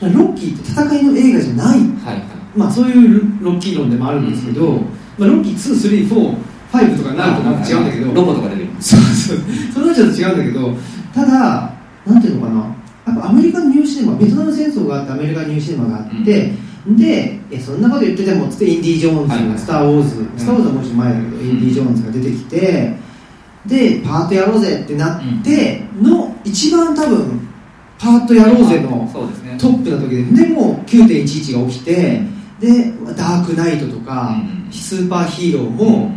[0.00, 1.78] ロッキーって戦いの映画じゃない。
[1.78, 2.22] はいはい。
[2.56, 4.72] まあそういうロッキー論でもあるんですけど、
[5.18, 8.12] まあ、ロッキー234とかになるとなんか違うんだけど。
[8.12, 8.68] ロボとか出てる。
[8.80, 9.38] そうそう。
[9.72, 10.74] それはちょっと違うんだけど
[11.14, 11.72] ただ
[12.04, 12.76] なんていうのかな。
[13.06, 16.52] やっぱアメリカンニューシネマベトナム戦争があってアメリカンニューシネマがあって、
[16.86, 19.58] でえそんなこと言っててもつってインディ・ジョーンズ、はいはい。
[19.58, 22.96] スター・ウォーズ、スター・ウォーズはもうちょっと前だけど、インディ・ジョーンズが出てきて
[23.66, 27.48] でパートやろうぜってなっての、一番多分
[27.98, 29.10] パートやろうぜの
[29.58, 32.22] トップな時ででもう9.11が起きて
[32.60, 34.36] でダークナイトとか、
[34.66, 34.72] うん。
[34.72, 36.12] スーパーヒーローも、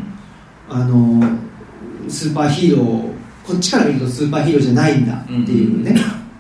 [0.70, 1.24] あの
[2.10, 5.96] スーパーヒーローこっちから見るとスーパーヒーローじゃないんだっていうね、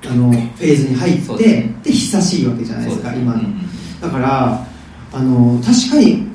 [0.06, 3.44] あのフェーズに入ってで久しいわけじゃないですか今の。
[4.02, 4.68] だから
[5.14, 6.28] あの確かに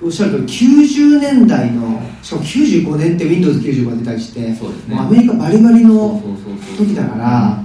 [0.00, 4.58] おっしゃると90年代のしかも95年って Windows95 が出たりしてね。
[4.88, 6.22] もうアメリカバリバリの
[6.76, 7.62] 時だから、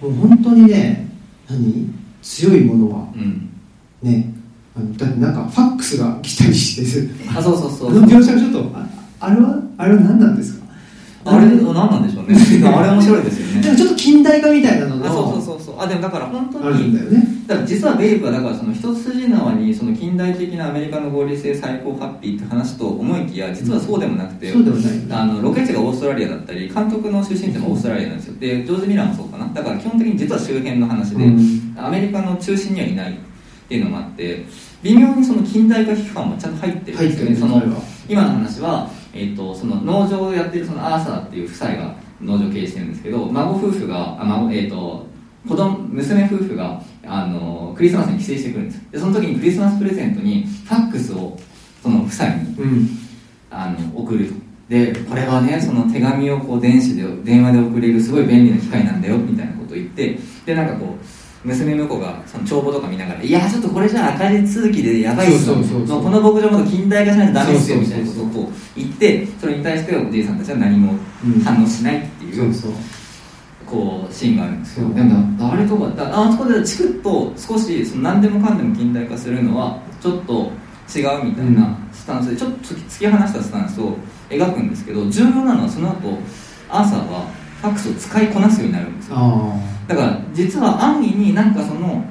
[0.00, 1.08] もう本当にね
[1.48, 1.90] 何？
[2.22, 3.08] 強いものは。
[3.14, 3.48] うん。
[4.02, 4.32] ね。
[4.98, 7.08] だってなんかファックスが来たりして。
[7.34, 7.90] あそうそうそう。
[7.90, 8.86] あの描写がちょっとあ
[9.20, 10.65] あれはあれは何なんですか？
[11.26, 12.36] あれ何なんでしょうね。
[12.66, 13.62] あれ面白いですよね。
[13.62, 15.74] でもちょっと近代化みたいなのあそうそうのそうそう。
[15.78, 17.28] あでもだから本当にだよね。
[17.46, 24.92] だから実はベイブはだからその一筋縄にその近代的なアメリカの合理性最高ハッピーって話と思いきや実はそうでもなくて、そうでもない。
[25.10, 28.34] あのロケ地がオーストラリアだったり監督の出身地もオーストラリアなんですよ。
[28.38, 29.50] でジョージ・ミラーもそうかな。
[29.52, 31.74] だから基本的に実は周辺の話で、うん。
[31.76, 33.14] アメリカの中心にはいないっ
[33.68, 34.44] ていうのもあって
[34.82, 37.36] 微妙にその近代化批判もちゃんと入ってるんですよね。
[37.36, 37.62] その
[38.08, 45.06] 今の話は、えー、とその農場をやってるそのアーサーっていう夫妻が農場を経営してるんですけど孫夫婦があ孫、えー、と
[45.48, 48.90] 子供娘夫婦があのクリスマスに帰省してくるんです。
[48.92, 51.38] でその時にクリスマスプレゼントにファックスを
[51.82, 53.06] その夫妻にうん。
[53.50, 54.34] あの送ると。
[54.68, 61.06] でこれはねその手紙をこう電子で電話で送れるすごい便利な機械なんだよみたいなことを言ってでなんかこう
[61.46, 65.56] 娘婿がその帳簿とか見ながら「いやちょっとこれじゃ赤字続きでやばいっすよ。
[65.56, 65.62] こ
[66.10, 70.94] の牧場も近代化しないとダメっすよ」みたいなことをこう言ってそれに対しておじいさんたちは何も
[71.24, 72.80] うん反応しないっていう、そうそう
[73.64, 74.88] こうシーンがあるんですよ。
[74.94, 80.50] でもあれとかだあそこでチクッと少しその何でもかんでも近代化するのはちょっと
[80.94, 83.96] 違うみたいなスタンスでちょっと突き放したスタンスを
[84.30, 86.18] 描くんですけど重要なのはその後
[86.68, 87.26] アーサーは
[87.62, 89.16] ファックスを使いこなすようになるんですよ。
[89.16, 92.04] あだから実は安易になんかその、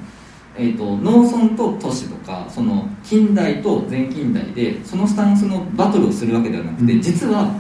[0.58, 7.02] えー、と農村と都市とかその近代と前近代でそのスタンスのバトルをするわけではなくて、うん。
[7.02, 7.52] 実は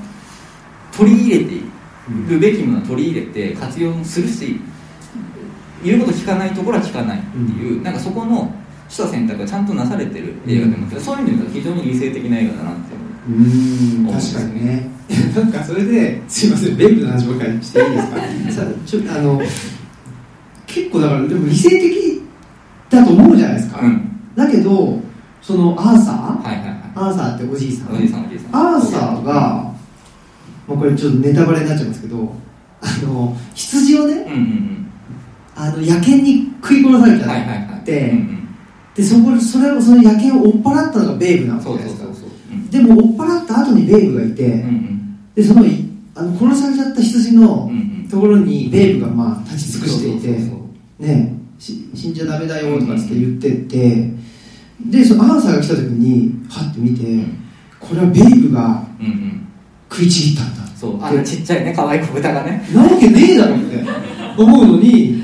[0.95, 4.59] 取り入れていうんるべきものは取り入れて活用するし
[5.83, 8.51] 言うこと聞かないところは聞かないっていう、なんかそこの
[8.89, 12.81] 取捨選択がちゃんとなされてる映画でも、そういう意味では非常に理性的な映画だなって
[13.29, 13.31] う。
[13.31, 14.07] ーん。
[14.11, 14.89] 確かにね。
[15.35, 18.07] なんかそれですいませんベイブの話ばっかりしていいです
[18.57, 18.63] か？
[18.65, 19.39] さちょあの
[20.75, 22.21] 結構だからでも理性的
[22.89, 24.21] だと思うじゃないですか、うん。
[24.35, 24.99] だけど
[25.41, 26.79] そのアーサーはいはいはい。
[26.95, 27.95] アーサーっておじいさん。
[27.95, 28.75] おじいさんおじいさん。
[28.75, 29.71] アーサーが、
[30.67, 32.33] もうこれちょっとネタバレになっちゃいますけど
[32.81, 34.91] あの羊をねうんうん
[35.55, 37.79] あの野犬に食い殺されちゃうんはいはいはい。
[37.79, 38.47] って、うんうん。
[38.95, 42.31] でそこそれをその野犬を追っ払ったのがベイブなわけじそうゃないですか
[42.71, 45.19] でも追っ払った後にベイブがいて、うんうん。
[45.35, 45.85] でそのい
[46.15, 48.07] あの殺されちゃった羊のうんうん。
[48.09, 50.39] ところにベイブがまあ立ち尽くしていて。
[50.39, 50.64] そうそうそう
[50.99, 54.09] ねし死んじゃダメだよとかつって言ってて
[54.85, 57.03] でそのアーサーが来た時にはって見て
[57.79, 59.41] これはベイブがうんうん。
[59.89, 60.67] 食いちぎったんだ。
[60.75, 61.01] そう。
[61.01, 62.67] あのちっちゃいね可愛い子豚がね。
[62.73, 63.85] なわけねえだろって
[64.37, 65.23] 思うのに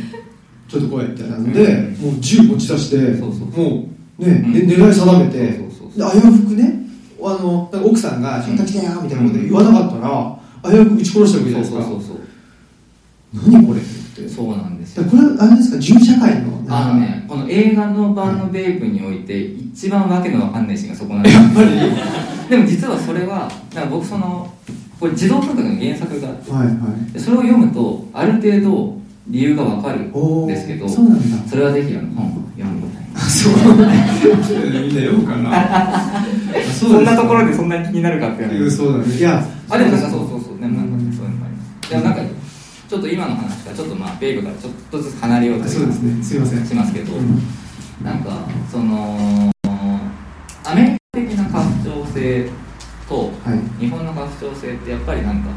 [0.68, 1.61] ちょっとこうやってなんで、
[1.99, 3.88] もう銃持ち出してそうそうも
[4.19, 4.53] うね、うん。
[4.53, 6.80] ね狙い定めてそうそうそうで危うくね
[7.23, 11.84] あの奥さんが「ちょっと来てよ」みたいなこと言わなかったら危うく撃ち殺したわけじゃないですか。
[11.84, 12.20] そうそうそうそう
[13.33, 14.27] 何これって。
[14.27, 15.09] そうなんですだよ。
[15.09, 21.35] これはあれですか銃社会のあのねこの映画の版のベイプにおいて一番わけのわかんないシーンがそこなんです。
[21.35, 22.49] やっぱり。
[22.49, 24.53] でも実はそれはだから僕その
[24.99, 26.73] これ児童文学の原作があってはいは
[27.09, 27.13] い。
[27.13, 28.97] でそれを読むとある程度
[29.27, 33.13] 理由がわかるんですけどそうなんだそれはぜひあの本を読んでみたい。
[33.13, 36.21] なそうみんな読むかな。
[36.79, 38.99] そんなところでそんなに気になるかっていうそうだ。
[38.99, 41.89] ねいやあでもなんかそうそうそうでもなんかそういうのもあります。
[41.89, 42.21] でもなんか
[42.91, 46.22] ちょっと今の話からちょっとまあベイブからちょっとずつ離れようとそうですね。
[46.22, 46.65] すいません。
[46.65, 47.41] しますけど、うん。
[48.03, 49.49] なんかその
[50.65, 52.49] アメリカ的な家父長制
[53.07, 53.80] とはい。
[53.80, 55.51] 日本の家父長制ってやっぱりなんか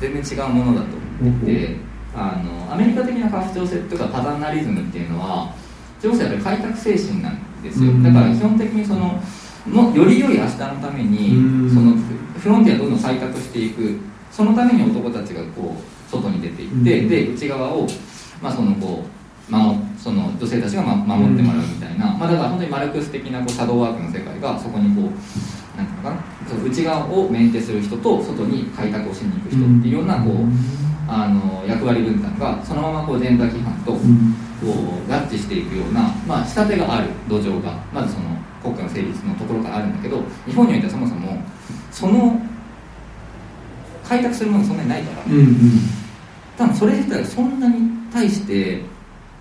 [0.00, 1.76] 全然違うものだと思ってて
[2.14, 5.54] あのアメリカ的な家父長制とかパターナリズムっていうのは
[6.00, 7.90] 上司はやっぱり開拓精神なんですよ。
[7.90, 8.02] うん。
[8.02, 9.20] だから基本的にその
[9.66, 11.68] もより良い明日のためにうん。
[11.68, 11.94] その
[12.40, 13.98] フロンティアをどんどん開拓していく。
[14.32, 17.08] そのために男たちがこう外に出ていって、うん。
[17.08, 17.86] で内側を、
[18.40, 19.04] まあ、そのこ
[19.48, 30.34] う守その女性たちがま守ってもらうみたいな、まあ、だから本当にマルクス的なこうシャドーワークの世界がそこにこうなんていうのかな内側をメンテする人と外に開拓をしに行く人っていうようなこう、
[31.08, 34.00] あの役割分担がそのままこうジェンダー規範とこう
[35.10, 38.26] 合致していくような、まあ、仕立てがある土壌がまずその
[38.62, 41.42] 国家の成立のところからあるんだけど日本においてはそもそも
[41.90, 42.40] その
[44.04, 45.24] 開拓するものがそんなにないから。
[45.26, 46.03] うんうん
[46.56, 48.80] 多分それ自体がそんなに対して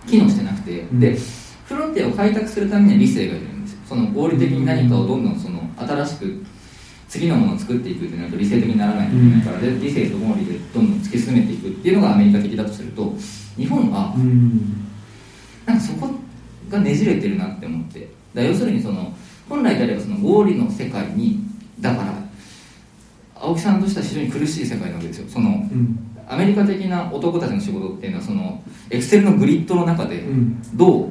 [0.07, 0.99] 機能してなくて、うん。
[0.99, 1.17] で
[1.67, 3.79] フロンティアを開拓するためには理性がいるんですよ。
[3.89, 6.45] その合理的に何かをどんどんその新しく
[7.07, 13.13] 次のものを作っていくってなると理性的にならないといけないから、で理性と合理でどんどん突き進めていくっていうのがアメリカ的だとすると
[13.55, 14.87] 日本はうん
[15.65, 16.09] なんかそこ
[16.69, 18.09] がねじれてるなって思って。
[18.33, 19.13] だ要するにその
[19.47, 21.39] 本来であればその合理の世界に
[21.79, 22.13] だから
[23.35, 25.29] 青木さんとしては非常に苦しい世界なわけですよ。
[25.29, 30.77] そのうんアメリカ的な男たちの仕事っていうのはそのエクセルのグリッドの中でうん。
[30.77, 31.09] どう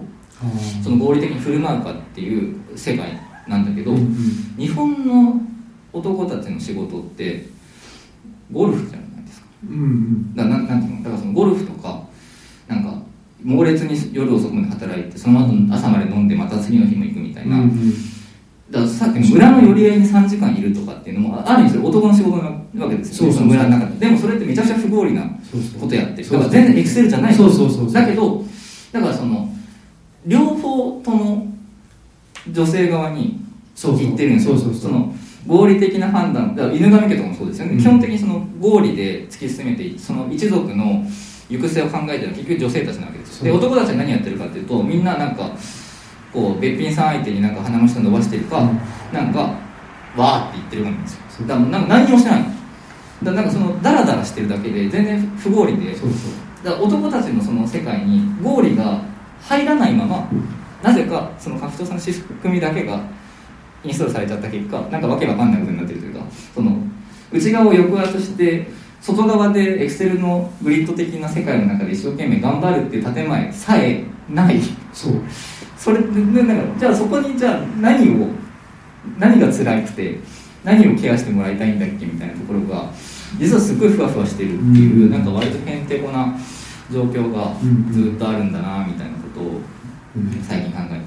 [0.82, 4.54] その合理的に振る舞うかっていう世界なんだけど、うんうん。
[4.56, 5.40] 日本の
[5.92, 7.46] 男たちの仕事って
[8.50, 9.46] ゴルフじゃないですか。
[9.68, 10.34] うんうん。
[10.34, 11.02] だなんていうの？
[11.04, 12.02] だからそのゴルフとか
[12.66, 12.94] なんか
[13.42, 17.94] 猛烈に夜遅くまで働いてその後朝まで飲んでまた次の日も行くみたいな、うんうん
[18.72, 22.44] だからさっきの村の寄り合いに3時間いるとかっていうのもある意味それ男の仕事な
[22.84, 23.30] わけですよ。
[23.30, 23.46] そうそうそう。
[23.48, 24.06] の村の中で。
[24.06, 25.22] でもそれってめちゃくちゃ不合理な
[25.78, 26.30] ことやってる。
[26.30, 27.34] だから全然エクセルじゃない。
[27.34, 28.42] そうそうそうだけど
[28.92, 29.54] だからその
[30.26, 31.46] 両方とも
[32.50, 33.44] 女性側に
[33.74, 34.00] そうそう。
[34.00, 34.56] 言ってるんですよ。
[34.56, 34.92] そうそうそう。
[34.92, 35.14] の
[35.46, 36.56] 合理的な判断。
[36.56, 37.78] だから犬神家とかもそうですよね、うん。
[37.78, 41.04] 基本的にその合理で突き進めていその一族の
[41.50, 45.50] 行く末を考えてるのは結局女性たちなわけですで男たちは何やってるかっていうとみんななんか
[46.32, 48.80] こうべっぴんさん相手になんか鼻の下伸ばしてるか、うん。
[49.12, 49.54] なんか
[50.16, 51.46] わーって言ってるわけですよ。
[51.46, 52.46] だからなんか何にもしてないの。
[52.46, 52.56] だか
[53.24, 56.64] らなんかそのダラダラしてるだけで全然不合理でそうそう。
[56.64, 59.02] だから男たちのその世界に合理が
[59.42, 60.28] 入らないまま
[60.82, 63.00] なぜかその格闘さんの仕組みだけが
[63.84, 66.20] インストールされちゃった結果なんかわけわかんないことになってるというか
[66.54, 66.76] その
[67.32, 68.68] 内側を抑圧して
[69.00, 74.60] 外側でエクセルのグリッド的な世界の中で一生懸命頑張るっていう建前さえない。
[74.92, 75.20] そう
[75.82, 76.06] それで
[76.44, 78.28] なんかじゃあそこにじゃあ何を
[79.18, 80.20] 何が辛くて
[80.62, 82.88] 何をケアしてもらいたいんだっけみたいなところが
[83.36, 85.10] 実はすごいふわふわしてるっていう、うん。
[85.10, 86.38] なんか割とへんてこな
[86.92, 87.56] 状況が
[87.90, 89.60] ずっとあるんだなみたいなことを
[90.14, 90.30] うん。
[90.44, 91.00] 最近考えて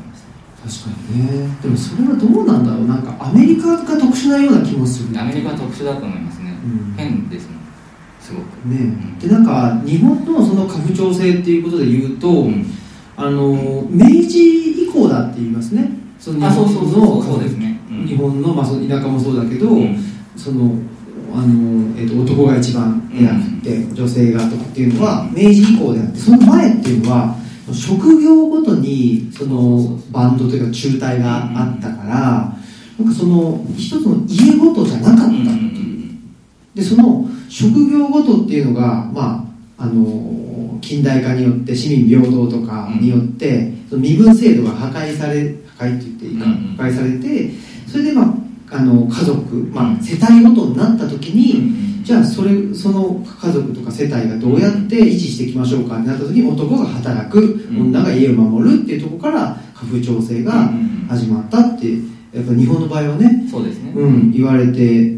[0.59, 1.57] まし確かにね。
[1.63, 2.85] でもそれはどうなんだろう。
[2.85, 5.13] なんかアメリカが特殊なような気もする。
[5.13, 6.93] たアメリカは特殊だと思いますね、うん。
[6.97, 7.59] 変ですもん。
[8.19, 8.43] すごく。
[8.65, 9.15] ね。
[9.21, 12.65] でなんか日本のその家父長制っていうことで言うと、うん
[13.17, 15.91] あの明治以降だって言いますね。
[16.19, 18.07] そのあそうそうそうそうのね、うん。
[18.07, 19.97] 日本の、まあ、その田舎もそうだけど、うん。
[20.35, 20.75] その
[21.33, 27.35] あの、えー、と男が一番であって、女性がとかっていうのは明治以降であってその前っていうのは
[27.73, 32.57] 職業ごとにそのバンドというか中隊があったから、
[32.99, 35.43] なんかその一つの家ごとじゃなかったってうんう。
[35.43, 36.33] んういう、ん。
[36.75, 39.45] でその職業ごとっていうのがま
[39.77, 40.03] ああの
[40.85, 47.51] 近代化によって市民平等とかによって、その身分制度が破壊され破壊って言っていいか、破壊されて
[47.87, 49.99] それでまああの家族、まあ、うん。
[49.99, 60.69] 世帯ごとになった時に、じゃあそれその家族とか世帯がどうやって維持していきましょうかってなった時に男が働く、うん女が家を守るっていうところから家父長制が
[61.09, 61.93] 始まったって
[62.31, 63.91] やっぱ日本の場合はね、そうですね。
[63.91, 65.17] うん、言われて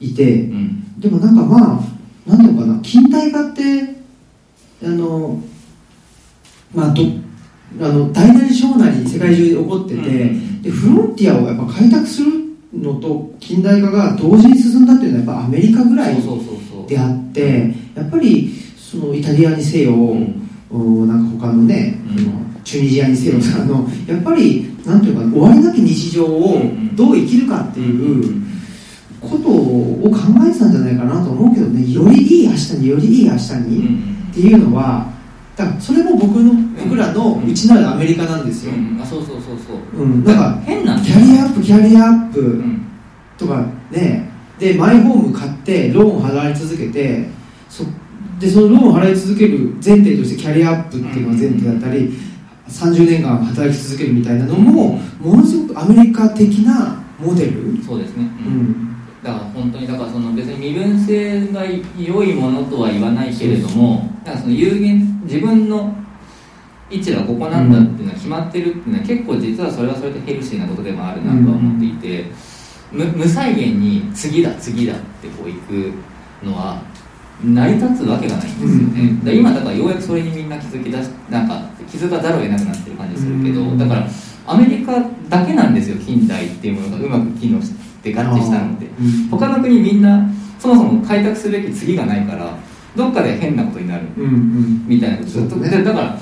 [0.00, 0.42] いて。
[0.42, 1.00] うん。
[1.00, 3.91] でもなんかまあなんていうのかな近代化って
[4.84, 5.40] あの
[6.74, 7.02] まあど
[7.80, 10.62] あの大なり小なり世界中で起こってて、うん。
[10.62, 12.32] でフロンティアをやっぱ開拓する
[12.74, 16.16] のと近代化が同時に進んだっていうのはやっぱアメリカぐらい
[16.86, 20.48] であってやっぱりそのイタリアにせよ、ん。
[20.70, 22.62] おなんか他のね、うん。
[22.64, 26.94] チュニジアにせよ、あのやっぱりなんていうか終わりなき日常をうん。
[26.96, 28.42] どう生きるかっていう
[29.20, 33.70] ことを考えてたんじゃないかなと思うけどねよりいい明日によりいい明日うん。
[33.70, 35.12] にっていうのは
[35.54, 38.98] だからそれも僕の僕らの内なるアメリカなんですよ、うん。
[39.00, 40.02] あそうそうそうそう。
[40.02, 42.86] うん、なんか変なキャリアアップキャリアアップ、うん。
[43.36, 44.30] とかね。
[44.58, 47.26] でマイホーム買ってローン払い続けて
[47.68, 47.84] そ
[48.38, 52.12] でそのローン払い続ける前提としてキャリアアップっていうのが前提だったり、
[52.68, 58.91] 30年間働き続けるみたいなのもものすごくアメリカ的なモデル、そうですね、ううんん
[59.22, 65.94] だから本当にだからその別に身分制が良いものとは言わないけれどもだからその有限自分の
[66.90, 72.26] 位置はここなんだっていうのは決まってるっていうのは結構実はそれはそれでヘルシーなことでもあるなとは思っていて、
[72.90, 75.92] 無無再現に次だ次だってこう行く
[76.44, 76.82] のは
[77.42, 84.06] 成り立つわけがないんですよね、うんで今だからようやくそれにみんな気づきだしなんか気づかざるを得なくなってる感じするけど、うんだから
[84.44, 88.76] アメリカだけなんですよ近代っていうものがうまく機能して合致したのっ
[89.30, 92.56] 他の国みんなそもそも開拓すべき次がないから
[92.96, 96.18] どっかで変なことになるみたいなことずっと、だから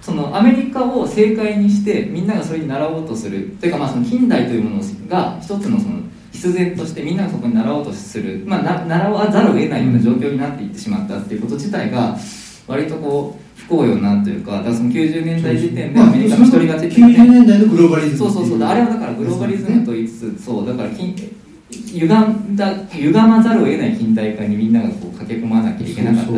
[0.00, 3.56] そのアメリカを正解にしてみんながそれに習おうとする。
[3.60, 6.00] というかまあその近代というものが一つのその
[6.32, 12.16] 必然としてみんながそこに習おうとする、まあ、な習わざるを得ないような状況になっていってしまったっていうこと自体が
[12.66, 21.14] 割とこう不幸よなというかだからその90年代時点でアメリカの一人勝ちっていう90年代のグローバリズムそうそうそうあれはだからグローバリズムと言いつつそうだから近
[21.70, 26.32] 歪んだ歪まざるを得ない近代化にみんながこう駆け込まなきゃいけなかった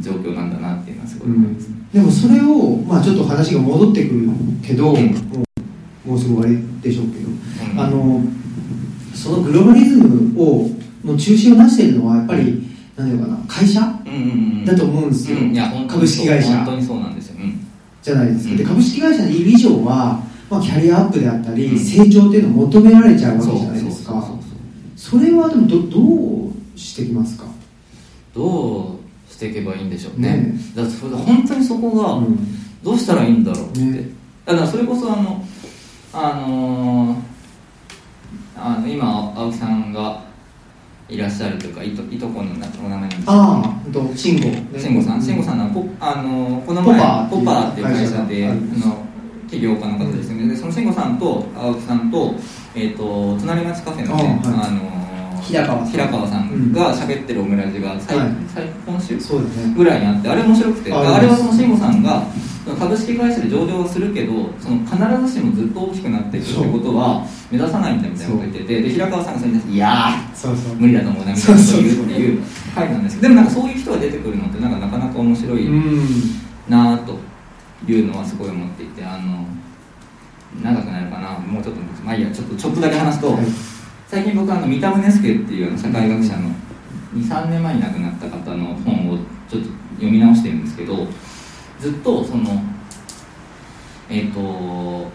[0.00, 1.90] 状況なんだなっていうのはすごい思います、うん。
[1.90, 4.28] でもそれを、まあ、ちょっと話が戻ってくる
[4.62, 5.06] けど、うん。
[5.06, 5.44] も
[6.06, 7.80] うもうすぐ終わりでしょうけど、うん。
[7.80, 8.22] あの
[9.14, 10.70] そのグローバリズムを
[11.04, 12.67] の中心を出しているのはやっぱり
[12.98, 13.80] 何ていうのかな会社？
[13.80, 14.24] うんうんう
[14.62, 15.52] んだと思うんですよ、うん。
[15.54, 16.56] いや株式会社。
[16.56, 17.66] 本当にそうなんですよ、うん。
[18.02, 18.68] じゃないですか、でうん。
[18.68, 21.78] 株式会社のいる以上は、まあ、キャリアアップであったり、うん。
[21.78, 24.30] 成長っていうのを求められちゃうわけじゃないですか。
[24.96, 26.00] それはでもどど
[26.48, 27.44] うしてきますか、
[28.34, 28.98] ど
[29.28, 30.36] うしていけばいいんでしょうね。
[30.36, 32.38] ねだからそれ本当にそこがうん。
[32.82, 34.08] どうしたらいいんだろうって、ね。
[34.44, 35.44] だからそれこそあの
[36.12, 37.18] あのー
[38.56, 40.22] あの今青木さんが
[41.08, 44.48] いらっしゃるというかいといとこのなお名前なんですああと慎吾。
[44.48, 49.08] ね慎吾さん、慎吾さんのポあのこの前ポポパーっていうパーっていう会社であの
[49.48, 52.34] 起業家の方ですよね、でその慎吾さんと青木さんと,、
[52.74, 54.97] えー、と隣町カフェのねあの
[55.42, 55.90] 平川さん。
[55.90, 58.28] 平川さんが喋ってるオムラジが最,、はい。
[58.54, 59.74] 最今週そうですね。
[59.74, 60.92] ぐらいにあってあれ面白くて。
[60.92, 62.22] ああれはその慎吾さんが
[62.76, 72.42] 株式会社で上場はするけどその必ずしもずっと大きくなっていくってことは目指さないんだみたいなことを言っててで平川さんがそれに対して「いやー無理だと思うな」みたいなことを言うっていう
[72.74, 76.04] 回なんですけどでもなんかそういう人が出てくるのってなんかなかなか面白いうん。
[76.68, 77.18] なと
[77.90, 79.46] いうのはすごい思っていてあの
[80.62, 83.46] 長くなるかなもうちょっとまあいいやちょっとちょっとだけ話すと、はい
[84.08, 86.48] 最近僕あの三田宗介っていうあの社会学者の
[87.14, 91.06] 23年前に亡くなった方の本をちょっと読み直してるんですけど
[91.78, 92.62] ずっとその
[94.08, 95.10] えっ、と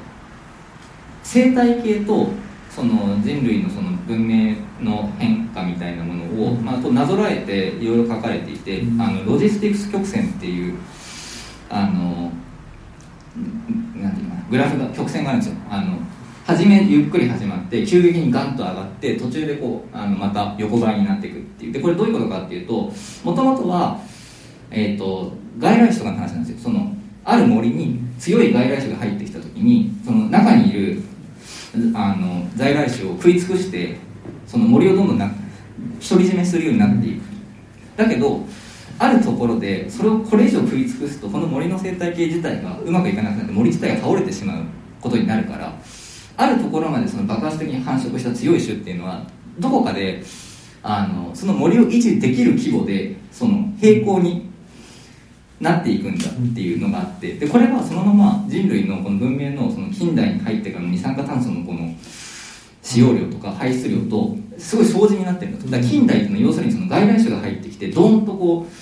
[1.23, 2.27] 生態系と
[2.69, 9.01] その人類のその文明の変化みたいなものを、まあ、こうなぞらえていろいろ書かれていて、うん。
[9.01, 10.77] あのロジスティクス曲線っていう
[11.67, 12.31] あの
[13.95, 15.57] なんていうのかなグラフが曲線があるんですよ。
[15.71, 15.97] あの
[16.45, 21.71] 初めゆっくり始まって急激にガンと上がって途中でこうあのまた横ばいになっていくっていう。
[21.71, 22.91] でこれどういうことかっていうと
[23.23, 23.99] もともとは、
[24.69, 26.57] えー、と外来種とかの話なんですよ。
[26.59, 26.93] その
[27.23, 31.01] ある森に強い外来種が入ってきた時にその中にいる
[31.93, 33.95] あの在来種を食い尽くして
[34.45, 35.31] その森をどんどんな
[36.09, 37.23] 独り占めするようになっていく。
[37.95, 38.45] だけど
[38.99, 44.63] あるところでそれをこれ以上食い尽くすとこの森の生態系自体がうまくいかなくなって森自体が倒れてしまう
[44.99, 45.73] ことになるから
[46.37, 49.23] あるところまでその爆発的に繁殖した強い種っていうのは
[49.59, 50.23] どこかで
[50.81, 54.51] あのその森を維持できる規模でその平行に
[55.59, 61.93] なっていくんだっていうのがあってでこれはそのまま人類のこの文明のその近代に入ってからの二酸化炭素のこの
[62.81, 65.71] 使用量とか排出量とすごい相似になってるんだと。
[65.71, 68.73] だ近代っていうのは要するにその外来種が入ってきてドーンとこう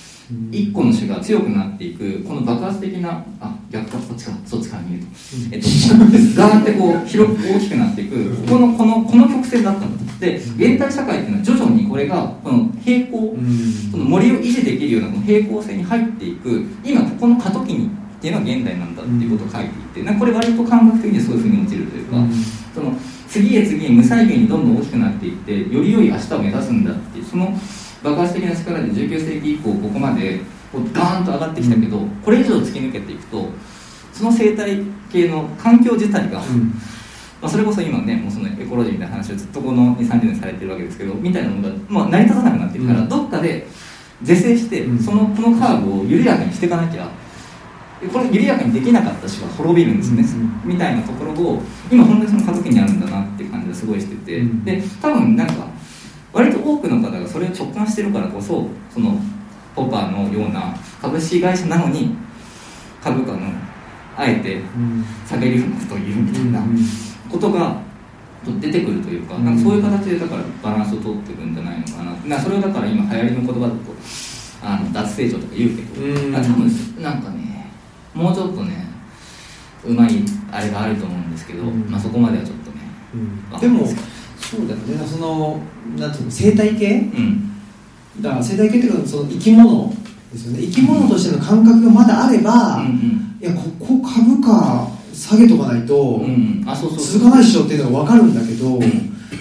[0.50, 5.08] 一個の種が強くなっていくこの爆発的なあ逆かこっちかそっちから見ると、
[5.50, 5.68] えっと、
[6.36, 13.34] ガーってこう広く大きくなっていくこのこのこの曲線だったんだとで現代社会っていうのは徐々にこれがこの平行
[13.90, 22.16] その森を維持できるようなこの平行線に入っていく今ここの過渡期にっていうのが現代なんだっていうことを書いていてなこれ割と感覚的にはそういうふうに落ちるというか、
[22.74, 22.92] その
[23.26, 27.52] 次へ次へ無再現にどんどん大きくなっていってより良い明日を目指すんだっていうその
[28.02, 30.40] 爆発的な力で19世紀以降ここまで
[30.72, 33.46] こうガーンと上がってきたけど、これ以上突き抜けていくと
[34.12, 34.78] その生態
[35.10, 36.74] 系の環境自体が、うん。
[37.40, 43.08] まあ、それこそ今ねもうそのエコロジーみたいな話をずっとこの2 3 0年されてるわけですけどみたいなのが、まあ、成り立たなくなっていくから、うん。
[43.08, 43.66] どっかで
[44.22, 44.98] 是正して、うん。
[44.98, 47.10] そのこのカーブを緩やかにしていかなきゃ
[48.12, 50.24] これ緩やかにできなかったしは滅びるんですね、
[50.64, 54.64] うみたいなところを今本当にその家族にあるんだなって感じがすごいしてて、うん。
[54.64, 55.66] で多分なんか
[56.32, 59.20] 割と多くの方がそれを直感してるからこそその
[59.74, 62.14] ポパーのような株式会社なのに
[63.02, 63.38] 株価の
[64.16, 65.04] あえてうん。
[65.26, 66.78] 下げるようなことを言うみたいなうん
[67.30, 67.76] ことが
[68.60, 72.36] 出てくるというか,、なんかそういう形でだからバランスを取っていくんじゃないのかな。
[72.36, 73.74] なそれをだから今流行りの言葉だと
[74.62, 77.70] あの脱成長とか言うけど、う多分なんかね
[78.12, 78.86] もうちょっとね
[79.84, 81.90] うまいあれがあると思うんですけど、うん。
[81.90, 82.78] まあ、そこまではちょっとね
[83.14, 83.60] うん。
[83.60, 83.86] でも
[84.36, 85.06] そうだよね。
[85.06, 85.58] その
[85.96, 86.98] なんていうの生態系？
[86.98, 87.51] うん
[88.20, 89.94] だから生態系っていうかその生き物
[90.32, 90.62] ですよね。
[90.62, 96.64] 生き物としての感覚がまだあれば、うんいやここ株価下げとかないと、うんうん。
[96.64, 98.78] あそうそう続かないっしょっていうのが分かるんだけど、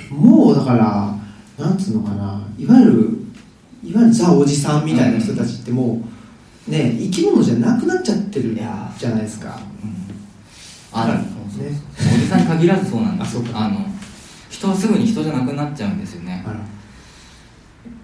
[0.10, 1.15] もうだから
[1.64, 2.41] なんつうのかな。
[2.57, 2.91] いわゆる
[3.84, 6.02] いわゆるザおじさんみたいな人たちっても
[6.68, 9.60] うね生き物じゃなくなっちゃってるじゃないですか。
[9.84, 10.99] うん。
[10.99, 11.19] ある。
[11.19, 11.26] ね。
[12.15, 13.38] おじさんに限らずそうなんです。
[13.53, 13.85] あの
[14.49, 16.43] 人はすぐに人じゃなくなっちゃうんですよね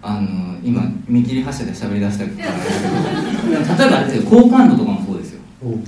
[0.02, 2.54] あの今見切り発車で喋り出したからだ
[3.66, 5.41] けど例えばあれですよ好感度とかもそうですよ。
[5.64, 5.80] おう。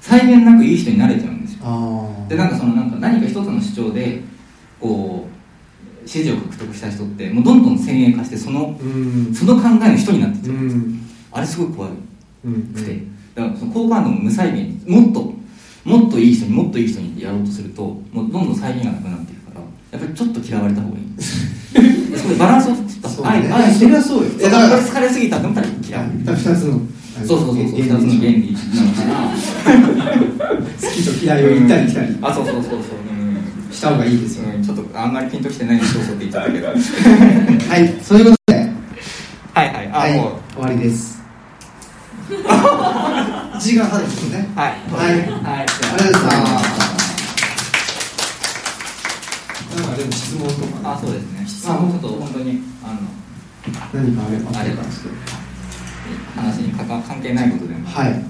[0.00, 1.60] 際限なくいい人になれちゃうんですよ。
[1.64, 4.20] あでなんかそのなんか何か一つの主張で
[4.80, 5.28] こ
[6.04, 9.34] う支持を獲得した人ってもうどんどん先鋭化してそのうん。
[9.34, 10.58] その考えの人になってっちうゃう。
[10.64, 11.02] ん。
[11.02, 11.88] ですあれすごい怖
[12.44, 13.00] うんくて、
[13.34, 15.32] だからその好感度も無再現にもっと
[15.84, 17.82] もっといい人にもっといい人にやろうとすると
[18.12, 19.31] もうどんどん再現がなくなって
[19.92, 21.04] やっぱりちょっと嫌われた方がいい。
[22.38, 23.30] バランスを取ったそうね。
[23.30, 24.30] あえあえてそれはそうよ。
[24.40, 26.32] だから疲れすぎたと思ったら嫌われ。
[26.32, 26.80] る二つの
[27.26, 27.80] そうそうそうそう。
[27.80, 27.98] 二つの。
[27.98, 28.92] 原理なの。
[28.92, 29.30] かな
[30.80, 32.16] 好きと嫌いを行ったり来たり。
[32.22, 32.72] あそうそうそうそう。
[32.72, 33.72] うん。
[33.74, 38.72] した方がいいですよ、うんちょっとあんまりピンときてないんでそうそうって言ったけど はいそういうことで。
[39.54, 39.90] はいはい。
[39.92, 40.54] あ、はいもう。
[40.54, 41.20] 終わりです。
[43.60, 44.48] 時間半ですよね。
[44.56, 44.74] はい。
[44.90, 45.12] はい。
[45.12, 45.20] はい。
[45.20, 45.66] あ。
[45.98, 47.01] りがとうございます
[49.76, 49.90] なん。
[49.90, 50.92] かでも質問とか。
[50.94, 51.68] あそうですね。
[51.68, 52.98] まあもうちょっと本当にあの
[53.94, 54.58] 何かあれば。
[54.60, 54.82] あれば
[56.34, 57.88] 話にかか関係ないことでも。
[57.88, 58.24] はい。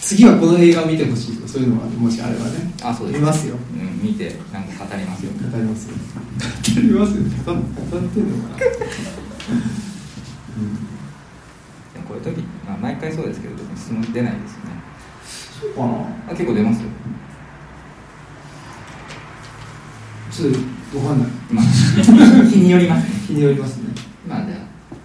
[0.00, 2.72] 次はこの映画を見てほしいとかそういうのがもしあればね。
[2.82, 3.20] あそうです。
[3.20, 3.56] 見ますよ。
[3.56, 5.32] うん見てなんか語りますよ。
[5.32, 5.94] 語りますよ。
[5.96, 7.22] 語りますよ。
[7.44, 7.62] 語語っ
[8.08, 8.56] てんのかな、
[10.56, 12.06] うん。
[12.06, 14.70] こういう時、まあ、毎回そうですけど質問出ないですよね。
[15.60, 15.92] そうかな。
[16.28, 16.88] あ結構出ますよ
[20.30, 20.52] ちょっ
[20.92, 21.64] とわかんないまあ
[22.48, 23.10] 日によりますね。
[23.26, 23.84] 日によりますね。
[24.28, 24.58] まあじゃあ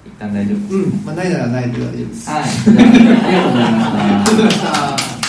[0.05, 1.05] 一旦大丈夫です、うん。
[1.05, 2.29] まあないならないで大丈夫です。
[2.29, 2.43] はい。
[2.43, 3.93] ありがとうございました。
[3.93, 4.51] ありがとうございま
[4.97, 5.20] した